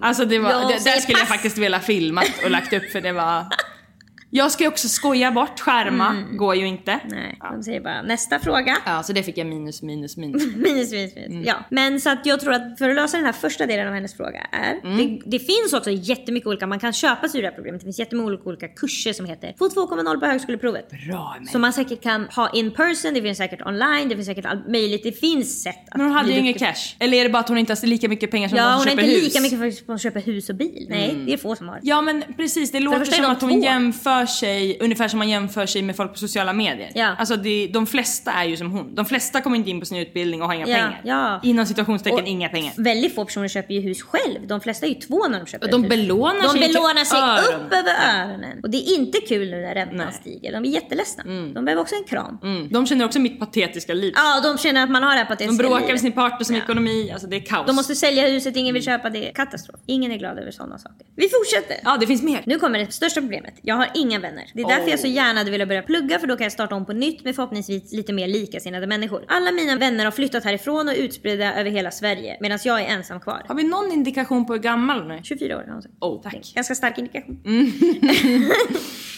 alltså 0.06 0.24
det 0.24 0.38
var, 0.38 0.50
Jag 0.50 0.60
det, 0.68 0.84
där 0.84 1.00
skulle 1.00 1.18
jag 1.18 1.28
pass. 1.28 1.28
faktiskt 1.28 1.58
vilja 1.58 1.80
filmat 1.80 2.26
och 2.44 2.50
lagt 2.50 2.72
upp 2.72 2.84
för 2.92 3.00
det 3.00 3.12
var 3.12 3.44
Jag 4.30 4.52
ska 4.52 4.64
ju 4.64 4.68
också 4.68 4.88
skoja 4.88 5.30
bort, 5.30 5.60
skärma. 5.60 6.16
Går 6.32 6.54
ju 6.54 6.66
inte. 6.66 6.92
Mm. 6.92 7.08
Nej, 7.18 7.38
de 7.52 7.62
säger 7.62 7.80
bara 7.80 8.02
nästa 8.02 8.38
fråga. 8.38 8.76
Ja, 8.86 9.02
så 9.02 9.12
det 9.12 9.22
fick 9.22 9.38
jag 9.38 9.46
minus, 9.46 9.82
minus, 9.82 10.16
minus. 10.16 10.42
Minus, 10.56 10.92
minus, 10.92 10.92
minus. 10.92 11.16
Mm. 11.16 11.44
Ja. 11.44 11.54
Men 11.70 12.00
så 12.00 12.10
att 12.10 12.26
jag 12.26 12.40
tror 12.40 12.52
att 12.52 12.78
för 12.78 12.88
att 12.90 12.96
lösa 12.96 13.16
den 13.16 13.26
här 13.26 13.32
första 13.32 13.66
delen 13.66 13.88
av 13.88 13.94
hennes 13.94 14.16
fråga 14.16 14.46
är. 14.52 14.80
Mm. 14.84 14.96
Det, 14.96 15.22
det 15.30 15.38
finns 15.38 15.72
också 15.72 15.90
jättemycket 15.90 16.46
olika, 16.46 16.66
man 16.66 16.78
kan 16.78 16.92
köpa 16.92 17.28
sig 17.28 17.38
ur 17.38 17.42
det 17.42 17.48
här 17.48 17.54
problemet. 17.54 17.80
Det 17.80 17.84
finns 17.84 17.98
jättemycket 17.98 18.46
olika 18.46 18.68
kurser 18.68 19.12
som 19.12 19.26
heter 19.26 19.54
Få 19.58 19.68
2,0 19.68 20.20
på 20.20 20.26
högskoleprovet. 20.26 20.90
Bra 20.90 21.34
Emelie. 21.36 21.52
Som 21.52 21.60
man 21.60 21.72
säkert 21.72 22.02
kan 22.02 22.24
ha 22.24 22.50
in 22.50 22.70
person, 22.70 23.14
det 23.14 23.22
finns 23.22 23.38
säkert 23.38 23.60
online, 23.66 24.08
det 24.08 24.14
finns 24.14 24.26
säkert 24.28 24.46
allt 24.46 24.68
möjligt. 24.68 25.02
Det 25.02 25.12
finns 25.12 25.62
sätt 25.62 25.76
att 25.90 25.96
Men 25.96 26.06
hon 26.06 26.14
hade 26.16 26.28
ju 26.32 26.38
ingen 26.38 26.52
duktig. 26.52 26.66
cash. 26.68 26.94
Eller 26.98 27.18
är 27.18 27.24
det 27.24 27.30
bara 27.30 27.38
att 27.40 27.48
hon 27.48 27.58
inte 27.58 27.72
har 27.72 27.86
lika 27.86 28.08
mycket 28.08 28.30
pengar 28.30 28.48
som 28.48 28.58
Ja, 28.58 28.64
de 28.64 28.70
hon 28.72 28.80
som 28.80 28.88
har 28.88 28.96
köper 28.96 29.02
inte 29.02 29.14
hus? 29.14 29.24
lika 29.24 29.40
mycket 29.58 29.86
för 29.86 29.94
att 29.94 30.00
köpa 30.02 30.18
hus 30.18 30.48
och 30.48 30.54
bil. 30.56 30.86
Nej, 30.88 31.22
det 31.26 31.32
är 31.32 31.36
få 31.36 31.56
som 31.56 31.68
har. 31.68 31.80
Ja 31.82 32.00
men 32.02 32.22
precis, 32.36 32.70
det 32.72 32.80
låter 32.80 33.04
som 33.04 33.22
de 33.22 33.28
att 33.30 33.40
hon 33.42 33.50
två. 33.50 33.58
jämför 33.64 34.17
sig 34.26 34.76
ungefär 34.80 35.08
som 35.08 35.18
man 35.18 35.28
jämför 35.28 35.66
sig 35.66 35.82
med 35.82 35.96
folk 35.96 36.12
på 36.12 36.18
sociala 36.18 36.52
medier. 36.52 36.90
Ja. 36.94 37.14
Alltså 37.18 37.36
det, 37.36 37.66
de 37.72 37.86
flesta 37.86 38.32
är 38.32 38.44
ju 38.44 38.56
som 38.56 38.70
hon. 38.70 38.94
De 38.94 39.04
flesta 39.04 39.40
kommer 39.40 39.56
inte 39.56 39.70
in 39.70 39.80
på 39.80 39.86
sin 39.86 39.98
utbildning 39.98 40.42
och 40.42 40.48
har 40.48 40.54
inga 40.54 40.68
Ja, 40.68 40.74
pengar. 40.76 41.00
ja. 41.04 41.40
Inom 41.42 41.66
situationstecken 41.66 42.26
inga 42.26 42.48
pengar. 42.48 42.72
Väldigt 42.76 43.14
få 43.14 43.24
personer 43.24 43.48
köper 43.48 43.74
ju 43.74 43.80
hus 43.80 44.02
själv. 44.02 44.46
De 44.46 44.60
flesta 44.60 44.86
är 44.86 44.90
ju 44.90 44.94
två 44.94 45.28
när 45.28 45.38
de 45.40 45.46
köper 45.46 45.68
De 45.68 45.84
ett 45.84 45.90
hus. 45.92 45.98
belånar 45.98 46.42
De 46.42 46.48
sig 46.48 46.60
belånar 46.60 47.04
sig 47.04 47.18
öronen. 47.20 47.66
upp 47.66 47.72
över 47.72 48.20
öronen. 48.20 48.60
Och 48.62 48.70
det 48.70 48.76
är 48.78 48.94
inte 48.94 49.18
kul 49.20 49.50
nu 49.50 49.56
när 49.62 49.74
räntan 49.74 49.96
Nej. 49.96 50.12
stiger. 50.20 50.52
De 50.52 50.64
är 50.64 50.68
jätteledsna. 50.68 51.22
De 51.54 51.64
behöver 51.64 51.78
också 51.82 51.94
en 51.94 52.04
kram. 52.04 52.38
Mm. 52.42 52.68
De 52.68 52.86
känner 52.86 53.04
också 53.04 53.18
mitt 53.18 53.38
patetiska 53.40 53.94
liv. 53.94 54.12
Ja, 54.16 54.40
de 54.42 54.58
känner 54.58 54.82
att 54.82 54.90
man 54.90 55.02
har 55.02 55.10
det 55.10 55.16
här 55.18 55.36
det 55.38 55.46
De 55.46 55.56
bråkar 55.56 55.88
med 55.88 56.00
sin 56.00 56.12
partner 56.12 56.44
som 56.44 56.56
ekonomi, 56.56 57.10
alltså 57.12 57.26
det 57.28 57.36
är 57.36 57.40
kaos. 57.40 57.66
De 57.66 57.76
måste 57.76 57.94
sälja 57.94 58.28
huset, 58.28 58.56
ingen 58.56 58.74
vill 58.74 58.84
köpa 58.84 59.10
det. 59.10 59.32
Katastrof. 59.34 59.80
Ingen 59.86 60.12
är 60.12 60.16
glad 60.16 60.38
över 60.38 60.50
sådana 60.50 60.78
saker. 60.78 61.06
Vi 61.16 61.28
fortsätter. 61.28 61.76
Ja 61.84 61.96
det 62.00 62.06
finns 62.06 62.22
mer. 62.22 62.42
Nu 62.46 62.58
kommer 62.58 62.78
det 62.78 62.92
största 62.92 63.20
problemet. 63.20 63.54
Jag 63.62 63.74
har 63.74 63.88
inga 64.08 64.18
vänner. 64.18 64.50
Det 64.54 64.62
är 64.62 64.68
därför 64.68 64.90
jag 64.90 65.00
så 65.00 65.06
gärna 65.06 65.40
hade 65.40 65.50
velat 65.50 65.68
börja 65.68 65.82
plugga 65.82 66.18
för 66.18 66.26
då 66.26 66.36
kan 66.36 66.44
jag 66.44 66.52
starta 66.52 66.74
om 66.74 66.86
på 66.86 66.92
nytt 66.92 67.24
med 67.24 67.34
förhoppningsvis 67.34 67.92
lite 67.92 68.12
mer 68.12 68.28
likasinnade 68.28 68.86
människor. 68.86 69.24
Alla 69.28 69.52
mina 69.52 69.76
vänner 69.76 70.04
har 70.04 70.12
flyttat 70.12 70.44
härifrån 70.44 70.88
och 70.88 70.94
utspridda 70.96 71.54
över 71.54 71.70
hela 71.70 71.90
Sverige 71.90 72.36
medan 72.40 72.58
jag 72.64 72.80
är 72.80 72.86
ensam 72.86 73.20
kvar. 73.20 73.42
Har 73.48 73.54
vi 73.54 73.64
någon 73.64 73.92
indikation 73.92 74.46
på 74.46 74.52
hur 74.52 74.60
gammal 74.60 75.00
hon 75.00 75.10
är? 75.10 75.22
24 75.22 75.56
år 75.56 75.62
har 75.66 75.72
hon 75.72 75.82
sagt. 75.82 75.94
Oh, 76.00 76.22
tack. 76.22 76.52
Ganska 76.54 76.74
stark 76.74 76.98
indikation. 76.98 77.42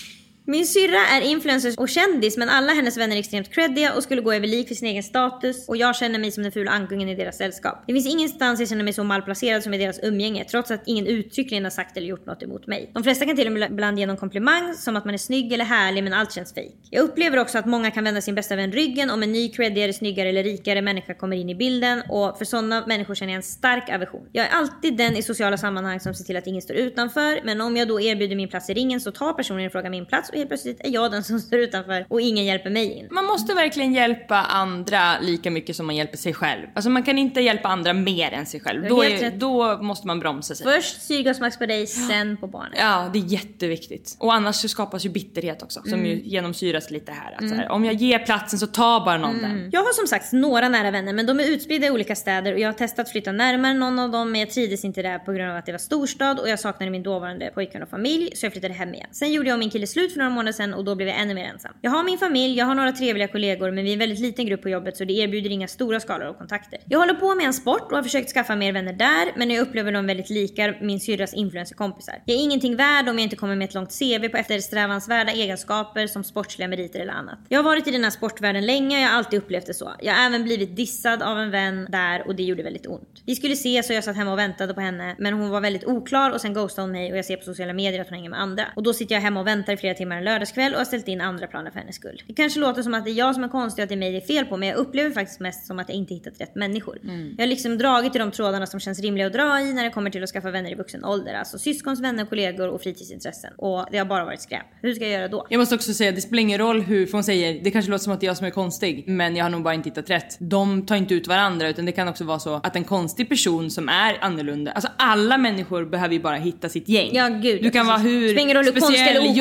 Min 0.51 0.67
syrra 0.67 1.07
är 1.07 1.21
influencer 1.21 1.75
och 1.77 1.89
kändis 1.89 2.37
men 2.37 2.49
alla 2.49 2.73
hennes 2.73 2.97
vänner 2.97 3.17
är 3.17 3.21
extremt 3.21 3.51
creddiga 3.51 3.95
och 3.95 4.03
skulle 4.03 4.23
gå 4.23 4.33
över 4.33 4.47
lik 4.47 4.69
för 4.69 4.75
sin 4.75 4.89
egen 4.89 5.03
status 5.03 5.69
och 5.69 5.77
jag 5.77 5.97
känner 5.97 6.19
mig 6.19 6.33
som 6.33 6.43
den 6.43 6.53
fula 6.53 6.71
ankungen 6.71 7.09
i 7.09 7.15
deras 7.15 7.37
sällskap. 7.37 7.85
Det 7.87 7.93
finns 7.93 8.07
ingenstans 8.07 8.61
jag 8.61 8.69
känner 8.69 8.85
mig 8.85 8.93
så 8.93 9.05
malplacerad 9.05 9.63
som 9.63 9.75
i 9.75 9.79
deras 9.79 10.01
umgänge 10.03 10.45
trots 10.45 10.71
att 10.71 10.83
ingen 10.87 11.07
uttryckligen 11.07 11.65
har 11.65 11.71
sagt 11.71 11.97
eller 11.97 12.07
gjort 12.07 12.27
något 12.27 12.43
emot 12.43 12.67
mig. 12.67 12.91
De 12.95 13.03
flesta 13.03 13.27
kan 13.27 13.37
till 13.37 13.47
och 13.47 13.53
med 13.53 13.71
ibland 13.71 13.99
ge 13.99 14.07
någon 14.07 14.17
komplimang 14.17 14.75
som 14.75 14.97
att 14.97 15.05
man 15.05 15.15
är 15.15 15.19
snygg 15.19 15.53
eller 15.53 15.65
härlig 15.65 16.05
men 16.05 16.13
allt 16.13 16.33
känns 16.33 16.55
fejk. 16.55 16.77
Jag 16.91 17.05
upplever 17.05 17.39
också 17.39 17.59
att 17.59 17.67
många 17.67 17.91
kan 17.91 18.05
vända 18.05 18.21
sin 18.21 18.35
bästa 18.35 18.57
vän 18.57 18.73
ryggen 18.73 19.11
om 19.11 19.23
en 19.23 19.33
ny 19.33 19.49
creddigare, 19.49 19.93
snyggare 19.93 20.29
eller 20.29 20.43
rikare 20.43 20.83
människa 20.83 21.15
kommer 21.15 21.37
in 21.37 21.49
i 21.49 21.55
bilden 21.55 22.03
och 22.09 22.39
för 22.39 22.45
sådana 22.45 22.87
människor 22.87 23.15
känner 23.15 23.33
jag 23.33 23.37
en 23.37 23.43
stark 23.43 23.91
aversion. 23.91 24.29
Jag 24.33 24.47
är 24.47 24.51
alltid 24.51 24.97
den 24.97 25.17
i 25.17 25.23
sociala 25.23 25.59
sammanhang 25.59 26.01
som 26.01 26.15
ser 26.15 26.25
till 26.25 26.37
att 26.37 26.47
ingen 26.47 26.63
står 26.63 26.77
utanför 26.77 27.41
men 27.45 27.61
om 27.61 27.77
jag 27.77 27.89
då 27.89 28.01
erbjuder 28.01 28.37
min 28.37 28.49
plats 28.49 28.71
i 28.71 28.75
ringen 28.75 29.01
så 29.01 29.13
tar 29.13 29.33
personen 29.33 29.61
i 29.61 29.71
fråga 29.71 29.91
min 29.91 30.07
plats 30.07 30.31
och 30.31 30.40
helt 30.41 30.51
plötsligt 30.51 30.81
är 30.81 30.91
jag 30.91 31.11
den 31.11 31.25
som 31.25 31.41
står 31.41 31.59
utanför 31.59 32.07
och 32.09 32.21
ingen 32.21 32.45
hjälper 32.45 32.71
mig 32.71 32.99
in. 32.99 33.09
Man 33.11 33.25
måste 33.25 33.55
verkligen 33.55 33.93
hjälpa 33.95 34.37
andra 34.37 35.21
lika 35.21 35.51
mycket 35.51 35.77
som 35.77 35.87
man 35.87 35.97
hjälper 35.97 36.17
sig 36.17 36.35
själv. 36.35 36.67
Alltså 36.75 36.91
man 36.91 37.03
kan 37.03 37.19
inte 37.19 37.41
hjälpa 37.41 37.69
andra 37.69 37.93
mer 37.93 38.33
än 38.33 38.47
sig 38.47 38.61
själv. 38.61 38.89
Då, 38.89 39.05
är, 39.05 39.31
då 39.31 39.83
måste 39.83 40.07
man 40.07 40.21
bromsa 40.21 40.55
sig. 40.55 40.67
Först 40.67 41.03
syrgasmax 41.03 41.59
på 41.59 41.67
dig, 41.67 41.87
sen 41.87 42.37
på 42.37 42.47
barnet. 42.47 42.79
Ja, 42.79 43.11
det 43.13 43.19
är 43.19 43.25
jätteviktigt. 43.25 44.17
Och 44.19 44.35
annars 44.35 44.57
så 44.57 44.69
skapas 44.69 45.07
ju 45.07 45.09
bitterhet 45.09 45.63
också 45.63 45.83
som 45.83 46.07
ju 46.07 46.23
genomsyras 46.25 46.91
lite 46.91 47.13
här. 47.13 47.37
Att 47.39 47.49
så 47.49 47.55
här 47.55 47.69
om 47.69 47.85
jag 47.85 47.95
ger 47.95 48.19
platsen 48.19 48.59
så 48.59 48.67
tar 48.67 49.05
bara 49.05 49.19
någon 49.19 49.43
den. 49.43 49.71
Jag 49.73 49.81
har 49.81 49.93
som 49.93 50.07
sagt 50.07 50.33
några 50.33 50.69
nära 50.69 50.91
vänner 50.91 51.13
men 51.13 51.27
de 51.27 51.41
är 51.41 51.45
utspridda 51.45 51.87
i 51.87 51.91
olika 51.91 52.17
städer 52.17 52.53
och 52.53 52.59
jag 52.59 52.69
har 52.69 52.73
testat 52.73 53.07
att 53.07 53.13
flytta 53.13 53.33
närmare 53.33 53.75
någon 53.75 53.99
av 53.99 54.11
dem 54.11 54.33
men 54.33 54.41
jag 54.41 54.51
trivdes 54.51 54.85
inte 54.85 55.03
där 55.03 55.19
på 55.19 55.33
grund 55.33 55.51
av 55.51 55.57
att 55.57 55.67
det 55.67 55.73
var 55.73 55.79
storstad 55.79 56.39
och 56.39 56.49
jag 56.49 56.61
saknade 56.61 56.91
min 56.91 57.03
dåvarande 57.03 57.51
pojkvän 57.55 57.83
och 57.83 57.89
familj 57.89 58.37
så 58.37 58.47
jag 58.47 58.53
flyttade 58.53 58.75
hem 58.75 58.95
igen. 58.95 59.09
Sen 59.13 59.33
gjorde 59.33 59.49
jag 59.49 59.55
och 59.55 59.59
min 59.59 59.71
kille 59.71 59.87
slut 59.87 60.13
för 60.13 60.19
några 60.19 60.30
månader 60.31 60.53
sedan 60.53 60.75
och 60.75 60.85
då 60.85 60.95
blev 60.95 61.09
jag 61.09 61.21
ännu 61.21 61.35
mer 61.35 61.45
ensam. 61.45 61.73
Jag 61.81 61.91
har 61.91 62.05
min 62.05 62.19
familj, 62.19 62.59
jag 62.59 62.67
har 62.67 62.75
några 62.75 62.93
trevliga 62.93 63.29
kollegor 63.29 63.71
men 63.71 63.85
vi 63.85 63.91
är 63.91 63.93
en 63.93 63.99
väldigt 63.99 64.19
liten 64.19 64.47
grupp 64.47 64.63
på 64.63 64.69
jobbet 64.69 64.97
så 64.97 65.05
det 65.05 65.13
erbjuder 65.13 65.51
inga 65.51 65.69
stora 65.69 66.01
skalor 66.01 66.27
av 66.27 66.35
kontakter. 66.35 66.79
Jag 66.87 66.99
håller 66.99 67.15
på 67.15 67.35
med 67.35 67.47
en 67.47 67.53
sport 67.53 67.87
och 67.91 67.97
har 67.97 68.03
försökt 68.03 68.33
skaffa 68.33 68.57
mer 68.57 68.73
vänner 68.73 68.93
där 68.93 69.33
men 69.37 69.51
jag 69.51 69.63
upplever 69.63 69.93
dem 69.93 70.07
väldigt 70.07 70.31
lika 70.31 70.75
min 70.81 71.01
syrras 71.01 71.35
influencerkompisar. 71.35 72.15
Jag 72.25 72.37
är 72.37 72.43
ingenting 72.43 72.77
värd 72.77 73.09
om 73.09 73.19
jag 73.19 73.23
inte 73.23 73.37
kommer 73.37 73.57
med 73.57 73.69
ett 73.69 73.75
långt 73.75 73.99
CV 73.99 74.29
på 74.29 74.37
eftersträvansvärda 74.37 75.33
egenskaper 75.33 76.07
som 76.07 76.25
sportsliga 76.25 76.69
meriter 76.69 77.01
eller 77.01 77.13
annat. 77.13 77.39
Jag 77.49 77.59
har 77.59 77.65
varit 77.65 77.89
i 77.89 77.91
den 77.91 78.05
här 78.05 78.11
sportvärlden 78.11 78.67
länge 78.67 78.97
och 78.97 79.03
jag 79.03 79.09
har 79.09 79.19
alltid 79.19 79.39
upplevt 79.39 79.67
det 79.67 79.75
så. 79.75 79.93
Jag 80.01 80.15
har 80.15 80.27
även 80.27 80.45
blivit 80.45 80.77
dissad 80.77 81.23
av 81.23 81.39
en 81.39 81.51
vän 81.51 81.87
där 81.89 82.27
och 82.27 82.35
det 82.37 82.43
gjorde 82.43 82.63
väldigt 82.63 82.87
ont. 82.87 83.23
Vi 83.27 83.35
skulle 83.35 83.53
ses 83.53 83.91
och 83.91 83.97
jag 83.97 84.05
satt 84.05 84.17
hemma 84.17 84.33
och 84.33 84.39
väntade 84.39 84.75
på 84.75 84.81
henne 84.81 85.17
men 85.19 85.35
hon 85.35 85.51
var 85.51 85.61
väldigt 85.61 85.85
oklar 85.85 86.31
och 86.31 86.41
sen 86.41 86.55
ghostade 86.55 86.83
hon 86.83 86.93
mig 86.93 87.13
och 87.13 87.19
jag 87.19 87.25
ser 87.25 87.37
på 87.37 87.45
sociala 87.45 87.73
medier 87.73 88.01
att 88.01 88.09
hon 88.09 88.15
hänger 88.15 88.31
med 88.31 88.41
andra. 88.41 88.65
Och 88.77 88.83
då 88.83 88.93
sitter 88.93 89.15
jag 89.15 89.23
hemma 89.23 89.41
och 89.41 89.47
väntar 89.47 89.73
i 89.73 89.77
flera 89.77 89.95
timmar 89.95 90.10
en 90.17 90.25
lördagskväll 90.25 90.73
och 90.73 90.79
har 90.79 90.85
ställt 90.85 91.09
in 91.09 91.21
andra 91.21 91.47
planer 91.47 91.71
för 91.71 91.79
hennes 91.79 91.97
skull. 91.97 92.23
Det 92.27 92.35
kanske 92.35 92.61
låter 92.61 92.83
som 92.83 92.95
att 92.95 93.05
det 93.05 93.11
är 93.11 93.15
jag 93.15 93.35
som 93.35 93.45
är 93.45 93.49
konstig 93.49 93.83
och 93.83 93.85
att 93.85 93.89
det 93.89 93.95
är 93.95 93.97
mig 93.97 94.13
det 94.13 94.17
är 94.19 94.27
fel 94.27 94.45
på 94.45 94.57
men 94.57 94.69
jag 94.69 94.77
upplever 94.77 95.11
faktiskt 95.11 95.41
mest 95.41 95.67
som 95.67 95.79
att 95.79 95.89
jag 95.89 95.97
inte 95.97 96.15
hittat 96.15 96.41
rätt 96.41 96.55
människor. 96.55 96.99
Jag 97.39 97.43
har 97.43 97.49
liksom 97.49 97.79
dragit 97.79 98.17
i 98.17 98.19
de 98.19 98.31
trådarna 98.31 98.67
som 98.67 98.81
känns 98.81 99.01
rimliga 99.01 99.27
att 99.27 99.33
dra 99.33 99.61
i 99.61 99.73
när 99.73 99.85
det 99.85 99.91
kommer 99.91 100.11
till 100.11 100.23
att 100.23 100.31
skaffa 100.31 100.51
vänner 100.51 100.73
i 100.73 100.75
vuxen 100.75 101.05
ålder. 101.05 101.35
Alltså 101.35 101.59
syskons, 101.59 102.01
vänner, 102.01 102.25
kollegor 102.25 102.69
och 102.69 102.83
fritidsintressen. 102.83 103.53
Och 103.57 103.87
det 103.91 103.99
har 103.99 104.05
bara 104.05 104.25
varit 104.25 104.41
skräp. 104.43 104.67
Hur 104.83 104.95
ska 104.95 105.05
jag 105.05 105.13
göra 105.13 105.29
då? 105.29 105.47
Jag 105.51 105.59
måste 105.59 105.75
också 105.75 105.95
säga, 105.95 106.13
det 106.13 106.21
spelar 106.21 106.41
ingen 106.41 106.59
roll 106.59 106.81
hur, 106.81 107.07
för 107.07 107.13
hon 107.13 107.25
säger, 107.25 107.65
det 107.65 107.71
kanske 107.71 107.91
låter 107.91 108.05
som 108.05 108.13
att 108.13 108.21
det 108.21 108.27
är 108.27 108.29
jag 108.29 108.37
som 108.37 108.47
är 108.47 108.51
konstig, 108.51 109.05
men 109.07 109.37
jag 109.37 109.45
har 109.45 109.51
nog 109.51 109.63
bara 109.63 109.75
inte 109.75 109.89
hittat 109.89 110.11
rätt. 110.11 110.37
De 110.41 110.87
tar 110.87 110.97
inte 110.97 111.15
ut 111.15 111.27
varandra 111.29 111.69
utan 111.69 111.87
det 111.87 111.93
kan 111.93 112.09
också 112.09 112.25
vara 112.25 112.39
så 112.39 112.55
att 112.55 112.77
en 112.77 112.85
konstig 112.85 113.29
person 113.29 113.71
som 113.71 113.89
är 113.89 114.19
annorlunda, 114.21 114.73
alltså 114.73 114.91
alla 114.97 115.39
människor 115.39 115.85
behöver 115.85 116.15
ju 116.15 116.21
bara 116.21 116.37
hitta 116.37 116.69
sitt 116.69 116.89
gäng. 116.89 117.11
Ja, 117.13 117.29
gud, 117.29 117.63
du 117.63 117.71
kan 117.71 117.87
vara 117.87 117.99
hur 117.99 118.29
speciell, 118.71 119.17
eller 119.17 119.35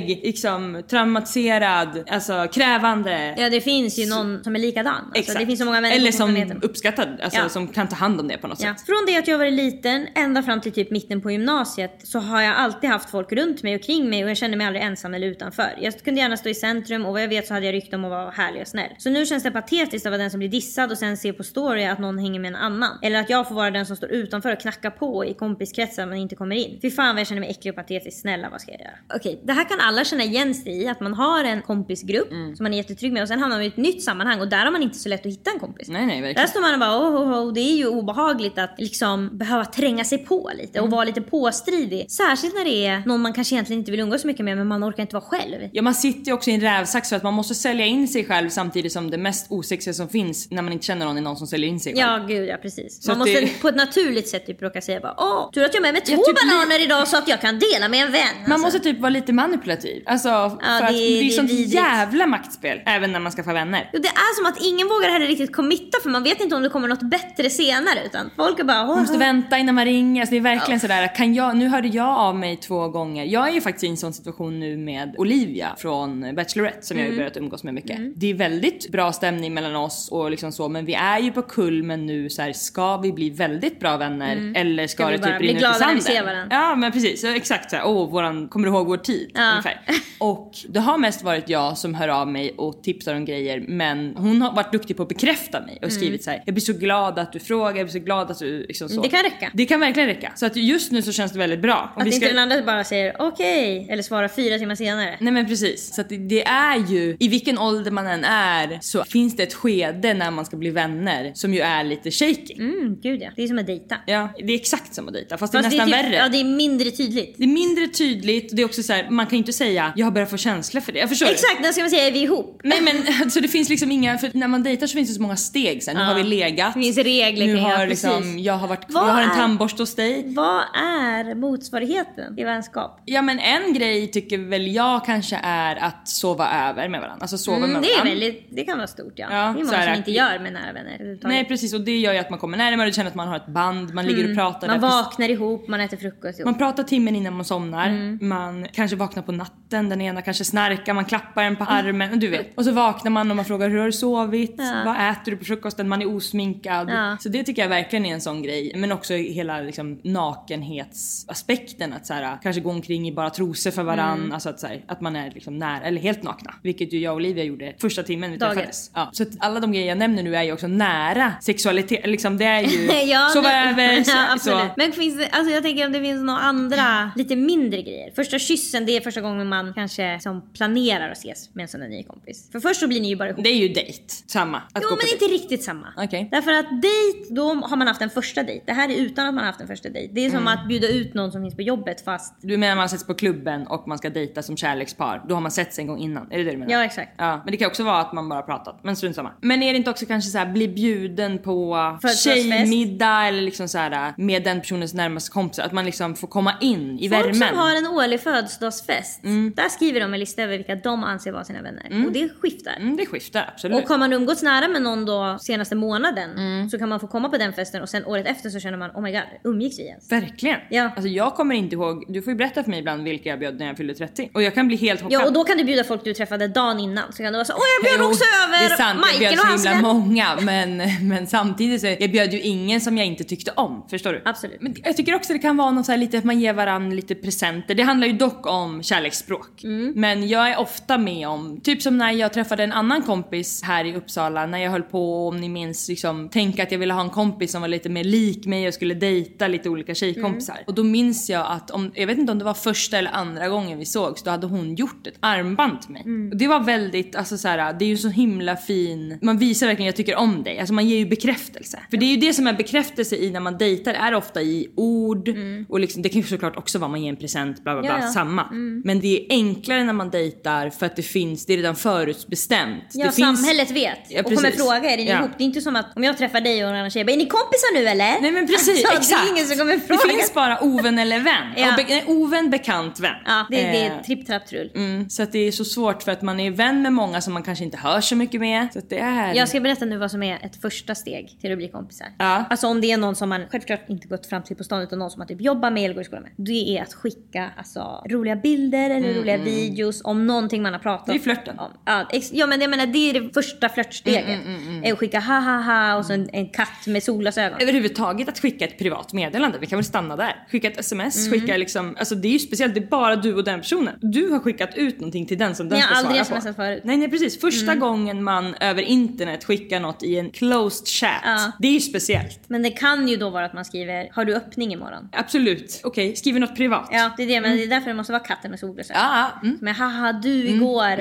jobbig, 0.00 0.20
liksom 0.24 0.82
traumatiserad, 0.88 2.04
alltså 2.10 2.46
krävande. 2.52 3.34
Ja 3.38 3.50
det 3.50 3.60
finns 3.60 3.98
ju 3.98 4.06
någon 4.08 4.44
som 4.44 4.54
är 4.56 4.60
likadan. 4.60 4.94
Alltså, 4.94 5.18
Exakt. 5.20 5.38
det 5.40 5.46
finns 5.46 5.58
så 5.58 5.64
många 5.64 5.80
människor 5.80 6.00
Eller 6.00 6.12
som 6.12 6.34
planeten. 6.34 6.62
uppskattad, 6.62 7.08
alltså 7.22 7.38
Ja. 7.40 7.48
som 7.48 7.68
kan 7.68 7.88
ta 7.88 7.96
hand 7.96 8.20
om 8.20 8.28
det 8.28 8.38
på 8.38 8.46
något 8.46 8.62
Ja. 8.62 8.74
sätt. 8.74 8.86
Från 8.86 9.04
det 9.06 9.16
att 9.18 9.28
jag 9.28 9.38
var 9.38 9.46
liten 9.50 10.06
ända 10.14 10.42
fram 10.42 10.60
till 10.60 10.72
typ 10.72 10.90
mitten 10.90 11.20
på 11.20 11.30
gymnasiet 11.30 12.00
så 12.04 12.18
har 12.18 12.42
jag 12.42 12.56
alltid 12.56 12.90
haft 12.90 13.10
folk 13.10 13.32
runt 13.32 13.62
mig 13.62 13.74
och 13.74 13.82
kring 13.82 14.10
mig 14.10 14.24
och 14.24 14.30
jag 14.30 14.36
kände 14.36 14.56
mig 14.56 14.66
aldrig 14.66 14.84
ensam 14.84 15.14
eller 15.14 15.26
utanför. 15.26 15.78
Jag 15.80 15.98
kunde 16.04 16.20
gärna 16.20 16.36
stå 16.36 16.48
i 16.48 16.54
centrum 16.54 17.06
och 17.06 17.12
vad 17.12 17.22
jag 17.22 17.28
vet 17.28 17.46
så 17.46 17.54
hade 17.54 17.66
jag 17.66 17.72
rykte 17.72 17.96
om 17.96 18.04
att 18.04 18.10
vara 18.10 18.30
härlig 18.30 18.62
och 18.62 18.68
snäll. 18.68 18.90
Så 18.98 19.10
nu 19.10 19.26
känns 19.26 19.42
det 19.42 19.50
patetiskt 19.50 20.06
att 20.06 20.10
vara 20.12 20.22
den 20.22 20.30
som 20.30 20.38
blir 20.38 20.48
dissad 20.48 20.90
och 20.92 20.98
sen 20.98 21.16
se 21.16 21.32
på 21.32 21.42
story 21.44 21.84
att 21.84 21.98
någon 21.98 22.18
hänger 22.18 22.40
med 22.40 22.48
en 22.48 22.56
annan. 22.56 22.98
Eller 23.02 23.20
att 23.20 23.30
jag 23.30 23.48
får 23.48 23.54
vara 23.54 23.70
den 23.70 23.86
som 23.86 23.96
står 23.96 24.10
utanför 24.10 24.52
och 24.52 24.60
knackar 24.60 24.90
på 24.90 25.24
i 25.24 25.34
kompiskretsar 25.34 26.06
men 26.06 26.18
inte 26.18 26.36
kommer 26.36 26.56
in. 26.56 26.78
Fy 26.82 26.90
fan 26.90 27.14
vad 27.14 27.20
jag 27.20 27.26
känner 27.26 27.40
mig 27.40 27.50
äcklig 27.50 27.70
och 27.72 27.76
patetisk. 27.76 28.20
Snälla 28.20 28.48
vad 28.50 28.60
ska 28.60 28.70
jag 28.72 28.80
göra? 28.80 28.90
Okej, 29.14 29.40
det 29.44 29.52
här 29.52 29.64
kan 29.68 29.80
alla 29.90 30.04
känna 30.04 30.24
igen 30.24 30.54
sig 30.54 30.82
i. 30.82 30.88
Att 30.88 31.00
man 31.00 31.14
har 31.14 31.44
en 31.44 31.62
kompisgrupp 31.62 32.28
som 32.28 32.56
man 32.64 32.72
är 32.72 32.76
jättetrygg 32.76 33.12
med 33.12 33.22
och 33.22 33.28
sen 33.28 33.38
hamnar 33.38 33.56
man 33.56 33.64
i 33.64 33.66
ett 33.68 33.76
nytt 33.76 34.02
sammanhang 34.02 34.40
och 34.40 34.48
där 34.48 34.64
har 34.64 34.70
man 34.70 34.82
inte 34.82 34.98
så 34.98 35.08
lätt 35.08 35.26
att 35.26 35.32
hitta 35.32 35.50
en 35.50 35.58
kompis. 35.60 35.88
Nej 35.88 36.06
nej 36.06 36.16
Där 36.16 36.22
verkligen. 36.26 36.48
står 36.48 36.60
man 36.60 36.72
och 36.74 36.80
bara 36.80 36.98
oh, 36.98 37.22
oh, 37.22 37.48
oh. 37.48 37.52
det 37.52 37.60
är 37.60 37.76
ju 37.76 37.86
obehagligt 37.86 38.58
att 38.58 38.74
liksom 38.78 39.38
behöva 39.38 39.64
tränga 39.64 40.04
sig 40.04 40.18
på 40.18 40.50
lite 40.58 40.78
Mm. 40.78 40.84
och 40.84 40.90
vara 40.96 41.04
lite 41.04 41.20
påstridig. 41.20 42.10
Särskilt 42.10 42.54
när 42.54 42.64
det 42.64 42.86
är 42.86 43.02
någon 43.06 43.20
man 43.20 43.32
kanske 43.32 43.54
egentligen 43.54 43.80
inte 43.80 43.90
vill 43.90 44.00
umgås 44.00 44.20
så 44.20 44.26
mycket 44.26 44.44
med 44.44 44.56
men 44.56 44.66
man 44.66 44.84
orkar 44.84 45.00
inte 45.02 45.14
vara 45.14 45.24
själv. 45.24 45.68
Ja 45.72 45.82
man 45.82 45.94
sitter 45.94 46.26
ju 46.26 46.32
också 46.32 46.50
i 46.50 46.54
en 46.54 46.60
rävsax 46.60 47.08
för 47.08 47.16
att 47.16 47.22
man 47.22 47.34
måste 47.34 47.54
sälja 47.54 47.86
in 47.86 48.08
sig 48.08 48.24
själv 48.24 48.48
samtidigt 48.48 48.92
som 48.92 49.10
det 49.10 49.18
mest 49.18 49.46
osexiga 49.50 49.94
som 49.94 50.08
finns 50.08 50.50
när 50.50 50.62
man 50.62 50.72
inte 50.72 50.86
känner 50.86 51.06
någon 51.06 51.16
är 51.16 51.20
någon 51.20 51.36
som 51.36 51.46
säljer 51.46 51.68
in 51.70 51.80
sig 51.80 51.94
själv. 51.94 52.00
Ja 52.22 52.26
gud 52.28 52.48
ja 52.48 52.56
precis. 52.56 53.02
Så 53.02 53.10
man 53.10 53.18
måste 53.18 53.40
det- 53.40 53.60
på 53.62 53.68
ett 53.68 53.76
naturligt 53.76 54.28
sätt 54.28 54.46
typ 54.46 54.62
råka 54.62 54.80
säga 54.80 55.00
bara 55.00 55.14
åh 55.18 55.50
tur 55.52 55.64
att 55.64 55.74
jag 55.74 55.80
har 55.80 55.82
med 55.82 55.92
mig 55.92 56.02
två 56.02 56.12
Ja, 56.12 56.18
typ 56.18 56.44
li- 56.44 56.50
bananer 56.50 56.84
idag 56.84 57.08
så 57.08 57.16
att 57.16 57.28
jag 57.28 57.40
kan 57.40 57.58
dela 57.58 57.88
med 57.88 58.06
en 58.06 58.12
vän. 58.12 58.20
Man 58.42 58.52
Alltså. 58.52 58.66
måste 58.66 58.80
typ 58.80 59.00
vara 59.00 59.10
lite 59.10 59.32
manipulativ. 59.32 59.79
Alltså 60.06 60.28
för 60.28 60.56
det- 60.80 60.86
att 60.86 60.88
det 60.88 60.94
är 60.94 61.20
det 61.20 61.26
är 61.26 61.30
sånt 61.30 61.50
vidrigt. 61.50 61.74
jävla 61.74 62.26
maktspel. 62.26 62.80
Även 62.86 63.12
när 63.12 63.20
man 63.20 63.32
skaffar 63.32 63.52
vänner. 63.54 63.90
Jo, 63.92 64.00
det 64.02 64.08
är 64.08 64.34
som 64.36 64.46
att 64.46 64.66
ingen 64.66 64.88
vågar 64.88 65.08
heller 65.10 65.26
riktigt 65.26 65.52
committa 65.56 65.98
för 66.02 66.10
man 66.10 66.22
vet 66.22 66.40
inte 66.40 66.56
om 66.56 66.62
det 66.62 66.68
kommer 66.68 66.88
något 66.88 67.02
bättre 67.02 67.50
senare 67.50 67.98
utan 68.06 68.30
folk 68.36 68.58
är 68.60 68.64
bara 68.64 68.80
åh, 68.82 68.86
Man 68.88 68.98
måste 69.00 69.18
vänta 69.18 69.58
innan 69.58 69.74
man 69.74 69.84
ringer. 69.84 70.20
Alltså 70.22 70.30
det 70.30 70.36
är 70.38 70.40
verkligen 70.42 70.80
sådär, 70.80 71.14
kan 71.16 71.34
jag, 71.34 71.56
nu 71.56 71.68
hörde 71.68 71.88
jag 71.88 72.08
av 72.18 72.36
mig 72.36 72.56
två 72.56 72.88
gånger. 72.88 73.24
Jag 73.24 73.48
är 73.48 73.52
ju 73.52 73.60
faktiskt 73.60 73.84
i 73.84 73.88
en 73.88 73.96
sån 73.96 74.12
situation 74.12 74.60
nu 74.60 74.76
med 74.76 75.14
Olivia 75.18 75.68
från 75.78 76.34
Bachelorette 76.34 76.86
som 76.86 76.96
jag 76.96 77.06
Mm. 77.06 77.10
har 77.10 77.12
ju 77.12 77.18
börjat 77.18 77.36
umgås 77.36 77.64
med 77.64 77.74
mycket. 77.74 77.98
Det 78.16 78.30
är 78.30 78.34
väldigt 78.34 78.90
bra 78.92 79.12
stämning 79.12 79.54
mellan 79.54 79.76
oss 79.76 80.08
och 80.12 80.30
liksom 80.30 80.52
så 80.52 80.68
men 80.68 80.84
vi 80.84 80.94
är 80.94 81.18
ju 81.18 81.32
på 81.32 81.42
kulmen 81.42 82.06
nu 82.06 82.30
så 82.30 82.42
här, 82.42 82.52
ska 82.52 82.96
vi 82.96 83.12
bli 83.12 83.30
väldigt 83.30 83.80
bra 83.80 83.96
vänner 83.96 84.52
eller 84.56 84.86
ska, 84.86 85.02
Mm. 85.02 85.18
Ska 85.18 85.26
det 85.26 85.32
typ 85.32 85.42
rinna 85.42 85.70
ut 85.70 85.76
i 85.76 86.00
sanden? 86.02 86.48
Ja 86.50 86.74
men 86.76 86.92
precis, 86.92 87.24
exakt 87.24 87.70
såhär, 87.70 87.86
åh 87.86 88.10
våran, 88.10 88.48
kommer 88.48 88.66
du 88.68 88.72
ihåg 88.74 88.86
vår 88.86 88.96
tid? 88.96 89.30
Ja. 89.34 89.52
Ungefär. 89.88 90.04
Och 90.18 90.52
det 90.68 90.80
har 90.80 90.98
mest 90.98 91.22
varit 91.22 91.48
jag 91.48 91.78
som 91.78 91.94
hör 91.94 92.08
av 92.08 92.28
mig 92.28 92.54
och 92.56 92.82
tipsar 92.82 93.14
om 93.14 93.24
grejer 93.24 93.64
men 93.68 94.16
hon 94.16 94.42
har 94.42 94.52
varit 94.54 94.72
duktig 94.72 94.96
på 94.96 95.02
att 95.02 95.08
bekräfta 95.08 95.60
mig 95.60 95.78
och 95.82 95.92
skrivit 95.92 96.24
så 96.24 96.30
här: 96.30 96.42
jag 96.46 96.54
blir 96.54 96.62
så 96.62 96.72
glad 96.72 97.18
att 97.18 97.32
du 97.32 97.38
frågar, 97.40 97.76
jag 97.76 97.86
blir 97.86 97.92
så 97.92 97.98
glad 97.98 98.30
att 98.30 98.38
du 98.38 98.58
liksom 98.66 98.88
så. 98.88 99.02
Det 99.02 99.08
kan 99.08 99.22
räcka. 99.22 99.50
Det 99.54 99.66
kan 99.66 99.80
verkligen 99.80 100.08
räcka. 100.08 100.32
Så 100.36 100.46
att 100.46 100.56
just 100.56 100.92
nu 100.92 101.02
så 101.02 101.12
känns 101.12 101.32
det 101.32 101.38
väldigt 101.38 101.62
bra. 101.62 101.92
Om 101.96 102.00
Att 102.02 102.06
vi 102.08 102.14
inte 102.14 102.26
ska- 102.26 102.34
den 102.36 102.38
andra 102.38 102.62
bara 102.62 102.84
säger 102.84 103.16
okej 103.18 103.86
eller 103.90 104.02
svarar 104.02 104.28
fyra 104.28 104.58
timmar 104.58 104.74
senare. 104.74 105.16
Nej 105.20 105.32
men 105.32 105.46
precis. 105.46 105.94
Så 105.94 106.00
att 106.00 106.08
det, 106.08 106.16
det 106.16 106.42
är 106.44 106.78
ju, 106.88 107.16
i 107.20 107.28
vilken 107.28 107.58
ålder 107.58 107.90
man 107.90 108.06
än 108.06 108.24
är 108.24 108.78
så 108.82 109.04
finns 109.04 109.36
det 109.36 109.42
ett 109.42 109.54
skede 109.54 110.14
när 110.14 110.30
man 110.30 110.44
ska 110.46 110.56
bli 110.56 110.70
vänner 110.70 111.32
som 111.34 111.54
ju 111.54 111.60
är 111.60 111.84
lite 111.84 112.10
shaky. 112.10 112.54
Mm, 112.58 113.00
gud 113.02 113.22
ja. 113.22 113.30
Det 113.36 113.42
är 113.42 113.48
som 113.48 113.58
att 113.58 113.66
dejta. 113.66 113.96
Ja, 114.06 114.28
det 114.38 114.52
är 114.52 114.56
exakt 114.56 114.94
som 114.94 115.06
att 115.08 115.14
dejta 115.14 115.38
fast, 115.38 115.40
Fast 115.40 115.52
det 115.52 115.58
är 115.58 115.62
nästan 115.86 115.86
typ- 115.86 115.94
värre. 116.12 116.16
Ja, 116.16 116.28
det 116.28 116.40
är 116.40 116.44
mindre 116.44 116.90
tydligt. 116.90 117.34
Det 117.38 117.44
är 117.44 117.48
mindre 117.48 117.86
tydligt 117.88 118.50
och 118.50 118.56
det 118.56 118.62
är 118.62 118.66
också 118.66 118.82
så 118.82 118.92
här, 118.92 119.10
man 119.10 119.26
kan 119.26 119.32
ju 119.32 119.38
inte 119.38 119.52
säga 119.64 119.92
jag 119.96 120.06
har 120.06 120.10
börjat 120.10 120.30
få 120.30 120.36
känslor 120.36 120.80
för 120.80 120.92
det. 120.92 120.98
Jag 120.98 121.08
förstår? 121.08 121.26
Exakt, 121.26 121.60
när 121.60 121.72
ska 121.72 121.80
man 121.82 121.90
säga 121.90 122.06
är 122.06 122.12
vi 122.12 122.20
ihop? 122.22 122.60
Nej 122.64 122.80
men 122.82 122.96
alltså 123.22 123.40
det 123.40 123.48
finns 123.48 123.68
liksom 123.68 123.90
inga, 123.90 124.18
för 124.18 124.30
när 124.34 124.48
man 124.48 124.62
dejtar 124.62 124.86
så 124.86 124.94
finns 124.94 125.08
det 125.08 125.14
så 125.14 125.22
många 125.22 125.36
steg 125.36 125.82
sen. 125.82 125.94
Nu 125.96 126.00
Ja. 126.02 126.06
har 126.06 126.14
vi 126.14 126.22
legat. 126.22 126.74
Det 126.74 126.80
finns 126.80 126.98
regler 126.98 127.46
nu 127.46 127.54
kring 127.54 127.64
har 127.64 127.72
ja, 127.80 127.84
liksom, 127.84 128.38
jag 128.38 128.54
har 128.54 128.68
varit, 128.68 128.84
jag 128.88 128.94
Vad 128.94 129.10
har 129.12 129.22
en 129.22 129.30
tandborste 129.36 129.82
hos 129.82 129.94
dig. 129.94 130.24
Vad 130.36 130.62
är 130.74 131.34
motsvarigheten 131.34 132.38
i 132.38 132.44
vänskap? 132.44 133.02
Ja 133.04 133.22
men 133.22 133.38
en 133.38 133.74
grej 133.74 134.06
tycker 134.10 134.38
väl 134.38 134.74
jag 134.74 135.04
kanske 135.04 135.40
är 135.42 135.76
att 135.76 136.08
sova 136.08 136.68
över 136.70 136.88
med 136.88 137.00
varandra. 137.00 137.22
Alltså 137.22 137.38
sova 137.38 137.56
Mm, 137.56 137.70
med 137.72 137.82
det 137.82 137.88
är 137.88 137.92
varandra. 137.98 138.10
väldigt, 138.10 138.48
det 138.56 138.64
kan 138.64 138.76
vara 138.78 138.86
stort 138.86 139.12
ja. 139.16 139.26
Ja, 139.30 139.36
det 139.36 139.60
är 139.60 139.64
så 139.64 139.72
många 139.72 139.82
som 139.82 139.92
det. 139.92 139.96
inte 139.96 140.10
gör 140.10 140.38
med 140.38 140.52
nära 140.52 140.72
vänner. 140.72 141.18
Nej 141.22 141.44
precis 141.44 141.74
och 141.74 141.80
det 141.80 141.96
gör 141.98 142.12
ju 142.12 142.18
att 142.18 142.30
man 142.30 142.38
kommer 142.38 142.58
närmare 142.58 142.88
och 142.88 142.94
känner 142.94 143.08
att 143.10 143.14
man 143.14 143.28
har 143.28 143.36
ett 143.36 143.46
band, 143.46 143.94
man 143.94 144.06
ligger 144.06 144.30
och 144.30 144.36
pratar 144.36 144.68
Mm. 144.68 144.80
man 144.80 144.90
där. 144.90 144.96
vaknar 144.96 145.28
ihop, 145.28 145.68
man 145.68 145.80
äter 145.80 145.96
frukost 145.96 146.38
ihop. 146.38 146.44
Man 146.44 146.58
pratar 146.58 146.82
timmen 146.82 147.16
innan 147.16 147.36
man 147.36 147.44
somnar, 147.44 147.88
Mm. 147.88 148.18
man 148.22 148.66
kanske 148.72 148.96
vaknar 148.96 149.22
på 149.22 149.32
natten, 149.32 149.49
den 149.68 150.00
ena 150.00 150.22
kanske 150.22 150.44
snarkar, 150.44 150.94
man 150.94 151.04
klappar 151.04 151.42
en 151.42 151.56
på 151.56 151.64
Mm. 151.64 151.74
armen, 151.86 152.18
du 152.20 152.28
vet. 152.28 152.58
Och 152.58 152.64
så 152.64 152.72
vaknar 152.72 153.10
man 153.10 153.30
och 153.30 153.36
man 153.36 153.44
frågar 153.44 153.68
hur 153.68 153.78
har 153.78 153.86
du 153.86 153.92
sovit? 153.92 154.54
Ja. 154.58 154.82
Vad 154.84 155.10
äter 155.10 155.30
du 155.30 155.36
på 155.36 155.44
frukosten? 155.44 155.88
Man 155.88 156.02
är 156.02 156.16
osminkad. 156.16 156.90
Ja. 156.90 157.16
Så 157.20 157.28
det 157.28 157.42
tycker 157.44 157.62
jag 157.62 157.68
verkligen 157.68 158.06
är 158.06 158.12
en 158.14 158.20
sån 158.20 158.42
grej. 158.42 158.72
Men 158.76 158.92
också 158.92 159.14
hela 159.14 159.60
liksom, 159.60 160.00
nakenhetsaspekten, 160.04 161.92
att 161.92 162.06
så 162.06 162.14
här, 162.14 162.38
kanske 162.42 162.60
gå 162.62 162.70
omkring 162.70 163.08
i 163.08 163.12
bara 163.12 163.30
trosor 163.30 163.70
för 163.70 163.82
varann. 163.82 164.18
Mm. 164.18 164.32
Alltså 164.32 164.48
att, 164.48 164.60
så 164.60 164.66
här, 164.66 164.84
att 164.88 165.00
man 165.00 165.16
är 165.16 165.30
liksom 165.30 165.58
nära, 165.58 165.80
eller 165.84 166.00
helt 166.00 166.22
nakna. 166.22 166.54
Vilket 166.62 166.92
ju 166.92 166.98
jag 166.98 167.10
och 167.12 167.16
Olivia 167.16 167.44
gjorde 167.44 167.74
första 167.80 168.02
timmen 168.02 168.30
vi 168.32 168.36
Dagen. 168.36 168.54
träffades. 168.54 168.90
Ja. 168.94 169.10
Så 169.12 169.22
att 169.22 169.28
alla 169.38 169.60
de 169.60 169.72
grejer 169.72 169.88
jag 169.88 169.98
nämner 169.98 170.22
nu 170.22 170.36
är 170.36 170.42
ju 170.42 170.52
också 170.52 170.66
nära 170.66 171.32
sexualitet. 171.42 172.06
Liksom, 172.06 172.38
det 172.38 172.44
är 172.44 172.60
ju 172.62 172.92
ja, 173.10 173.28
sova 173.28 173.70
över, 173.70 174.02
så- 174.04 174.12
absolut. 174.34 174.58
så. 174.60 174.68
Men 174.76 174.92
finns 174.92 175.18
det, 175.18 175.28
alltså 175.28 175.54
jag 175.54 175.62
tänker 175.62 175.86
om 175.86 175.92
det 175.92 176.00
finns 176.00 176.22
några 176.22 176.40
andra 176.40 177.10
lite 177.16 177.36
mindre 177.36 177.82
grejer. 177.82 178.12
Första 178.16 178.38
kyssen 178.38 178.86
det 178.86 178.96
är 178.96 179.00
första 179.00 179.20
gången 179.20 179.39
man 179.44 179.74
kanske 179.74 180.18
som 180.20 180.42
planerar 180.54 181.10
att 181.10 181.16
ses 181.18 181.54
med 181.54 181.62
en 181.62 181.68
sån 181.68 181.80
där 181.80 181.88
ny 181.88 182.02
kompis. 182.02 182.48
För 182.52 182.60
först 182.60 182.80
så 182.80 182.88
blir 182.88 183.00
ni 183.00 183.08
ju 183.08 183.16
bara 183.16 183.28
ihop. 183.28 183.44
Det 183.44 183.50
är 183.50 183.56
ju 183.56 183.68
dejt, 183.68 184.04
samma. 184.26 184.56
Att 184.58 184.82
Jo 184.82 184.88
men 184.90 185.12
inte 185.12 185.24
riktigt 185.24 185.62
samma. 185.64 185.86
Okej. 185.96 186.28
Därför 186.30 186.52
att 186.52 186.66
dejt, 186.82 187.34
då 187.34 187.54
har 187.54 187.76
man 187.76 187.86
haft 187.88 188.02
en 188.02 188.10
första 188.10 188.42
dejt. 188.42 188.62
Det 188.66 188.72
här 188.72 188.88
är 188.88 188.94
utan 188.96 189.26
att 189.28 189.34
man 189.34 189.44
har 189.44 189.46
haft 189.50 189.60
en 189.60 189.66
första 189.66 189.88
dejt. 189.88 190.12
Det 190.14 190.20
är 190.26 190.30
som 190.30 190.38
Mm. 190.38 190.48
att 190.58 190.68
bjuda 190.68 190.88
ut 190.88 191.14
någon 191.14 191.32
som 191.32 191.42
finns 191.42 191.56
på 191.56 191.62
jobbet 191.62 192.04
fast... 192.04 192.34
Du 192.40 192.56
menar 192.56 192.76
man 192.76 192.88
sätts 192.88 193.06
på 193.06 193.14
klubben 193.14 193.66
och 193.66 193.88
man 193.88 193.98
ska 193.98 194.10
dejta 194.10 194.42
som 194.42 194.56
kärlekspar. 194.56 195.22
Då 195.28 195.34
har 195.34 195.40
man 195.40 195.50
setts 195.50 195.78
en 195.78 195.86
gång 195.86 195.98
innan. 195.98 196.32
Är 196.32 196.38
det 196.38 196.44
det 196.44 196.50
du 196.50 196.56
menar? 196.56 196.72
Ja 196.72 196.84
exakt. 196.84 197.10
Ja, 197.16 197.40
men 197.44 197.52
det 197.52 197.56
kan 197.56 197.66
också 197.66 197.84
vara 197.84 198.00
att 198.00 198.12
man 198.12 198.28
bara 198.28 198.42
pratat. 198.42 198.80
Men 198.82 198.96
strunt 198.96 199.16
samma. 199.16 199.32
Men 199.40 199.62
är 199.62 199.72
det 199.72 199.76
inte 199.76 199.90
också 199.90 200.06
kanske 200.06 200.30
så 200.30 200.38
här 200.38 200.46
bli 200.46 200.68
bjuden 200.68 201.38
på 201.38 201.76
tjejmiddag 202.24 203.26
eller 203.28 203.42
liksom 203.42 203.68
så 203.68 203.78
här 203.78 204.14
med 204.16 204.44
den 204.44 204.60
personens 204.60 204.94
närmaste 204.94 205.30
kompisar? 205.30 205.62
Att 205.64 205.72
man 205.72 205.84
liksom 205.84 206.14
får 206.14 206.28
komma 206.28 206.54
in 206.60 206.98
i 206.98 207.08
Folk 207.08 207.20
värmen. 207.24 207.34
som 207.48 207.58
har 207.58 207.76
en 207.76 207.86
årlig 207.86 208.20
födelsedagsfest, 208.20 209.20
Mm. 209.30 209.52
där 209.56 209.68
skriver 209.68 210.00
de 210.00 210.14
en 210.14 210.20
lista 210.20 210.42
över 210.42 210.56
vilka 210.56 210.74
de 210.76 211.04
anser 211.04 211.32
vara 211.32 211.44
sina 211.44 211.62
vänner. 211.62 212.04
Och 212.06 212.12
det 212.12 212.28
skiftar. 212.40 212.76
Mm, 212.76 212.96
det 212.96 213.06
skiftar 213.06 213.50
absolut. 213.54 213.82
Och 213.82 213.88
har 213.88 213.98
man 213.98 214.12
umgåtts 214.12 214.42
nära 214.42 214.68
med 214.68 214.82
någon 214.82 215.04
då 215.04 215.38
senaste 215.40 215.74
månaden 215.74 216.30
Mm. 216.36 216.70
så 216.70 216.78
kan 216.78 216.88
man 216.88 217.00
få 217.00 217.06
komma 217.06 217.28
på 217.28 217.36
den 217.38 217.52
festen 217.52 217.82
och 217.82 217.88
sen 217.88 218.04
året 218.06 218.26
efter 218.26 218.50
så 218.50 218.60
känner 218.60 218.78
man 218.78 218.90
oh 218.90 219.02
my 219.02 219.12
god, 219.12 219.20
umgicks 219.44 219.78
vi 219.78 219.82
ens? 219.86 220.12
Verkligen. 220.12 220.58
Ja. 220.70 220.90
Alltså 220.96 221.08
jag 221.08 221.34
kommer 221.34 221.54
inte 221.54 221.74
ihåg, 221.74 222.04
du 222.08 222.22
får 222.22 222.30
ju 222.32 222.36
berätta 222.36 222.62
för 222.62 222.70
mig 222.70 222.78
ibland 222.78 223.04
vilka 223.04 223.28
jag 223.28 223.38
bjöd 223.38 223.58
när 223.58 223.66
jag 223.66 223.76
fyllde 223.76 223.94
30. 223.94 224.30
Och 224.34 224.42
jag 224.42 224.54
kan 224.54 224.66
bli 224.66 224.76
helt 224.76 225.00
chockad. 225.02 225.20
Ja 225.20 225.26
och 225.26 225.32
då 225.32 225.44
kan 225.44 225.56
du 225.58 225.64
bjuda 225.64 225.84
folk 225.84 226.04
du 226.04 226.14
träffade 226.14 226.48
dagen 226.48 226.80
innan. 226.80 227.12
Så 227.12 227.16
kan 227.22 227.26
du 227.26 227.32
vara 227.32 227.44
så 227.44 227.52
åh 227.52 227.60
jag 227.82 227.98
bjöd 227.98 228.08
också 228.10 228.24
över 228.46 228.58
Det 228.68 228.72
är 228.74 228.76
sant, 228.76 229.00
jag 229.04 229.12
Michael 229.20 229.36
bjöd 229.36 229.54
och 229.54 229.60
så 229.60 229.68
himla 229.68 229.88
många 229.92 230.26
men, 230.40 230.82
men 231.08 231.26
samtidigt 231.26 231.80
så 231.80 231.86
jag 231.86 232.10
bjöd 232.12 232.32
ju 232.32 232.40
ingen 232.40 232.80
som 232.80 232.98
jag 232.98 233.06
inte 233.06 233.24
tyckte 233.24 233.50
om. 233.50 233.86
Förstår 233.90 234.12
du? 234.12 234.22
Absolut. 234.24 234.60
Men 234.60 234.74
jag 234.84 234.96
tycker 234.96 235.14
också 235.14 235.32
det 235.32 235.38
kan 235.38 235.56
vara 235.56 235.70
något 235.70 235.86
så 235.86 235.96
lite 235.96 236.18
att 236.18 236.24
man 236.24 236.40
ger 236.40 236.52
varandra 236.52 236.94
lite 236.96 237.14
presenter. 237.14 237.74
Det 237.74 237.82
handlar 237.82 238.06
ju 238.06 238.12
dock 238.12 238.46
om 238.46 238.82
kärleksspråk. 239.10 239.64
Mm. 239.64 239.92
Men 239.96 240.28
jag 240.28 240.50
är 240.50 240.58
ofta 240.58 240.98
med 240.98 241.28
om, 241.28 241.60
typ 241.60 241.82
som 241.82 241.98
när 241.98 242.12
jag 242.12 242.32
träffade 242.32 242.64
en 242.64 242.72
annan 242.72 243.02
kompis 243.02 243.62
här 243.62 243.84
i 243.84 243.96
Uppsala 243.96 244.46
när 244.46 244.58
jag 244.58 244.70
höll 244.70 244.82
på, 244.82 245.28
om 245.28 245.36
ni 245.36 245.48
minns, 245.48 245.88
liksom 245.88 246.28
tänka 246.28 246.62
att 246.62 246.72
jag 246.72 246.78
ville 246.78 246.94
ha 246.94 247.00
en 247.00 247.10
kompis 247.10 247.52
som 247.52 247.60
var 247.60 247.68
lite 247.68 247.88
mer 247.88 248.04
lik 248.04 248.46
mig 248.46 248.68
och 248.68 248.74
skulle 248.74 248.94
dejta 248.94 249.48
lite 249.48 249.68
olika 249.68 249.94
tjejkompisar. 249.94 250.54
Mm. 250.54 250.64
Och 250.66 250.74
då 250.74 250.82
minns 250.82 251.30
jag 251.30 251.46
att 251.50 251.70
om, 251.70 251.90
jag 251.94 252.06
vet 252.06 252.18
inte 252.18 252.32
om 252.32 252.38
det 252.38 252.44
var 252.44 252.54
första 252.54 252.98
eller 252.98 253.10
andra 253.10 253.48
gången 253.48 253.78
vi 253.78 253.84
sågs, 253.84 254.22
då 254.22 254.30
hade 254.30 254.46
hon 254.46 254.74
gjort 254.74 255.06
ett 255.06 255.16
armband 255.20 255.82
till 255.82 255.90
mig. 255.90 256.02
Mm. 256.02 256.30
Och 256.32 256.36
det 256.36 256.48
var 256.48 256.60
väldigt, 256.60 257.16
alltså 257.16 257.38
så 257.38 257.48
här, 257.48 257.72
det 257.72 257.84
är 257.84 257.88
ju 257.88 257.96
så 257.96 258.08
himla 258.08 258.56
fin, 258.56 259.18
man 259.22 259.38
visar 259.38 259.66
verkligen 259.66 259.86
jag 259.86 259.96
tycker 259.96 260.16
om 260.16 260.42
dig. 260.42 260.58
Alltså 260.58 260.74
man 260.74 260.88
ger 260.88 260.96
ju 260.96 261.06
bekräftelse. 261.06 261.78
För 261.90 261.96
det 261.96 262.06
är 262.06 262.10
ju 262.10 262.16
det 262.16 262.32
som 262.32 262.46
är 262.46 262.52
bekräftelse 262.52 263.16
i 263.16 263.30
när 263.30 263.40
man 263.40 263.58
dejtar, 263.58 263.94
är 263.94 264.14
ofta 264.14 264.42
i 264.42 264.68
ord 264.76 265.28
och 265.68 265.80
liksom, 265.80 266.02
det 266.02 266.08
kan 266.08 266.20
ju 266.20 266.26
såklart 266.26 266.56
också 266.56 266.78
vara 266.78 266.90
man 266.90 267.02
ger 267.02 267.10
en 267.10 267.16
present, 267.16 267.64
bla 267.64 267.72
bla 267.72 267.82
bla, 267.82 267.90
Mm. 267.90 268.00
Ja, 268.00 268.06
ja. 268.06 268.12
samma. 268.12 268.50
Men 268.84 268.99
det 269.00 269.16
är 269.20 269.26
enklare 269.30 269.84
när 269.84 269.92
man 269.92 270.10
dejtar 270.10 270.70
för 270.70 270.86
att 270.86 270.96
det 270.96 271.02
finns, 271.02 271.46
det 271.46 271.52
är 271.52 271.56
redan 271.56 271.76
förutbestämt. 271.76 272.84
Ja, 272.92 273.06
det 273.06 273.12
finns, 273.12 273.38
samhället 273.38 273.70
vet 273.70 273.98
Ja, 274.08 274.20
och 274.20 274.26
kommer 274.34 274.50
fråga 274.50 274.90
är 274.90 274.96
ni 274.96 275.08
Ja. 275.08 275.18
ihop? 275.18 275.30
Det 275.38 275.44
är 275.44 275.46
inte 275.46 275.60
som 275.60 275.76
att 275.76 275.96
om 275.96 276.04
jag 276.04 276.18
träffar 276.18 276.40
dig 276.40 276.64
och 276.64 276.70
en 276.70 276.76
annan 276.76 276.90
tjej 276.90 277.04
bara, 277.04 277.12
är 277.12 277.16
ni 277.16 277.26
kompisar 277.26 277.74
nu 277.74 277.86
eller? 277.88 278.20
Nej 278.20 278.32
men 278.32 278.46
precis, 278.46 278.84
Alltså, 278.84 278.98
exakt. 279.00 279.22
Det 279.22 279.28
är 279.28 279.32
ingen 279.32 279.46
som 279.46 279.58
kommer 279.58 279.78
fråga. 279.78 280.00
Det 280.04 280.08
finns 280.12 280.34
bara 280.34 280.60
ovän 280.64 280.98
eller 280.98 281.18
vän. 281.18 281.46
Ja. 281.56 281.74
Be, 281.76 281.84
nej, 281.88 282.04
ovän, 282.06 282.50
bekant, 282.50 283.00
vän. 283.00 283.14
Ja, 283.26 283.46
det, 283.50 283.56
det 283.56 283.62
Eh, 283.86 283.92
är 283.98 284.02
tripp 284.02 284.26
trapp 284.26 284.46
trull. 284.46 284.70
Mm, 284.74 285.10
så 285.10 285.22
att 285.22 285.32
det 285.32 285.38
är 285.38 285.52
så 285.52 285.64
svårt 285.64 286.02
för 286.02 286.12
att 286.12 286.22
man 286.22 286.40
är 286.40 286.50
vän 286.50 286.82
med 286.82 286.92
många 286.92 287.20
som 287.20 287.32
man 287.34 287.42
kanske 287.42 287.64
inte 287.64 287.76
hör 287.76 288.00
så 288.00 288.16
mycket 288.16 288.40
med. 288.40 288.68
Så 288.72 288.80
det 288.88 288.98
är... 288.98 289.34
Jag 289.34 289.48
ska 289.48 289.60
berätta 289.60 289.84
nu 289.84 289.96
vad 289.96 290.10
som 290.10 290.22
är 290.22 290.38
ett 290.44 290.60
första 290.60 290.94
steg 290.94 291.36
till 291.40 291.52
att 291.52 291.58
bli 291.58 291.68
kompisar. 291.68 292.06
Ja. 292.18 292.44
Alltså 292.50 292.66
om 292.66 292.80
det 292.80 292.92
är 292.92 292.96
någon 292.96 293.16
som 293.16 293.28
man 293.28 293.42
självklart 293.50 293.80
inte 293.88 294.08
gått 294.08 294.26
fram 294.26 294.42
till 294.42 294.56
på 294.56 294.64
stan 294.64 294.82
utan 294.82 294.98
någon 294.98 295.10
som 295.10 295.18
man 295.18 295.28
typ 295.28 295.40
jobbar 295.40 295.70
med 295.70 295.84
eller 295.84 295.94
går 295.94 296.02
i 296.02 296.04
skolan 296.04 296.22
med. 296.22 296.32
Det 296.36 296.78
är 296.78 296.82
att 296.82 296.94
skicka 296.94 297.50
alltså, 297.58 298.04
roliga 298.10 298.36
bilder 298.36 298.89
eller 298.90 299.14
roliga 299.14 299.36
videos 299.36 300.00
om 300.04 300.26
någonting 300.26 300.62
man 300.62 300.72
har 300.72 300.80
pratat 300.80 301.08
Mm, 301.08 301.18
Det 301.24 301.30
är 301.30 301.34
flörten. 301.34 301.58
om. 301.58 301.70
Ja, 301.84 302.08
ex- 302.12 302.30
ja 302.32 302.46
men 302.46 302.60
jag 302.60 302.70
menar 302.70 302.86
det 302.86 303.10
är 303.10 303.20
det 303.20 303.30
första 303.34 303.68
flörtsteget. 303.68 304.40
Mm, 304.46 304.92
att 304.92 304.98
skicka 304.98 305.20
ha 305.20 305.38
ha 305.40 305.56
ha 305.60 305.96
och 305.96 306.06
så 306.06 306.12
en, 306.12 306.30
en 306.32 306.48
katt 306.48 306.86
med 306.86 307.02
solglasögon. 307.02 307.58
Överhuvudtaget 307.60 308.28
att 308.28 308.38
skicka 308.38 308.64
ett 308.64 308.78
privat 308.78 309.12
meddelande, 309.12 309.58
vi 309.58 309.66
kan 309.66 309.76
väl 309.78 309.84
stanna 309.84 310.16
där. 310.16 310.46
Skicka 310.50 310.68
ett 310.68 310.78
sms, 310.80 311.26
Mm. 311.26 311.40
skicka 311.40 311.56
liksom, 311.56 311.96
alltså 311.98 312.14
det 312.14 312.28
är 312.28 312.32
ju 312.32 312.38
speciellt, 312.38 312.74
det 312.74 312.80
är 312.80 312.86
bara 312.86 313.16
du 313.16 313.34
och 313.34 313.44
den 313.44 313.60
personen. 313.60 313.94
Du 314.00 314.30
har 314.30 314.38
skickat 314.38 314.74
ut 314.76 315.00
någonting 315.00 315.26
till 315.26 315.38
den 315.38 315.54
som 315.54 315.68
den 315.68 315.80
har 315.80 315.86
ska 315.86 315.94
aldrig 315.96 316.26
svara 316.26 316.36
på. 316.40 316.42
smsat 316.42 316.56
förut. 316.56 316.82
Nej 316.84 316.96
nej 316.96 317.10
precis, 317.10 317.40
första 317.40 317.74
gången 317.74 318.22
man 318.24 318.54
över 318.60 318.82
internet 318.82 319.44
skickar 319.44 319.80
något 319.80 320.02
i 320.02 320.18
en 320.18 320.30
closed 320.30 320.88
chat, 320.88 321.10
Ja. 321.24 321.52
det 321.58 321.68
är 321.68 321.72
ju 321.72 321.80
speciellt. 321.80 322.40
Men 322.48 322.62
det 322.62 322.70
kan 322.70 323.08
ju 323.08 323.16
då 323.16 323.30
vara 323.30 323.44
att 323.44 323.52
man 323.52 323.64
skriver 323.64 324.08
har 324.12 324.24
du 324.24 324.34
öppning 324.34 324.72
imorgon? 324.72 325.08
Absolut, 325.12 325.80
okej, 325.84 326.16
skriver 326.16 326.40
något 326.40 326.56
privat. 326.56 326.88
Ja 326.92 327.10
det 327.16 327.22
är 327.22 327.26
det 327.26 327.40
men 327.40 327.56
det 327.56 327.62
är 327.64 327.66
därför 327.68 327.86
det 327.88 327.94
måste 327.94 328.12
vara 328.12 328.22
katten 328.22 328.50
med 328.50 328.60
solglasögon. 328.60 328.79
Ja, 328.88 329.30
ja, 329.42 329.48
mm. 329.48 329.58
Men 329.60 329.74
haha 329.74 330.12
du 330.12 330.48
igår. 330.48 330.92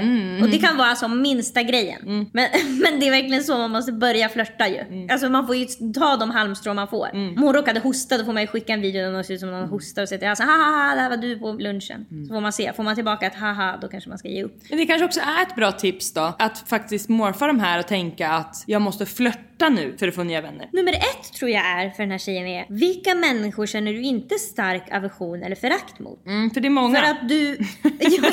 Och 0.42 0.50
det 0.50 0.58
kan 0.58 0.78
vara 0.78 0.88
alltså 0.88 1.08
minsta 1.08 1.64
grejen. 1.64 2.02
Men, 2.06 2.28
men 2.84 3.00
det 3.00 3.08
är 3.08 3.12
verkligen 3.12 3.44
så 3.44 3.58
man 3.58 3.72
måste 3.72 3.92
börja 3.92 4.30
flörta 4.30 4.68
ju. 4.68 5.08
Alltså 5.12 5.30
man 5.30 5.48
får 5.48 5.56
ju 5.56 5.66
ta 5.94 6.16
de 6.18 6.32
halmstrån 6.32 6.76
man 6.76 6.88
får. 6.88 7.10
Om 7.14 7.38
hon 7.38 7.54
råkade 7.54 7.80
hosta 7.80 8.18
då 8.18 8.26
får 8.26 8.34
man 8.34 8.42
ju 8.42 8.48
skicka 8.48 8.74
en 8.74 8.82
video 8.82 9.06
där 9.06 9.12
någon 9.12 9.24
ser 9.24 9.34
ut 9.34 9.40
som 9.40 9.52
någon 9.52 9.70
hostar 9.70 10.02
och 10.02 10.10
säger 10.10 10.30
alltså 10.30 10.44
haha 10.44 10.96
det 10.96 11.02
här 11.02 11.10
var 11.10 11.18
du 11.18 11.40
på 11.40 11.52
lunchen. 11.52 12.06
Så 12.28 12.34
får 12.34 12.42
man 12.42 12.54
se. 12.54 12.74
Får 12.74 12.84
man 12.84 12.96
tillbaka 12.96 13.26
ett 13.28 13.36
haha 13.36 13.78
då 13.82 13.88
kanske 13.88 14.10
man 14.10 14.18
ska 14.18 14.28
ge 14.28 14.44
upp. 14.44 14.62
Men 14.70 14.78
det 14.80 14.86
kanske 14.86 15.06
också 15.06 15.20
är 15.20 15.42
ett 15.42 15.56
bra 15.56 15.72
tips 15.72 16.14
då, 16.14 16.36
att 16.40 16.70
faktiskt 16.70 17.10
morfa 17.10 17.48
de 17.48 17.60
här 17.60 17.80
och 17.80 17.88
tänka 17.88 18.30
att 18.30 18.64
jag 18.66 18.82
måste 18.82 19.06
flörta 19.06 19.40
nu 19.70 19.96
för 20.00 20.08
att 20.08 20.16
få 20.16 20.24
nya 20.24 20.42
vänner. 20.42 20.70
Nummer 20.74 20.94
ett 20.94 21.34
tror 21.34 21.52
jag 21.52 21.66
är 21.66 21.90
för 21.90 22.04
den 22.04 22.12
här 22.12 22.18
tjejen 22.18 22.48
är 22.48 22.66
vilka 22.70 23.16
människor 23.16 23.66
känner 23.66 23.94
du 23.94 24.02
inte 24.02 24.36
stark 24.36 24.94
aversion 24.94 25.44
eller 25.44 25.56
förakt 25.56 26.00
mot? 26.00 26.26
Mm, 26.26 26.50
för 26.52 26.62
det 26.62 26.68
är 26.68 26.70
många. 26.70 27.00
För 27.00 27.12
att 27.12 27.30
du... 27.30 27.48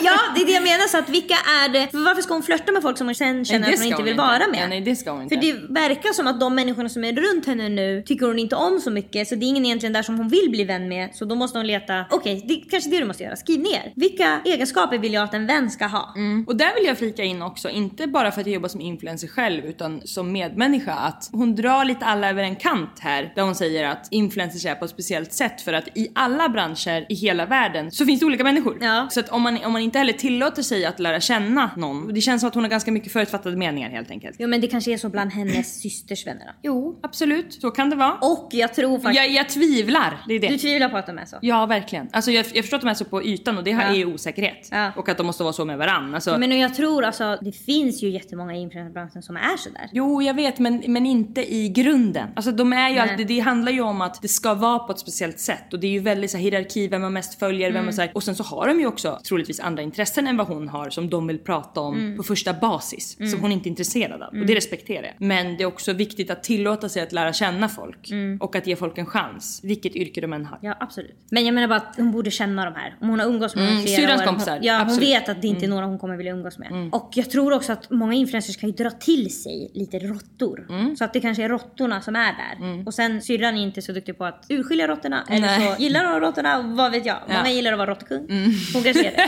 ja, 0.05 0.19
det 0.35 0.41
är 0.43 0.47
det 0.47 0.53
jag 0.53 0.63
menar. 0.63 0.89
Så 0.89 0.99
att 0.99 1.09
vilka 1.09 1.35
är 1.35 1.69
det? 1.69 1.89
För 1.91 2.05
varför 2.05 2.23
ska 2.23 2.35
hon 2.35 2.43
flörta 2.43 2.73
med 2.73 2.83
folk 2.83 2.99
som 2.99 3.07
hon 3.07 3.15
sen 3.15 3.45
känner 3.45 3.61
Nej, 3.61 3.71
det 3.71 3.75
att 3.75 3.81
hon 3.81 3.87
inte 3.87 4.03
vill 4.03 4.19
hon 4.19 4.27
vara 4.27 4.49
med? 4.49 4.61
Ja, 4.63 4.69
nej 4.69 4.81
det 4.81 4.97
ska 4.97 5.11
hon 5.11 5.23
inte. 5.23 5.35
För 5.35 5.43
det 5.43 5.53
verkar 5.53 6.13
som 6.13 6.27
att 6.27 6.41
de 6.41 6.55
människorna 6.55 6.89
som 6.89 7.05
är 7.05 7.13
runt 7.13 7.47
henne 7.47 7.69
nu 7.69 8.03
tycker 8.07 8.27
hon 8.27 8.39
inte 8.39 8.57
om 8.57 8.81
så 8.81 8.91
mycket. 8.91 9.29
Så 9.29 9.35
det 9.35 9.47
är 9.47 9.49
ingen 9.49 9.65
egentligen 9.65 9.93
där 9.93 10.03
som 10.03 10.19
hon 10.19 10.29
vill 10.29 10.51
bli 10.51 10.65
vän 10.65 10.89
med. 10.89 11.15
Så 11.15 11.25
då 11.25 11.35
måste 11.35 11.59
hon 11.59 11.67
leta. 11.67 12.05
Okej, 12.11 12.45
det 12.49 12.55
är 12.55 12.71
kanske 12.71 12.91
det 12.91 12.99
du 12.99 13.05
måste 13.05 13.23
göra. 13.23 13.37
Skriv 13.37 13.61
ner. 13.61 13.93
Vilka 13.97 14.41
egenskaper 14.45 14.99
vill 14.99 15.13
jag 15.13 15.25
att 15.25 15.35
en 15.35 15.47
vän 15.47 15.71
ska 15.71 15.87
ha? 15.87 16.13
Mm. 16.17 16.45
Och 16.49 16.57
där 16.57 16.75
vill 16.75 16.87
jag 16.87 16.99
flika 16.99 17.25
in 17.25 17.43
också, 17.43 17.71
inte 17.71 18.07
bara 18.07 18.33
för 18.33 18.41
att 18.41 18.47
jag 18.47 18.55
jobbar 18.55 18.69
som 18.69 18.81
influencer 18.81 19.29
själv 19.29 19.65
utan 19.65 20.01
som 20.05 20.33
medmänniska 20.33 20.93
att 20.93 21.16
att 21.17 21.29
hon 21.33 21.55
drar 21.55 21.85
lite 21.85 22.05
alla 22.05 22.31
över 22.31 22.43
en 22.43 22.57
kant 22.57 22.99
här 23.01 23.33
där 23.35 23.43
hon 23.43 23.55
säger 23.55 23.89
att 23.89 24.09
influencers 24.11 24.67
är 24.67 24.75
på 24.75 24.85
ett 24.85 24.91
speciellt 24.91 25.33
sätt 25.33 25.61
för 25.61 25.73
att 25.73 25.89
i 25.95 26.09
alla 26.15 26.49
branscher 26.49 27.07
i 27.09 27.15
hela 27.15 27.47
världen 27.47 27.91
så 27.91 28.07
finns 28.07 28.21
det 28.21 28.27
olika 28.27 28.45
människor. 28.45 28.79
Ja. 28.81 29.07
Så 29.11 29.21
att 29.21 29.29
om 29.29 29.43
man, 29.43 29.59
om 29.65 29.73
man 29.73 29.83
inte 29.83 29.99
heller 29.99 30.13
tillåter 30.13 30.63
sig 30.63 30.85
att 30.87 31.01
lära 31.01 31.21
känna 31.21 31.71
någon, 31.77 32.15
det 32.15 32.21
känns 32.21 32.41
som 32.41 32.49
att 32.49 32.55
hon 32.55 32.65
har 32.65 32.71
ganska 32.71 32.93
mycket 32.93 33.13
förutfattade 33.13 33.57
meningar 33.57 33.91
helt 33.91 34.11
enkelt. 34.11 34.37
Jo 34.39 34.49
men 34.49 34.61
det 34.61 34.67
kanske 34.67 34.93
är 34.93 34.97
så 34.99 35.09
bland 35.09 35.33
hennes 35.33 35.81
systers 35.83 36.27
vänner 36.27 36.45
då. 36.47 36.53
Jo, 36.63 37.01
absolut. 37.03 37.53
Så 37.61 37.71
kan 37.71 37.91
det 37.91 37.97
vara. 37.97 38.13
Och 38.15 38.49
jag 38.53 38.75
tror 38.75 38.99
faktiskt... 38.99 39.17
Jag, 39.25 39.31
jag 39.33 39.49
tvivlar, 39.49 40.25
det 40.29 40.35
är 40.35 40.41
det. 40.41 40.49
Du 40.49 40.59
tvivlar 40.59 40.89
på 40.89 40.97
att 40.97 41.07
de 41.07 41.19
är 41.19 41.25
så? 41.25 41.37
Ja, 41.43 41.67
verkligen. 41.67 42.09
Alltså 42.13 42.31
jag, 42.31 42.47
jag 42.55 42.65
förstår 42.65 42.77
att 42.77 42.83
de 42.83 42.89
är 42.91 42.95
så 42.95 43.05
på 43.05 43.23
ytan 43.25 43.59
och 43.59 43.65
det 43.65 43.71
Ja. 43.71 43.83
är 43.83 43.95
ju 43.95 44.07
osäkerhet. 44.15 44.69
Ja. 44.73 44.93
Och 44.97 45.09
att 45.09 45.17
de 45.17 45.27
måste 45.27 45.43
vara 45.43 45.53
så 45.53 45.65
med 45.65 45.79
varandra. 45.79 46.15
Alltså, 46.15 46.39
Men 46.39 46.59
jag 46.59 46.75
tror 46.75 47.05
alltså, 47.05 47.39
det 47.41 47.53
finns 47.53 48.03
ju 48.03 48.11
jättemånga 48.11 48.55
i 48.57 48.61
influencerbranschen 48.61 49.23
som 49.23 49.37
är 49.37 49.57
sådär. 49.57 49.89
Jo, 49.93 50.23
jag 50.23 50.35
vet, 50.35 50.59
men, 50.59 50.83
men 50.87 51.06
inte 51.07 51.55
i 51.55 51.69
grunden. 51.69 52.29
Alltså 52.37 52.53
de 52.53 52.73
är 52.73 52.89
ju 52.89 52.95
Nej. 52.95 52.99
alltid, 53.11 53.27
det 53.27 53.39
handlar 53.41 53.73
ju 53.73 53.81
om 53.81 54.01
att 54.01 54.23
det 54.23 54.29
ska 54.29 54.55
vara 54.55 54.79
på 54.79 54.93
ett 54.93 54.99
speciellt 54.99 55.39
sätt 55.41 55.73
och 55.73 55.81
det 55.81 55.87
är 55.87 55.91
ju 55.91 56.01
väldigt 56.01 56.31
så 56.31 56.37
här, 56.37 56.45
hierarki, 56.45 56.89
vem 56.89 57.03
har 57.03 57.11
mest 57.11 57.39
följare, 57.39 57.73
vem 57.73 57.85
har 57.85 57.93
så 57.93 58.01
här, 58.01 58.11
och 58.15 58.23
sen 58.23 58.35
så 58.35 58.43
har 58.43 58.69
de 58.69 58.81
ju 58.81 58.87
också 58.87 59.21
troligtvis 59.29 59.61
andra 59.61 59.83
intressen 59.83 60.27
än 60.27 60.37
vad 60.37 60.47
hon 60.47 60.69
har 60.69 60.91
som 60.91 61.11
de 61.11 61.27
vill 61.27 61.39
prata 61.39 61.81
om 61.81 62.15
på 62.17 62.23
första 62.23 62.53
basis 62.55 63.17
som 63.31 63.41
hon 63.41 63.53
inte 63.53 63.69
är 63.69 63.71
intresserad 63.71 64.23
av 64.23 64.29
och 64.41 64.47
det 64.47 64.55
respekterar 64.55 65.03
jag. 65.03 65.15
Men 65.19 65.57
det 65.57 65.63
är 65.63 65.67
också 65.67 65.93
viktigt 65.93 66.31
att 66.31 66.43
tillåta 66.43 66.89
sig 66.89 67.03
att 67.03 67.13
lära 67.13 67.33
känna 67.33 67.69
folk 67.69 68.11
och 68.41 68.57
att 68.57 68.67
ge 68.67 68.77
folk 68.77 68.99
en 68.99 69.07
chans, 69.07 69.61
vilket 69.65 69.97
yrke 69.97 70.21
de 70.21 70.33
än 70.33 70.47
har. 70.47 70.59
Ja 70.63 70.77
absolut. 70.81 71.15
Men 71.31 71.45
jag 71.47 71.55
menar 71.55 71.69
bara 71.69 71.77
att 71.79 71.95
hon 71.97 72.13
borde 72.13 72.31
känna 72.31 72.65
de 72.65 72.75
här. 72.75 72.97
Om 73.01 73.09
hon 73.09 73.21
har 73.21 73.27
umgås 73.27 73.55
med 73.57 73.67
Mm, 73.69 73.83
flera 73.83 73.97
syrrans 74.01 74.23
år. 74.23 74.27
kompisar, 74.27 74.53
Hon, 74.57 74.63
ja, 74.65 74.73
hon 74.73 74.83
absolut. 74.83 75.09
Mm. 75.09 75.21
vet 75.21 75.29
att 75.29 75.43
det 75.43 75.49
inte 75.49 75.67
är 75.67 75.69
några 75.69 75.87
hon 75.87 75.99
kommer 75.99 76.17
vilja 76.17 76.33
umgås 76.33 76.59
med. 76.59 76.89
Och 76.93 77.11
jag 77.15 77.31
tror 77.31 77.53
också 77.53 77.73
att 77.73 77.91
många 77.91 78.15
influencers 78.15 78.57
kan 78.57 78.69
ju 78.69 78.75
dra 78.75 78.91
till 78.91 79.35
sig 79.43 79.71
lite 79.75 79.99
råttor. 79.99 80.67
Mm. 80.97 80.99
Så 80.99 81.05
att 81.05 81.13
det 81.13 81.21
kanske 81.21 81.45
är 81.45 81.49
råttorna 81.49 82.01
som 82.01 82.17
är 82.17 82.33
där. 82.33 82.87
Och 82.87 82.95
sen 82.95 83.23
syrran 83.23 83.57
är 83.59 83.63
inte 83.63 83.83
så 83.83 83.93
duktig 83.93 84.19
på 84.19 84.25
att 84.25 84.47
urskilja 84.49 84.89
råttorna. 84.89 85.25
Eller 85.31 85.49
så 85.77 85.83
gillar 85.83 86.13
hon 86.13 86.21
råttorna, 86.21 86.63
vad 86.63 86.93
vet 86.93 87.07
jag. 87.07 87.17
Många 87.29 87.41
Ja. 87.45 87.51
gillar 87.51 87.73
att 87.73 87.79
vara 87.79 87.91
råttkung. 87.91 88.27
Hon 88.75 88.83
kanske 88.83 89.07
är 89.07 89.17
det. 89.17 89.17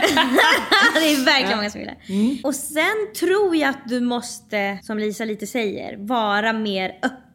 det 0.99 1.11
är 1.13 1.25
verkligen 1.25 1.57
många 1.57 1.69
som 1.69 1.79
gillar. 1.81 1.97
Och 2.43 2.55
sen 2.55 3.13
tror 3.19 3.55
jag 3.55 3.69
att 3.69 3.81
du 3.89 3.99
måste, 3.99 4.79
som 4.83 4.97
Lisa 4.99 5.25
lite 5.25 5.47
säger, 5.47 5.97
vara 5.97 6.53
mer 6.53 6.89
öppen 6.89 7.28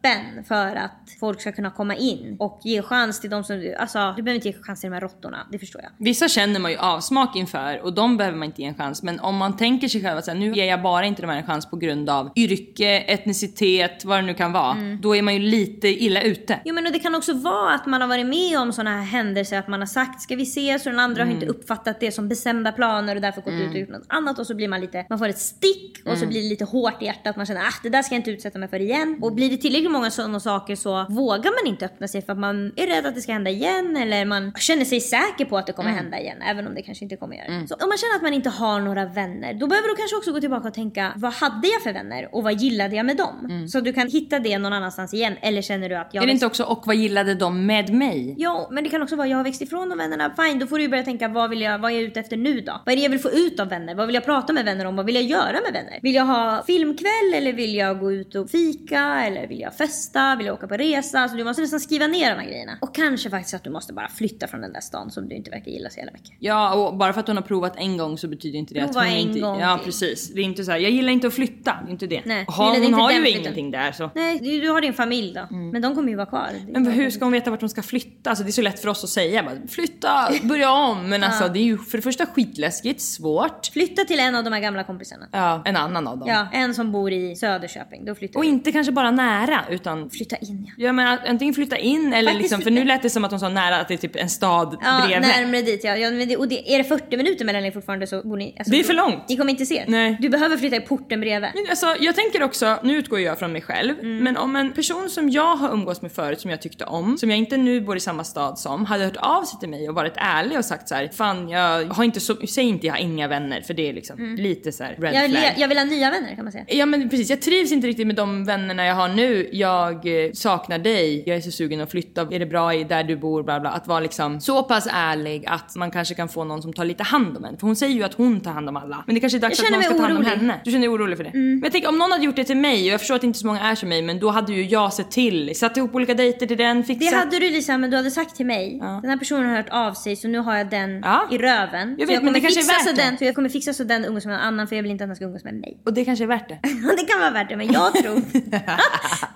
för 0.47 0.75
att 0.75 0.91
folk 1.19 1.41
ska 1.41 1.51
kunna 1.51 1.71
komma 1.71 1.95
in 1.95 2.35
och 2.39 2.59
ge 2.63 2.81
chans 2.81 3.21
till 3.21 3.29
de 3.29 3.43
som 3.43 3.59
du, 3.59 3.75
alltså 3.75 4.13
du 4.17 4.23
behöver 4.23 4.35
inte 4.35 4.47
ge 4.47 4.63
chans 4.63 4.81
till 4.81 4.89
de 4.89 4.93
här 4.93 5.01
råttorna, 5.01 5.47
det 5.51 5.59
förstår 5.59 5.81
jag. 5.81 5.91
Vissa 5.97 6.27
känner 6.27 6.59
man 6.59 6.71
ju 6.71 6.77
avsmak 6.77 7.35
inför 7.35 7.81
och 7.83 7.93
de 7.93 8.17
behöver 8.17 8.37
man 8.37 8.45
inte 8.45 8.61
ge 8.61 8.67
en 8.67 8.75
chans. 8.75 9.03
Men 9.03 9.19
om 9.19 9.35
man 9.35 9.57
tänker 9.57 9.87
sig 9.87 10.01
själv 10.01 10.17
att 10.17 10.27
här, 10.27 10.35
nu 10.35 10.53
ger 10.53 10.65
jag 10.65 10.81
bara 10.81 11.05
inte 11.05 11.21
de 11.21 11.27
här 11.27 11.37
en 11.37 11.45
chans 11.45 11.69
på 11.69 11.75
grund 11.75 12.09
av 12.09 12.31
yrke, 12.35 12.99
etnicitet, 12.99 14.05
vad 14.05 14.17
det 14.17 14.21
nu 14.21 14.33
kan 14.33 14.51
vara. 14.51 14.77
Då 15.01 15.15
är 15.15 15.21
man 15.21 15.33
ju 15.33 15.39
lite 15.39 15.87
illa 15.87 16.21
ute. 16.21 16.59
Jo 16.65 16.75
men 16.75 16.85
och 16.85 16.91
det 16.91 16.99
kan 16.99 17.15
också 17.15 17.33
vara 17.33 17.73
att 17.73 17.85
man 17.85 18.01
har 18.01 18.07
varit 18.07 18.25
med 18.25 18.59
om 18.59 18.73
sådana 18.73 18.97
här 18.97 19.05
händelser 19.05 19.59
att 19.59 19.67
man 19.67 19.79
har 19.79 19.87
sagt 19.87 20.21
ska 20.21 20.35
vi 20.35 20.43
ses 20.43 20.85
och 20.85 20.91
den 20.91 20.99
andra 20.99 21.23
har 21.23 21.31
inte 21.31 21.45
uppfattat 21.45 21.99
det 21.99 22.11
som 22.11 22.29
bestämda 22.29 22.71
planer 22.71 23.15
och 23.15 23.21
därför 23.21 23.41
gått 23.41 23.53
ut 23.53 23.69
och 23.69 23.79
gjort 23.79 23.89
något 23.89 24.05
annat 24.09 24.39
och 24.39 24.47
så 24.47 24.55
blir 24.55 24.67
man 24.67 24.81
lite, 24.81 25.05
man 25.09 25.19
får 25.19 25.29
ett 25.29 25.39
stick 25.39 26.01
och 26.05 26.17
så 26.17 26.27
blir 26.27 26.41
det 26.41 26.49
lite 26.49 26.65
hårt 26.65 27.01
i 27.01 27.05
hjärtat 27.05 27.35
man 27.35 27.45
känner 27.45 27.61
ah 27.61 27.73
det 27.83 27.89
där 27.89 28.01
ska 28.01 28.15
jag 28.15 28.19
inte 28.19 28.31
utsätta 28.31 28.59
mig 28.59 28.69
för 28.69 28.79
igen. 28.79 29.19
Och 29.21 29.33
blir 29.33 29.49
det 29.49 29.57
tillräckligt 29.57 29.91
många 29.95 30.11
sådana 30.11 30.39
saker 30.39 30.75
så 30.75 31.05
vågar 31.09 31.63
man 31.63 31.73
inte 31.73 31.85
öppna 31.85 32.07
sig 32.07 32.21
för 32.21 32.33
att 32.33 32.39
man 32.39 32.73
är 32.75 32.87
rädd 32.87 33.05
att 33.05 33.15
det 33.15 33.21
ska 33.21 33.31
hända 33.33 33.51
igen 33.51 33.97
eller 33.97 34.25
man 34.25 34.53
känner 34.53 34.85
sig 34.85 35.01
säker 35.01 35.45
på 35.45 35.57
att 35.57 35.67
det 35.67 35.73
kommer 35.73 35.91
hända 35.91 36.19
igen 36.19 36.37
även 36.41 36.67
om 36.67 36.75
det 36.75 36.81
kanske 36.81 37.05
inte 37.05 37.15
kommer 37.15 37.35
göra 37.35 37.59
det. 37.59 37.67
Så 37.67 37.75
om 37.75 37.89
man 37.89 37.97
känner 37.97 38.15
att 38.15 38.21
man 38.21 38.33
inte 38.33 38.49
har 38.49 38.79
några 38.79 39.05
vänner 39.05 39.53
då 39.53 39.67
behöver 39.67 39.87
du 39.89 39.95
kanske 39.95 40.15
också 40.15 40.31
gå 40.31 40.39
tillbaka 40.39 40.67
och 40.67 40.73
tänka 40.73 41.13
vad 41.15 41.33
hade 41.33 41.67
jag 41.67 41.81
för 41.81 41.93
vänner 41.93 42.35
och 42.35 42.43
vad 42.43 42.53
gillade 42.53 42.95
jag 42.95 43.05
med 43.05 43.17
dem? 43.17 43.67
Så 43.71 43.79
du 43.79 43.93
kan 43.93 44.07
hitta 44.07 44.39
det 44.39 44.57
någon 44.57 44.73
annanstans 44.73 45.13
igen 45.13 45.35
eller 45.41 45.61
känner 45.61 45.89
du 45.89 45.95
att 45.95 46.09
jag 46.13 46.23
är 46.23 46.27
det 46.27 46.33
inte 46.33 46.45
också 46.45 46.63
och 46.63 46.83
vad 46.85 46.95
gillade 46.95 47.35
de 47.35 47.65
med 47.65 47.93
mig? 47.93 48.35
Ja, 48.37 48.67
men 48.71 48.83
det 48.83 48.89
kan 48.89 49.01
också 49.01 49.15
vara 49.15 49.27
jag 49.27 49.37
har 49.37 49.43
växt 49.43 49.61
ifrån 49.61 49.89
de 49.89 49.97
vännerna. 49.97 50.35
Fine, 50.35 50.59
då 50.59 50.67
får 50.67 50.77
du 50.77 50.83
ju 50.83 50.89
börja 50.89 51.03
tänka 51.03 51.27
vad 51.27 51.49
vill 51.49 51.61
jag, 51.61 51.79
vad 51.79 51.91
är 51.91 51.95
jag 51.95 52.03
ute 52.03 52.19
efter 52.19 52.37
nu 52.37 52.61
då? 52.61 52.81
Vad 52.85 52.93
är 52.93 52.95
det 52.95 53.03
jag 53.03 53.09
vill 53.09 53.19
få 53.19 53.31
ut 53.31 53.59
av 53.59 53.69
vänner? 53.69 53.95
Vad 53.95 54.07
vill 54.07 54.15
jag 54.15 54.25
prata 54.25 54.53
med 54.53 54.65
vänner 54.65 54.85
om? 54.85 54.95
Vad 54.95 55.05
vill 55.05 55.15
jag 55.15 55.23
göra 55.23 55.51
med 55.51 55.73
vänner? 55.73 55.99
Vill 56.01 56.15
jag 56.15 56.25
ha 56.25 56.63
filmkväll 56.67 57.33
eller 57.33 57.53
vill 57.53 57.75
jag 57.75 57.99
gå 57.99 58.11
ut 58.11 58.35
och 58.35 58.49
fika? 58.49 59.23
Eller 59.25 59.47
vill 59.47 59.59
jag 59.59 59.74
festa? 59.77 60.35
Vill 60.35 60.45
jag 60.45 60.53
åka 60.55 60.67
på 60.67 60.77
resa? 60.77 61.27
Så 61.27 61.35
du 61.35 61.43
måste 61.43 61.61
nästan 61.61 61.79
skriva 61.79 62.07
ner 62.07 62.29
de 62.35 62.41
här 62.41 62.47
grejerna. 62.47 62.77
Och 62.81 62.95
kanske 62.95 63.29
faktiskt 63.29 63.53
att 63.53 63.63
du 63.63 63.69
måste 63.69 63.93
bara 63.93 64.07
flytta 64.09 64.47
från 64.47 64.61
den 64.61 64.73
där 64.73 64.79
stan 64.81 65.11
som 65.11 65.29
du 65.29 65.35
inte 65.35 65.49
verkar 65.51 65.71
gilla 65.71 65.89
så 65.89 65.97
jävla 65.97 66.11
mycket. 66.13 66.31
Ja, 66.39 66.73
och 66.73 66.97
bara 66.97 67.13
för 67.13 67.19
att 67.19 67.27
hon 67.27 67.35
har 67.37 67.43
provat 67.43 67.73
en 67.77 67.97
gång 67.97 68.17
så 68.17 68.27
betyder 68.27 68.59
inte 68.59 68.73
det 68.73 68.79
Prova 68.79 68.99
att 68.99 69.07
hon 69.07 69.13
en 69.15 69.19
inte... 69.19 69.39
gång 69.39 69.59
ja, 69.59 69.77
till. 69.77 69.85
precis. 69.85 70.33
Det 70.33 70.41
är 70.41 70.43
inte 70.45 70.63
så 70.63 70.71
här, 70.71 70.77
jag 70.77 70.91
gillar 70.91 71.11
inte 71.11 71.27
att 71.27 71.33
flytta, 71.33 71.77
det 71.83 71.89
är 71.89 71.91
inte 71.91 72.07
det. 72.07 72.21
Nej, 72.25 72.45
ha, 72.47 72.73
hon 72.73 72.83
inte 72.83 72.95
har 72.95 73.11
ju 73.11 73.21
flytten. 73.21 73.41
ingenting 73.41 73.71
där 73.71 73.91
så. 73.91 74.09
Nej, 74.15 74.39
du, 74.39 74.61
du 74.61 74.69
har 74.69 74.81
din 74.81 74.93
familj 74.93 75.33
då. 75.33 75.55
Men 75.55 75.81
de 75.81 75.95
kommer 75.95 76.09
ju 76.09 76.15
vara 76.15 76.25
kvar. 76.25 76.49
Mm. 76.59 76.71
Men 76.83 76.91
hur 76.91 77.09
ska 77.09 77.25
hon 77.25 77.31
veta 77.31 77.51
vart 77.51 77.61
hon 77.61 77.69
ska 77.69 77.81
flytta? 77.81 78.29
Alltså 78.29 78.43
det 78.43 78.49
är 78.49 78.51
så 78.51 78.61
lätt 78.61 78.79
för 78.79 78.87
oss 78.87 79.03
att 79.03 79.09
säga 79.09 79.43
bara, 79.43 79.67
flytta, 79.67 80.29
börja 80.43 80.71
om. 80.71 81.09
Men 81.09 81.23
alltså 81.23 81.47
det 81.47 81.59
är 81.59 81.63
ju 81.63 81.77
för 81.77 81.97
det 81.97 82.01
första 82.01 82.25
skitläskigt, 82.25 83.01
svårt. 83.01 83.65
Flytta 83.73 84.05
till 84.05 84.19
en 84.19 84.35
av 84.35 84.43
de 84.43 84.53
här 84.53 84.59
gamla 84.59 84.83
kompisarna. 84.83 85.27
Ja, 85.31 85.61
en 85.65 85.75
annan 85.75 86.07
av 86.07 86.17
dem. 86.17 86.27
Ja, 86.29 86.47
en 86.53 86.73
som 86.73 86.91
bor 86.91 87.11
i 87.11 87.35
Söderköping. 87.35 88.05
Då 88.05 88.15
flyttar 88.15 88.39
Och 88.39 88.43
du. 88.43 88.49
inte 88.49 88.71
kanske 88.71 88.91
bara 88.91 89.11
nära 89.11 89.64
utan 89.69 90.09
Flytta 90.09 90.35
in 90.35 90.65
ja. 90.77 90.85
Ja 90.85 90.91
men 90.93 91.17
antingen 91.27 91.53
flytta 91.53 91.77
in 91.77 92.13
eller 92.13 92.31
Faktiskt 92.31 92.41
liksom, 92.51 92.61
för 92.61 92.71
nu 92.71 92.83
lät 92.85 93.01
det 93.01 93.09
som 93.09 93.25
att 93.25 93.31
hon 93.31 93.39
sa 93.39 93.49
nära 93.49 93.77
att 93.77 93.87
det 93.87 93.93
är 93.93 93.97
typ 93.97 94.15
en 94.15 94.29
stad 94.29 94.77
Ja, 94.81 95.03
bredvid. 95.07 95.27
närmare 95.29 95.61
dit 95.61 95.83
ja. 95.83 95.95
ja 95.95 96.11
men 96.11 96.27
det, 96.27 96.37
och 96.37 96.47
det, 96.47 96.73
är 96.73 96.77
det 96.77 96.83
40 96.83 97.17
minuter 97.17 97.45
mellan 97.45 97.65
er 97.65 97.71
fortfarande 97.71 98.07
så 98.07 98.21
bor 98.23 98.37
ni... 98.37 98.55
Alltså, 98.57 98.71
Det 98.71 98.79
är 98.79 98.83
för 98.83 98.93
långt. 98.93 99.29
Ni 99.29 99.37
kommer 99.37 99.51
inte 99.51 99.65
se. 99.65 99.83
Nej. 99.87 100.17
Du 100.19 100.29
behöver 100.29 100.57
flytta 100.57 100.75
i 100.75 100.81
porten 100.81 101.19
bredvid. 101.21 101.49
Men 101.53 101.65
Alltså, 101.69 101.95
jag 101.99 102.15
tänker 102.15 102.43
också, 102.43 102.77
nu 102.83 102.97
utgår 102.97 103.19
jag 103.19 103.39
från 103.39 103.51
mig 103.51 103.61
själv, 103.61 103.99
Mm. 103.99 104.17
men 104.23 104.37
om 104.37 104.55
en 104.55 104.71
person 104.73 105.09
som 105.09 105.29
jag 105.29 105.55
har 105.55 105.69
umgås 105.73 106.01
med 106.01 106.11
förut 106.11 106.41
som 106.41 106.51
jag 106.51 106.61
tyckte 106.61 106.85
om, 106.85 107.17
som 107.17 107.29
jag 107.29 107.39
inte 107.39 107.57
nu 107.57 107.81
bor 107.81 107.97
i 107.97 107.99
samma 107.99 108.23
stad 108.23 108.59
som, 108.59 108.85
hade 108.85 109.03
hört 109.05 109.15
av 109.17 109.43
sig 109.43 109.59
till 109.59 109.69
mig 109.69 109.89
och 109.89 109.95
varit 109.95 110.13
ärlig 110.15 110.57
och 110.57 110.65
sagt 110.65 110.87
så 110.89 110.95
här: 110.95 111.09
fan 111.13 111.49
jag 111.49 111.85
har 111.85 112.03
inte 112.03 112.19
så, 112.19 112.35
säg 112.47 112.63
inte 112.63 112.87
jag 112.87 112.93
har 112.93 112.99
inga 113.01 113.27
vänner 113.27 113.61
för 113.61 113.73
det 113.73 113.89
är 113.89 113.93
liksom 113.93 114.35
lite 114.35 114.71
så 114.71 114.83
här 114.83 114.89
red 114.91 114.99
Mm. 114.99 115.13
Jag, 115.21 115.29
flag. 115.31 115.41
vill- 115.41 115.61
jag 115.61 115.67
vill 115.67 115.77
ha 115.77 115.85
nya 115.85 116.11
vänner 116.11 116.35
kan 116.35 116.45
man 116.45 116.51
säga. 116.51 116.65
Ja 116.67 116.85
men 116.85 117.09
precis, 117.09 117.29
jag 117.29 117.41
trivs 117.41 117.71
inte 117.71 117.87
riktigt 117.87 118.07
med 118.07 118.15
de 118.15 118.45
vännerna 118.45 118.85
jag 118.85 118.95
har 118.95 119.07
nu. 119.07 119.49
Jag 119.59 120.25
eh, 120.25 120.31
saknar 120.33 120.77
dig, 120.79 121.23
jag 121.25 121.37
är 121.37 121.41
så 121.41 121.51
sugen 121.51 121.81
att 121.81 121.91
flytta, 121.91 122.21
är 122.21 122.39
det 122.39 122.45
bra 122.45 122.71
där 122.73 123.03
du 123.03 123.15
bor, 123.15 123.43
bla 123.43 123.59
bla. 123.59 123.69
Att 123.69 123.87
vara 123.87 123.99
liksom 123.99 124.39
så 124.41 124.63
pass 124.63 124.87
ärlig 124.91 125.43
att 125.47 125.75
man 125.75 125.91
kanske 125.91 126.15
kan 126.15 126.29
få 126.29 126.43
någon 126.43 126.61
som 126.61 126.73
tar 126.73 126.85
lite 126.85 127.03
hand 127.03 127.37
om 127.37 127.45
en. 127.45 127.57
För 127.57 127.67
hon 127.67 127.75
säger 127.75 127.95
ju 127.95 128.03
att 128.03 128.13
hon 128.13 128.39
tar 128.41 128.51
hand 128.51 128.69
om 128.69 128.77
alla. 128.77 129.03
Men 129.05 129.15
det 129.15 129.21
kanske 129.21 129.37
är 129.37 129.39
dags 129.39 129.59
Jag 129.59 129.65
att 129.65 129.71
någon 129.73 129.83
ska 129.83 129.93
ta 129.93 130.01
hand 130.01 130.17
om. 130.17 130.23
Mm. 130.25 130.39
henne. 130.39 130.61
Du 130.65 130.71
känner 130.71 130.87
dig 130.87 130.95
orolig 130.95 131.17
för 131.17 131.23
det? 131.23 131.31
Men 131.33 131.59
jag 131.63 131.71
tänker 131.71 131.89
om 131.89 131.97
någon 131.97 132.11
hade 132.11 132.23
gjort 132.25 132.35
det 132.35 132.43
till 132.43 132.57
mig, 132.57 132.81
och 132.87 132.93
jag 132.93 132.99
förstår 132.99 133.15
att 133.15 133.23
inte 133.23 133.39
så 133.39 133.47
många 133.47 133.59
är 133.61 133.75
som 133.75 133.89
mig, 133.89 134.01
men 134.01 134.19
då 134.19 134.29
hade 134.29 134.53
ju 134.53 134.65
jag 134.65 134.93
sett 134.93 135.11
till, 135.11 135.55
satt 135.55 135.77
ihop 135.77 135.95
olika 135.95 136.13
dejter 136.13 136.47
till 136.47 136.57
den, 136.57 136.77
Det 136.77 136.83
fixat. 136.83 137.13
hade 137.19 137.39
du 137.39 137.49
Lisa, 137.49 137.77
men 137.77 137.89
du 137.91 137.97
hade 137.97 138.11
sagt 138.11 138.35
till 138.35 138.45
mig. 138.45 138.79
Den 139.01 139.09
här 139.09 139.17
personen 139.17 139.49
har 139.49 139.55
hört 139.55 139.69
av 139.69 139.93
sig 139.93 140.15
så 140.15 140.27
nu 140.27 140.37
har 140.37 140.57
jag 140.57 140.69
den 140.69 141.01
Ja. 141.03 141.27
i 141.31 141.37
röven. 141.37 141.95
Jag 141.99 142.07
vet, 142.07 142.23
men 142.23 142.33
det 142.33 142.39
kanske 142.39 142.59
är 142.59 142.85
värt 142.85 142.95
det. 142.95 143.01
den, 143.01 143.17
så 143.17 143.25
jag 143.25 143.35
kommer 143.35 143.49
fixa 143.49 143.73
så 143.73 143.83
den 143.83 144.05
umgås 144.05 144.25
med 144.25 144.33
någon 144.33 144.43
annan 144.43 144.67
för 144.67 144.75
jag 144.75 144.83
vill 144.83 144.91
inte 144.91 145.03
att 145.03 145.09
den 145.09 145.15
ska 145.15 145.25
umgås 145.25 145.43
med 145.43 145.53
mig. 145.53 145.77
Och 145.85 145.93
det 145.93 146.05
kanske 146.05 146.25
är 146.25 146.27
värt 146.27 146.49
det. 146.49 146.59
det 146.97 147.03
kan 147.11 147.19
vara 147.19 147.31
värt 147.31 147.49
det 147.49 147.55
men 147.57 147.71
jag 147.73 147.93
tror 147.93 148.15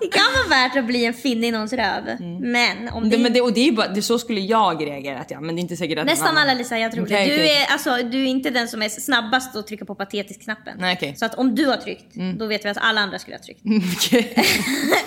det 0.00 0.09
kan 0.12 0.32
vara 0.34 0.48
värt 0.62 0.76
att 0.76 0.84
bli 0.84 1.04
en 1.04 1.14
finne 1.14 1.46
i 1.46 1.50
någons 1.50 1.72
röv. 1.72 2.04
Men 2.40 2.88
om 2.88 3.02
det, 3.02 3.06
Mm. 3.06 3.10
det, 3.10 3.18
men 3.18 3.32
det 3.32 3.40
och 3.40 3.52
det 3.52 3.68
är 3.68 3.72
bara, 3.72 3.88
det, 3.88 4.02
så 4.02 4.18
skulle 4.18 4.40
jag 4.40 4.86
reagera 4.86 5.18
att 5.18 5.30
ja, 5.30 5.40
men 5.40 5.54
det 5.54 5.58
är 5.60 5.62
inte 5.62 5.76
säkert 5.76 5.98
att 5.98 6.06
Nästan 6.06 6.36
alla 6.38 6.54
Lisa, 6.54 6.78
jag 6.78 6.92
tror 6.92 7.04
Okej, 7.04 7.28
det. 7.28 7.34
Du 7.34 7.40
okej. 7.40 7.56
är, 7.56 7.72
alltså, 7.72 7.96
du 8.10 8.22
är 8.22 8.26
inte 8.26 8.50
den 8.50 8.68
som 8.68 8.82
är 8.82 8.88
snabbast 8.88 9.56
att 9.56 9.66
trycka 9.66 9.84
på 9.84 9.94
patetisk-knappen. 9.94 10.76
Nej, 10.78 10.96
okej. 10.96 11.16
Så 11.16 11.24
att 11.24 11.34
om 11.34 11.54
du 11.54 11.66
har 11.66 11.76
tryckt, 11.76 12.14
då 12.38 12.46
vet 12.46 12.64
vi 12.64 12.68
att 12.68 12.76
alla 12.80 13.00
andra 13.00 13.18
skulle 13.18 13.36
ha 13.36 13.42
tryckt. 13.42 13.60
Okej. 13.96 14.34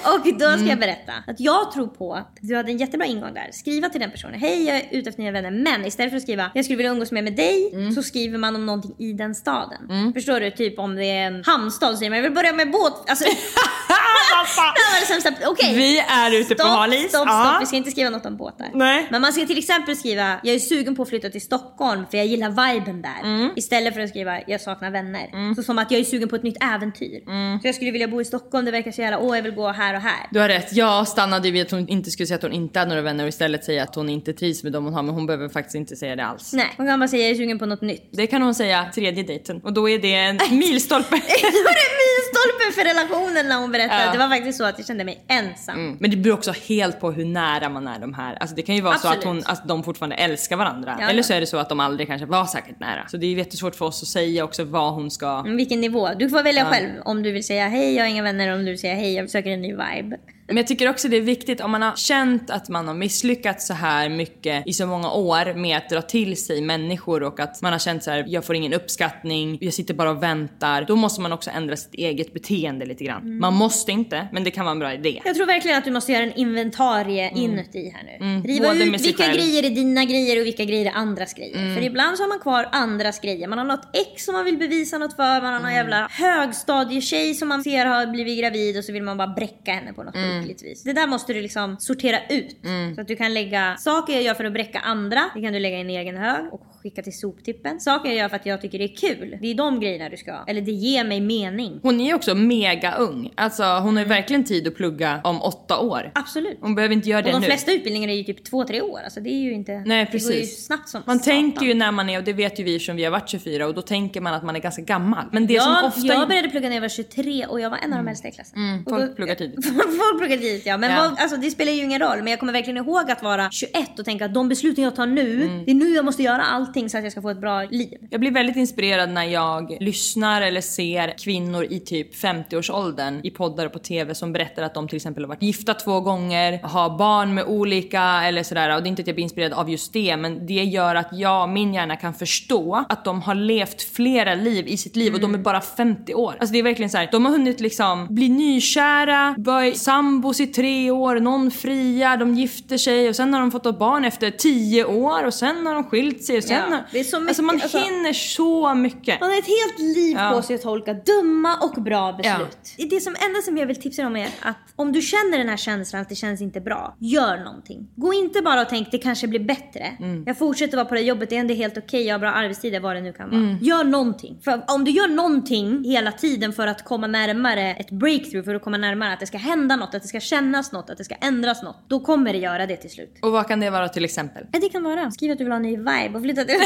Och 0.06 0.34
då 0.34 0.40
ska 0.40 0.54
Mm. 0.54 0.68
jag 0.70 0.80
berätta 0.80 1.12
att 1.28 1.40
jag 1.40 1.72
tror 1.72 1.88
på 1.88 2.14
att 2.14 2.38
du 2.42 2.56
hade 2.56 2.72
en 2.72 2.78
jättebra 2.78 3.06
ingång 3.08 3.34
där. 3.34 3.50
Skriva 3.54 3.90
till 3.90 4.02
den 4.02 4.12
personen, 4.12 4.40
hej 4.40 4.64
jag 4.68 4.78
är 4.78 4.84
ute 4.92 5.10
efter 5.10 5.22
nya 5.22 5.32
vänner. 5.32 5.52
Men 5.52 5.86
istället 5.86 6.12
för 6.12 6.18
att 6.18 6.24
skriva, 6.24 6.52
jag 6.54 6.66
skulle 6.66 6.78
vilja 6.78 6.92
umgås 6.92 7.12
mer 7.12 7.22
med 7.22 7.36
dig, 7.36 7.70
Mm. 7.74 7.92
så 7.92 8.04
skriver 8.04 8.38
man 8.38 8.56
om 8.56 8.66
någonting 8.66 8.96
i 9.00 9.14
den 9.14 9.36
staden. 9.36 10.14
Förstår 10.14 10.40
du? 10.40 10.52
Typ 10.52 10.80
om 10.80 10.96
det 10.96 11.06
är 11.06 11.28
en 11.28 11.44
hamnstad 11.46 11.92
så 11.92 11.98
säger 11.98 12.10
man, 12.10 12.18
jag 12.18 12.24
vill 12.24 12.32
börja 12.34 12.54
med 12.54 12.72
båt. 12.72 13.10
Alltså, 13.10 13.26
det 14.28 14.84
var 14.94 15.00
det 15.00 15.06
sämsta. 15.06 15.50
Okej. 15.50 15.76
Vi 15.76 16.00
är 16.00 16.32
ute 16.32 16.56
på 16.56 16.60
Stopp, 16.64 16.68
hal 16.78 16.94
is. 16.94 17.00
stopp, 17.00 17.10
stopp. 17.10 17.28
Ja. 17.28 17.58
Vi 17.60 17.66
ska 17.66 17.76
inte 17.76 17.92
skriva 17.92 18.10
något 18.10 18.26
om 18.26 18.38
båtar. 18.38 18.68
Nej. 18.74 19.08
Men 19.12 19.22
man 19.22 19.34
ska 19.34 19.46
till 19.46 19.58
exempel 19.58 19.96
skriva, 19.96 20.40
jag 20.44 20.56
är 20.56 20.60
sugen 20.60 20.96
på 20.96 21.02
att 21.04 21.10
flytta 21.10 21.30
till 21.30 21.42
Stockholm 21.42 22.06
för 22.12 22.18
jag 22.18 22.28
gillar 22.28 22.50
viben 22.74 23.02
där. 23.02 23.20
Mm. 23.24 23.50
Istället 23.56 23.94
för 23.94 24.02
att 24.02 24.10
skriva, 24.10 24.40
jag 24.48 24.62
saknar 24.62 24.92
vänner. 24.92 25.54
Så 25.56 25.64
som 25.64 25.78
att 25.80 25.92
jag 25.92 26.02
är 26.02 26.06
sugen 26.06 26.30
på 26.30 26.36
ett 26.36 26.44
nytt 26.44 26.64
äventyr. 26.64 27.24
Mm. 27.28 27.60
Så 27.62 27.68
jag 27.68 27.76
skulle 27.76 27.92
vilja 27.92 28.08
bo 28.08 28.22
i 28.22 28.26
Stockholm, 28.26 28.66
det 28.66 28.72
verkar 28.72 28.92
så 28.92 29.02
jävla, 29.02 29.20
åh 29.20 29.36
jag 29.36 29.44
vill 29.44 29.52
gå 29.56 29.68
här 29.72 29.96
och 29.96 30.02
här. 30.02 30.28
Du 30.32 30.40
har 30.40 30.48
rätt. 30.48 30.74
Jag 30.74 31.08
stannade 31.08 31.52
vid 31.52 31.62
att 31.62 31.72
hon 31.72 31.88
inte 31.88 32.12
skulle 32.12 32.28
säga 32.28 32.36
att 32.36 32.44
hon 32.44 32.54
inte 32.54 32.80
hade 32.80 32.90
några 32.90 33.02
vänner 33.02 33.24
och 33.24 33.28
istället 33.30 33.64
säga 33.66 33.84
att 33.84 33.96
hon 33.96 34.10
inte 34.10 34.34
trivs 34.34 34.64
med 34.64 34.72
dem 34.72 34.84
hon 34.86 34.94
har. 34.94 35.04
Men 35.04 35.16
hon 35.16 35.26
behöver 35.26 35.50
faktiskt 35.50 35.76
inte 35.76 35.96
säga 35.96 36.16
det 36.16 36.26
alls. 36.26 36.54
Nej, 36.54 36.74
hon 36.78 36.88
kan 36.88 37.00
bara 37.00 37.08
säga 37.08 37.24
jag 37.24 37.32
är 37.32 37.36
sugen 37.36 37.60
på 37.60 37.66
något 37.66 37.82
nytt. 37.82 38.10
Det 38.12 38.28
kan 38.28 38.42
hon 38.42 38.56
säga 38.56 38.86
tredje 38.96 39.24
dejten 39.24 39.62
och 39.64 39.74
då 39.74 39.90
är 39.90 40.00
det 40.00 40.14
en 40.14 40.40
milstolpe. 40.52 41.16
Var 41.16 41.74
det 41.74 42.13
milstolpe 42.44 42.76
för 42.76 42.84
relationen 42.84 43.50
när 43.50 43.58
hon 43.62 43.72
berättade. 43.72 44.06
Ja. 44.06 44.12
Det 44.12 44.18
var 44.18 44.30
faktiskt 44.30 44.58
så 44.58 44.64
att 44.66 44.78
jag 44.78 44.88
kände 44.88 45.04
mig 45.04 45.26
ensam. 45.28 45.76
Mm. 45.76 45.98
Men 46.00 46.12
det 46.12 46.18
beror 46.18 46.34
också 46.34 46.52
helt 46.68 47.00
på 47.00 47.12
hur 47.12 47.26
nära 47.26 47.70
man 47.70 47.88
är 47.88 48.00
de 48.00 48.14
här. 48.14 48.38
Alltså 48.40 48.56
det 48.56 48.62
kan 48.62 48.76
ju 48.76 48.82
vara 48.82 48.98
så 48.98 49.08
Absolut. 49.08 49.18
att, 49.18 49.30
hon, 49.30 49.44
att 49.46 49.68
de 49.68 49.84
fortfarande 49.84 50.16
älskar 50.16 50.56
varandra. 50.56 50.98
Ja, 51.00 51.10
Eller 51.10 51.20
ja. 51.20 51.24
så 51.24 51.34
är 51.34 51.40
det 51.40 51.48
så 51.48 51.58
att 51.58 51.70
de 51.70 51.80
aldrig 51.80 52.08
kanske 52.08 52.26
var 52.26 52.46
särskilt 52.46 52.80
nära. 52.80 53.08
Så 53.08 53.18
det 53.18 53.26
är 53.26 53.36
jättesvårt 53.36 53.76
för 53.76 53.86
oss 53.86 54.02
att 54.04 54.08
säga 54.10 54.44
också 54.44 54.64
vad 54.64 54.94
hon 54.94 55.12
ska... 55.12 55.40
Mm, 55.40 55.58
Vilken 55.58 55.82
nivå? 55.82 56.10
Du 56.20 56.30
får 56.30 56.44
välja 56.44 56.66
själv 56.66 56.90
om 57.06 57.24
du 57.24 57.32
vill 57.32 57.46
säga 57.46 57.68
hej, 57.68 57.96
jag 57.96 58.04
har 58.04 58.10
inga 58.10 58.24
vänner, 58.24 58.54
om 58.54 58.60
du 58.60 58.72
vill 58.72 58.80
säga 58.80 58.96
hej, 58.96 59.14
jag 59.14 59.30
söker 59.30 59.50
en 59.50 59.62
ny 59.62 59.72
vibe. 59.72 60.18
Men 60.54 60.58
jag 60.58 60.68
tycker 60.68 60.90
också 60.90 61.08
det 61.08 61.18
är 61.18 61.22
viktigt 61.22 61.62
om 61.62 61.72
man 61.72 61.82
har 61.82 61.96
känt 61.96 62.50
att 62.50 62.70
man 62.70 62.88
har 62.88 62.96
misslyckats 62.96 63.68
så 63.68 63.74
här 63.74 64.10
mycket 64.10 64.68
i 64.68 64.74
så 64.74 64.86
många 64.88 65.12
år 65.12 65.54
med 65.54 65.78
att 65.78 65.90
dra 65.90 66.02
till 66.02 66.38
sig 66.38 66.62
människor 66.62 67.24
och 67.24 67.40
att 67.40 67.62
man 67.62 67.72
har 67.72 67.80
känt 67.80 68.04
så 68.04 68.12
här: 68.12 68.26
jag 68.28 68.46
får 68.46 68.56
ingen 68.56 68.74
uppskattning, 68.74 69.58
jag 69.62 69.74
sitter 69.74 69.94
bara 69.94 70.10
och 70.12 70.24
väntar. 70.24 70.86
Då 70.88 70.96
måste 70.96 71.22
man 71.22 71.32
också 71.34 71.50
ändra 71.50 71.76
sitt 71.76 71.94
eget 71.94 72.34
beteende 72.34 72.86
lite 72.86 73.04
grann. 73.04 73.22
Mm. 73.22 73.40
Man 73.40 73.54
måste 73.54 73.92
inte, 73.92 74.28
men 74.32 74.44
det 74.44 74.52
kan 74.52 74.66
vara 74.66 74.72
en 74.72 74.80
bra 74.80 74.94
idé. 74.94 75.22
Jag 75.26 75.36
tror 75.36 75.46
verkligen 75.46 75.78
att 75.78 75.86
du 75.86 75.92
måste 75.92 76.12
göra 76.12 76.24
en 76.24 76.34
inventarie 76.34 77.32
inuti 77.36 77.90
här 77.96 78.04
nu. 78.04 78.48
Riva 78.48 78.66
Mm. 78.66 78.78
både 78.80 78.96
ut 78.98 79.06
vilka 79.06 79.24
själv. 79.24 79.36
Mm. 79.36 79.46
grejer 79.48 79.64
är 79.66 79.70
dina 79.76 80.06
grejer 80.06 80.40
och 80.42 80.46
vilka 80.46 80.64
grejer 80.66 80.86
är 80.86 80.96
andras 80.96 81.34
grejer. 81.34 81.76
För 81.76 81.82
ibland 81.84 82.18
så 82.18 82.24
har 82.24 82.28
man 82.30 82.40
kvar 82.40 82.70
andras 82.72 83.20
grejer. 83.20 83.48
Man 83.48 83.58
har 83.58 83.66
något 83.66 83.88
ex 83.94 84.26
som 84.26 84.34
man 84.34 84.46
vill 84.46 84.58
bevisa 84.58 84.98
något 84.98 85.16
för, 85.16 85.42
man 85.42 85.44
har 85.44 85.50
Mm. 85.50 85.62
någon 85.64 85.74
jävla 85.74 86.08
högstadietjej 86.12 87.34
som 87.34 87.48
man 87.50 87.64
ser 87.64 87.86
har 87.86 88.06
blivit 88.08 88.40
gravid 88.40 88.78
och 88.78 88.84
så 88.84 88.92
vill 88.92 89.04
man 89.04 89.18
bara 89.18 89.28
bräcka 89.28 89.72
henne 89.72 89.94
på 89.94 90.04
något 90.04 90.16
Mm. 90.16 90.43
Sjukligt 90.44 90.64
vis. 90.64 90.84
Det 90.84 90.94
där 90.94 91.08
måste 91.08 91.34
du 91.34 91.42
liksom 91.42 91.78
sortera 91.80 92.18
ut. 92.30 92.56
Så 92.96 93.02
att 93.02 93.08
du 93.08 93.16
kan 93.16 93.34
lägga 93.34 93.76
saker 93.78 94.14
jag 94.14 94.24
gör 94.24 94.34
för 94.34 94.46
att 94.46 94.54
bräcka 94.54 94.80
andra, 94.80 95.30
det 95.36 95.42
kan 95.42 95.54
du 95.54 95.60
lägga 95.60 95.78
i 95.78 95.82
en 95.82 95.90
egen 95.90 96.18
hög 96.18 96.54
och 96.54 96.62
skicka 96.84 97.02
till 97.02 97.18
soptippen. 97.20 97.80
Saker 97.80 98.10
jag 98.10 98.18
gör 98.18 98.30
för 98.30 98.36
att 98.36 98.46
jag 98.46 98.62
tycker 98.62 98.78
det 98.80 98.84
är 98.86 98.96
kul, 98.96 99.38
det 99.42 99.48
är 99.52 99.56
de 99.56 99.80
grejerna 99.80 100.10
du 100.10 100.18
ska, 100.18 100.44
eller 100.48 100.62
det 100.62 100.72
ger 100.72 101.04
mig 101.04 101.22
mening. 101.22 101.80
Hon 101.84 102.00
är 102.02 102.16
också 102.16 102.36
mega 102.36 102.96
ung. 102.96 103.32
Alltså 103.36 103.64
hon 103.64 103.96
har 103.96 104.04
ju 104.04 104.10
verkligen 104.10 104.44
tid 104.44 104.68
att 104.68 104.76
plugga 104.76 105.22
om 105.24 105.42
åtta 105.42 105.80
år. 105.80 106.12
Absolut. 106.16 106.58
Hon 106.62 106.76
behöver 106.76 106.96
inte 106.96 107.10
göra 107.10 107.20
Och 107.20 107.26
det 107.26 107.32
de 107.32 107.40
nu. 107.40 107.46
flesta 107.46 107.72
utbildningar 107.72 108.10
är 108.10 108.14
ju 108.14 108.24
typ 108.24 108.44
två, 108.44 108.64
tre 108.64 108.82
år. 108.82 109.00
Alltså 109.04 109.20
det 109.20 109.30
är 109.30 109.42
ju 109.42 109.54
inte... 109.54 109.72
Nej 109.86 110.08
Det 110.12 110.18
går 110.24 110.32
ju 110.32 110.40
precis. 110.40 110.66
snabbt 110.66 110.90
som 110.90 111.02
man 111.06 111.20
satan. 111.20 111.34
tänker 111.36 111.66
ju 111.66 111.74
när 111.74 111.92
man 111.92 112.10
är, 112.10 112.18
och 112.18 112.24
det 112.24 112.34
vet 112.34 112.60
ju 112.60 112.64
vi 112.64 112.80
som 112.80 112.96
vi 112.96 113.04
har 113.04 113.12
varit 113.12 113.30
24 113.30 113.68
och 113.68 113.74
då 113.74 113.82
tänker 113.82 114.22
man 114.22 114.34
att 114.34 114.44
man 114.44 114.56
är 114.56 114.60
ganska 114.60 114.82
gammal. 114.82 115.26
Men 115.32 115.48
det 115.48 115.54
jag, 115.54 115.64
som 115.64 115.88
ofta... 115.88 116.08
jag 116.08 116.28
började 116.28 116.50
plugga 116.50 116.68
när 116.70 116.76
jag 116.76 116.82
var 116.82 116.90
23 116.90 117.46
och 117.46 117.60
jag 117.62 117.70
var 117.70 117.78
en 117.78 117.94
av 117.94 117.98
de 117.98 118.08
äldsta 118.08 118.28
i 118.28 118.32
klassen. 118.32 118.58
Mm, 118.60 118.84
Och 118.84 118.90
folk 118.90 119.10
då- 119.10 119.16
pluggar 119.16 119.36
tidigt. 119.36 119.66
folk 119.76 120.18
pluggar 120.20 120.38
tidigt 120.38 120.66
ja. 120.66 120.78
Men 120.78 120.92
Ja. 120.92 120.98
Vad, 121.10 121.20
alltså, 121.20 121.38
det 121.38 121.52
spelar 121.52 121.72
ju 121.72 121.84
ingen 121.84 122.00
roll. 122.02 122.18
Men 122.18 122.28
jag 122.28 122.40
kommer 122.40 122.54
verkligen 122.54 122.78
ihåg 122.78 123.12
att 123.12 123.24
vara 123.24 123.50
21 123.52 124.00
och 124.00 124.06
tänka 124.06 124.26
att 124.26 124.34
de 124.34 124.50
besluten 124.50 124.84
jag 124.84 124.96
tar 124.96 125.06
nu, 125.06 125.44
Mm. 125.44 125.66
det 125.66 125.72
är 125.72 125.76
nu 125.76 125.90
jag 125.90 126.06
måste 126.06 126.24
göra 126.24 126.44
allting 126.74 126.90
så 126.90 126.98
att 126.98 127.04
jag 127.04 127.12
ska 127.12 127.22
få 127.22 127.30
ett 127.30 127.42
bra 127.42 127.64
liv. 127.64 127.98
Jag 128.10 128.20
blir 128.20 128.32
väldigt 128.32 128.56
inspirerad 128.56 129.10
när 129.10 129.24
jag 129.24 129.78
lyssnar 129.80 130.42
eller 130.42 130.62
ser 130.62 131.14
kvinnor 131.18 131.64
i 131.70 131.80
typ 131.80 132.16
50-årsåldern 132.16 133.22
i 133.24 133.30
poddar 133.30 133.66
och 133.66 133.74
på 133.74 133.80
TV 133.80 134.16
som 134.16 134.34
berättar 134.34 134.64
att 134.64 134.74
de 134.74 134.88
till 134.88 134.96
exempel 134.96 135.24
har 135.24 135.28
varit 135.28 135.44
gifta 135.44 135.74
två 135.74 136.00
gånger, 136.02 136.60
har 136.64 136.98
barn 136.98 137.34
med 137.34 137.46
olika 137.46 138.02
eller 138.02 138.44
sådär. 138.44 138.76
Och 138.76 138.84
det 138.84 138.88
är 138.88 138.90
inte 138.90 139.02
att 139.02 139.08
jag 139.08 139.16
blir 139.16 139.24
inspirerad 139.24 139.54
av 139.54 139.70
just 139.70 139.94
det 139.94 140.18
men 140.18 140.46
det 140.46 140.54
gör 140.64 140.96
att 140.96 141.10
jag, 141.12 141.50
min 141.50 141.74
hjärna 141.74 141.96
kan 141.96 142.14
förstå 142.14 142.86
att 142.90 143.06
de 143.06 143.22
har 143.22 143.36
levt 143.36 143.82
flera 143.82 144.36
liv 144.36 144.68
i 144.68 144.78
sitt 144.78 144.96
liv 144.96 145.14
och 145.14 145.20
de 145.20 145.34
är 145.34 145.38
bara 145.38 145.62
50 145.62 146.14
år. 146.14 146.36
Alltså 146.40 146.54
det 146.54 146.60
är 146.60 146.64
verkligen 146.64 146.90
så 146.90 146.98
här, 146.98 147.10
de 147.12 147.26
har 147.26 147.32
hunnit 147.32 147.60
liksom 147.60 148.08
bli 148.10 148.30
nykära, 148.30 149.36
börja 149.38 149.76
sambos 149.76 150.40
i 150.40 150.48
tre 150.48 150.92
år, 150.92 151.20
någon 151.20 151.52
fria, 151.52 152.18
de 152.18 152.36
gifter 152.36 152.78
sig 152.78 153.10
och 153.10 153.16
sen 153.16 153.34
har 153.34 153.40
de 153.42 153.52
fått 153.52 153.66
ett 153.66 153.80
barn 153.80 154.06
efter 154.06 154.32
10 154.32 154.86
år 154.86 155.26
och 155.26 155.34
sen 155.34 155.68
har 155.68 155.74
de 155.74 155.84
skilt 155.84 156.24
sig 156.24 156.38
och 156.38 156.44
sen 156.44 156.63
Ja, 156.70 156.76
har, 156.76 156.84
det 156.92 157.00
är 157.00 157.04
så 157.04 157.20
mycket, 157.20 157.30
Alltså 157.30 157.44
man 157.44 157.56
alltså- 157.62 157.78
hinner 157.78 158.14
så 158.14 158.74
mycket. 158.76 159.20
Man 159.20 159.30
har 159.30 159.38
ett 159.38 159.46
helt 159.48 159.80
liv 159.80 160.18
Ja. 160.18 160.32
på 160.36 160.42
sig 160.42 160.56
att 160.56 160.62
tolka 160.62 160.94
dumma 160.94 161.58
och 161.58 161.84
bra 161.84 162.14
beslut. 162.14 162.90
Det 162.90 163.00
som 163.00 163.16
enda 163.28 163.42
som 163.42 163.58
jag 163.58 163.66
vill 163.68 163.82
tipsa 163.82 164.08
om 164.08 164.16
är 164.16 164.30
att 164.42 164.58
om 164.76 164.92
du 164.92 165.02
känner 165.02 165.38
den 165.38 165.50
här 165.50 165.58
känslan 165.58 166.02
att 166.02 166.10
det 166.10 166.16
känns 166.16 166.42
inte 166.42 166.62
bra, 166.62 166.96
gör 167.00 167.38
någonting. 167.38 167.88
Gå 167.96 168.14
inte 168.14 168.42
bara 168.42 168.62
och 168.62 168.70
tänk 168.70 168.92
det 168.92 168.98
kanske 168.98 169.28
blir 169.28 169.40
bättre. 169.40 169.98
Mm. 170.00 170.24
Jag 170.26 170.38
fortsätter 170.38 170.78
vara 170.78 170.86
på 170.86 170.96
det 170.96 171.02
jobbet, 171.02 171.30
det 171.30 171.36
är 171.36 171.40
ändå 171.40 171.54
helt 171.54 171.78
okej, 171.78 172.04
jag 172.08 172.14
har 172.14 172.20
bra 172.20 172.32
arbetstider, 172.32 172.80
vad 172.80 172.96
det 172.96 173.02
nu 173.02 173.14
kan 173.14 173.30
vara. 173.30 173.40
Mm. 173.42 173.58
Gör 173.62 173.84
någonting. 173.84 174.40
För 174.44 174.64
om 174.68 174.86
du 174.86 174.92
gör 174.92 175.08
någonting 175.08 175.84
hela 175.84 176.12
tiden 176.12 176.54
för 176.54 176.68
att 176.68 176.86
komma 176.86 177.08
närmare 177.08 177.76
ett 177.76 177.92
breakthrough, 177.92 178.46
för 178.46 178.56
att 178.56 178.64
komma 178.64 178.78
närmare 178.78 179.14
att 179.14 179.20
det 179.20 179.28
ska 179.28 179.38
hända 179.38 179.76
något, 179.76 179.96
att 179.96 180.02
det 180.02 180.08
ska 180.08 180.20
kännas 180.20 180.72
något, 180.72 180.90
att 180.90 180.98
det 180.98 181.04
ska 181.04 181.16
ändras 181.16 181.64
något. 181.64 181.78
Då 181.88 182.00
kommer 182.00 182.34
det 182.34 182.40
göra 182.40 182.66
det 182.66 182.76
till 182.78 182.90
slut. 182.90 183.18
Och 183.22 183.32
vad 183.32 183.48
kan 183.48 183.60
det 183.60 183.70
vara 183.70 183.90
till 183.90 184.06
exempel? 184.06 184.44
Ja, 184.52 184.60
det 184.60 184.70
kan 184.70 184.84
vara. 184.84 185.12
Skriv 185.12 185.32
att 185.32 185.38
du 185.38 185.44
vill 185.44 185.52
ha 185.52 185.58
en 185.58 185.64
ny 185.64 185.78
vibe 185.78 186.12
och 186.16 186.22
flytta 186.22 186.46
till 186.46 186.53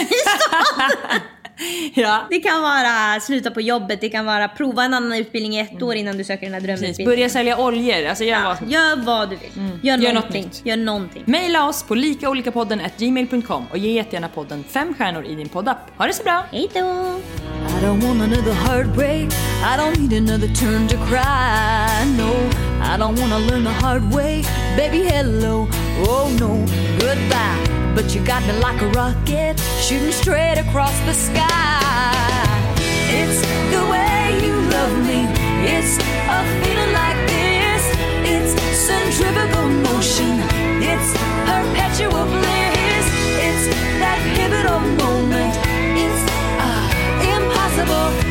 Ja. 1.94 2.28
Det 2.30 2.40
kan 2.40 2.62
vara 2.62 3.20
sluta 3.20 3.52
på 3.52 3.62
jobbet, 3.62 4.02
det 4.02 4.10
kan 4.10 4.26
vara 4.26 4.48
prova 4.48 4.84
en 4.84 4.94
annan 4.94 5.14
utbildning 5.14 5.56
i 5.56 5.60
ett 5.60 5.82
år 5.82 5.96
innan 5.96 6.18
du 6.18 6.24
söker 6.24 6.46
den 6.46 6.54
här 6.54 6.62
drömutbildningen. 6.62 7.10
Börja 7.12 7.30
sälja 7.30 7.58
oljor, 7.58 8.06
alltså 8.08 8.24
gör 8.24 8.44
vad 8.44 8.58
som 8.58 8.70
Gör 8.70 8.96
vad 8.96 9.30
du 9.30 9.36
vill. 9.36 9.52
Gör, 9.84 9.98
Gör 9.98 10.14
något 10.14 10.24
någonting. 10.24 10.44
nytt. 10.46 10.66
Gör 10.66 10.78
någonting. 10.78 11.24
Maila 11.28 11.68
oss 11.68 11.84
på 11.84 11.96
likaolikapodden 11.96 12.82
gmail.com 12.98 13.66
och 13.72 13.78
ge 13.78 13.92
jättegärna 13.92 14.30
podden 14.30 14.64
fem 14.70 14.94
stjärnor 14.98 15.26
i 15.26 15.36
din 15.36 15.50
poddapp. 15.50 15.78
Ha 15.98 16.08
det 16.08 16.14
så 16.14 16.24
bra! 16.24 16.44
Hej 16.52 16.70
då! 16.74 16.80
I 16.80 17.86
don't 17.86 18.02
want 18.08 18.22
another 18.22 18.54
heartbreak. 18.54 19.34
I 19.64 19.78
don't 19.78 20.00
need 20.00 20.30
another 20.30 20.48
turn 20.56 20.88
to 20.88 20.96
cry. 20.96 22.06
No, 22.18 22.32
I 22.82 22.98
don't 23.00 23.20
wanna 23.22 23.40
learn 23.40 23.64
the 23.64 23.86
hard 23.86 24.14
way. 24.14 24.44
Baby, 24.78 25.04
hello. 25.10 25.68
Oh 26.08 26.30
no, 26.40 26.66
goodbye. 27.00 27.77
But 27.98 28.14
you 28.14 28.24
got 28.24 28.46
me 28.46 28.54
like 28.60 28.80
a 28.80 28.90
rocket 28.90 29.60
shooting 29.82 30.12
straight 30.12 30.60
across 30.60 30.96
the 31.08 31.16
sky. 31.16 32.76
It's 33.10 33.42
the 33.74 33.82
way 33.90 34.38
you 34.46 34.54
love 34.70 34.94
me. 35.10 35.26
It's 35.66 35.98
a 36.30 36.40
feeling 36.62 36.94
like 36.94 37.18
this. 37.26 37.84
It's 38.22 38.54
centrifugal 38.86 39.70
motion. 39.90 40.38
It's 40.78 41.10
perpetual 41.50 42.26
bliss. 42.38 43.06
It's 43.48 43.66
that 43.98 44.20
pivotal 44.36 44.80
moment. 45.02 45.58
It's 45.98 46.24
uh, 46.62 47.34
impossible. 47.34 48.27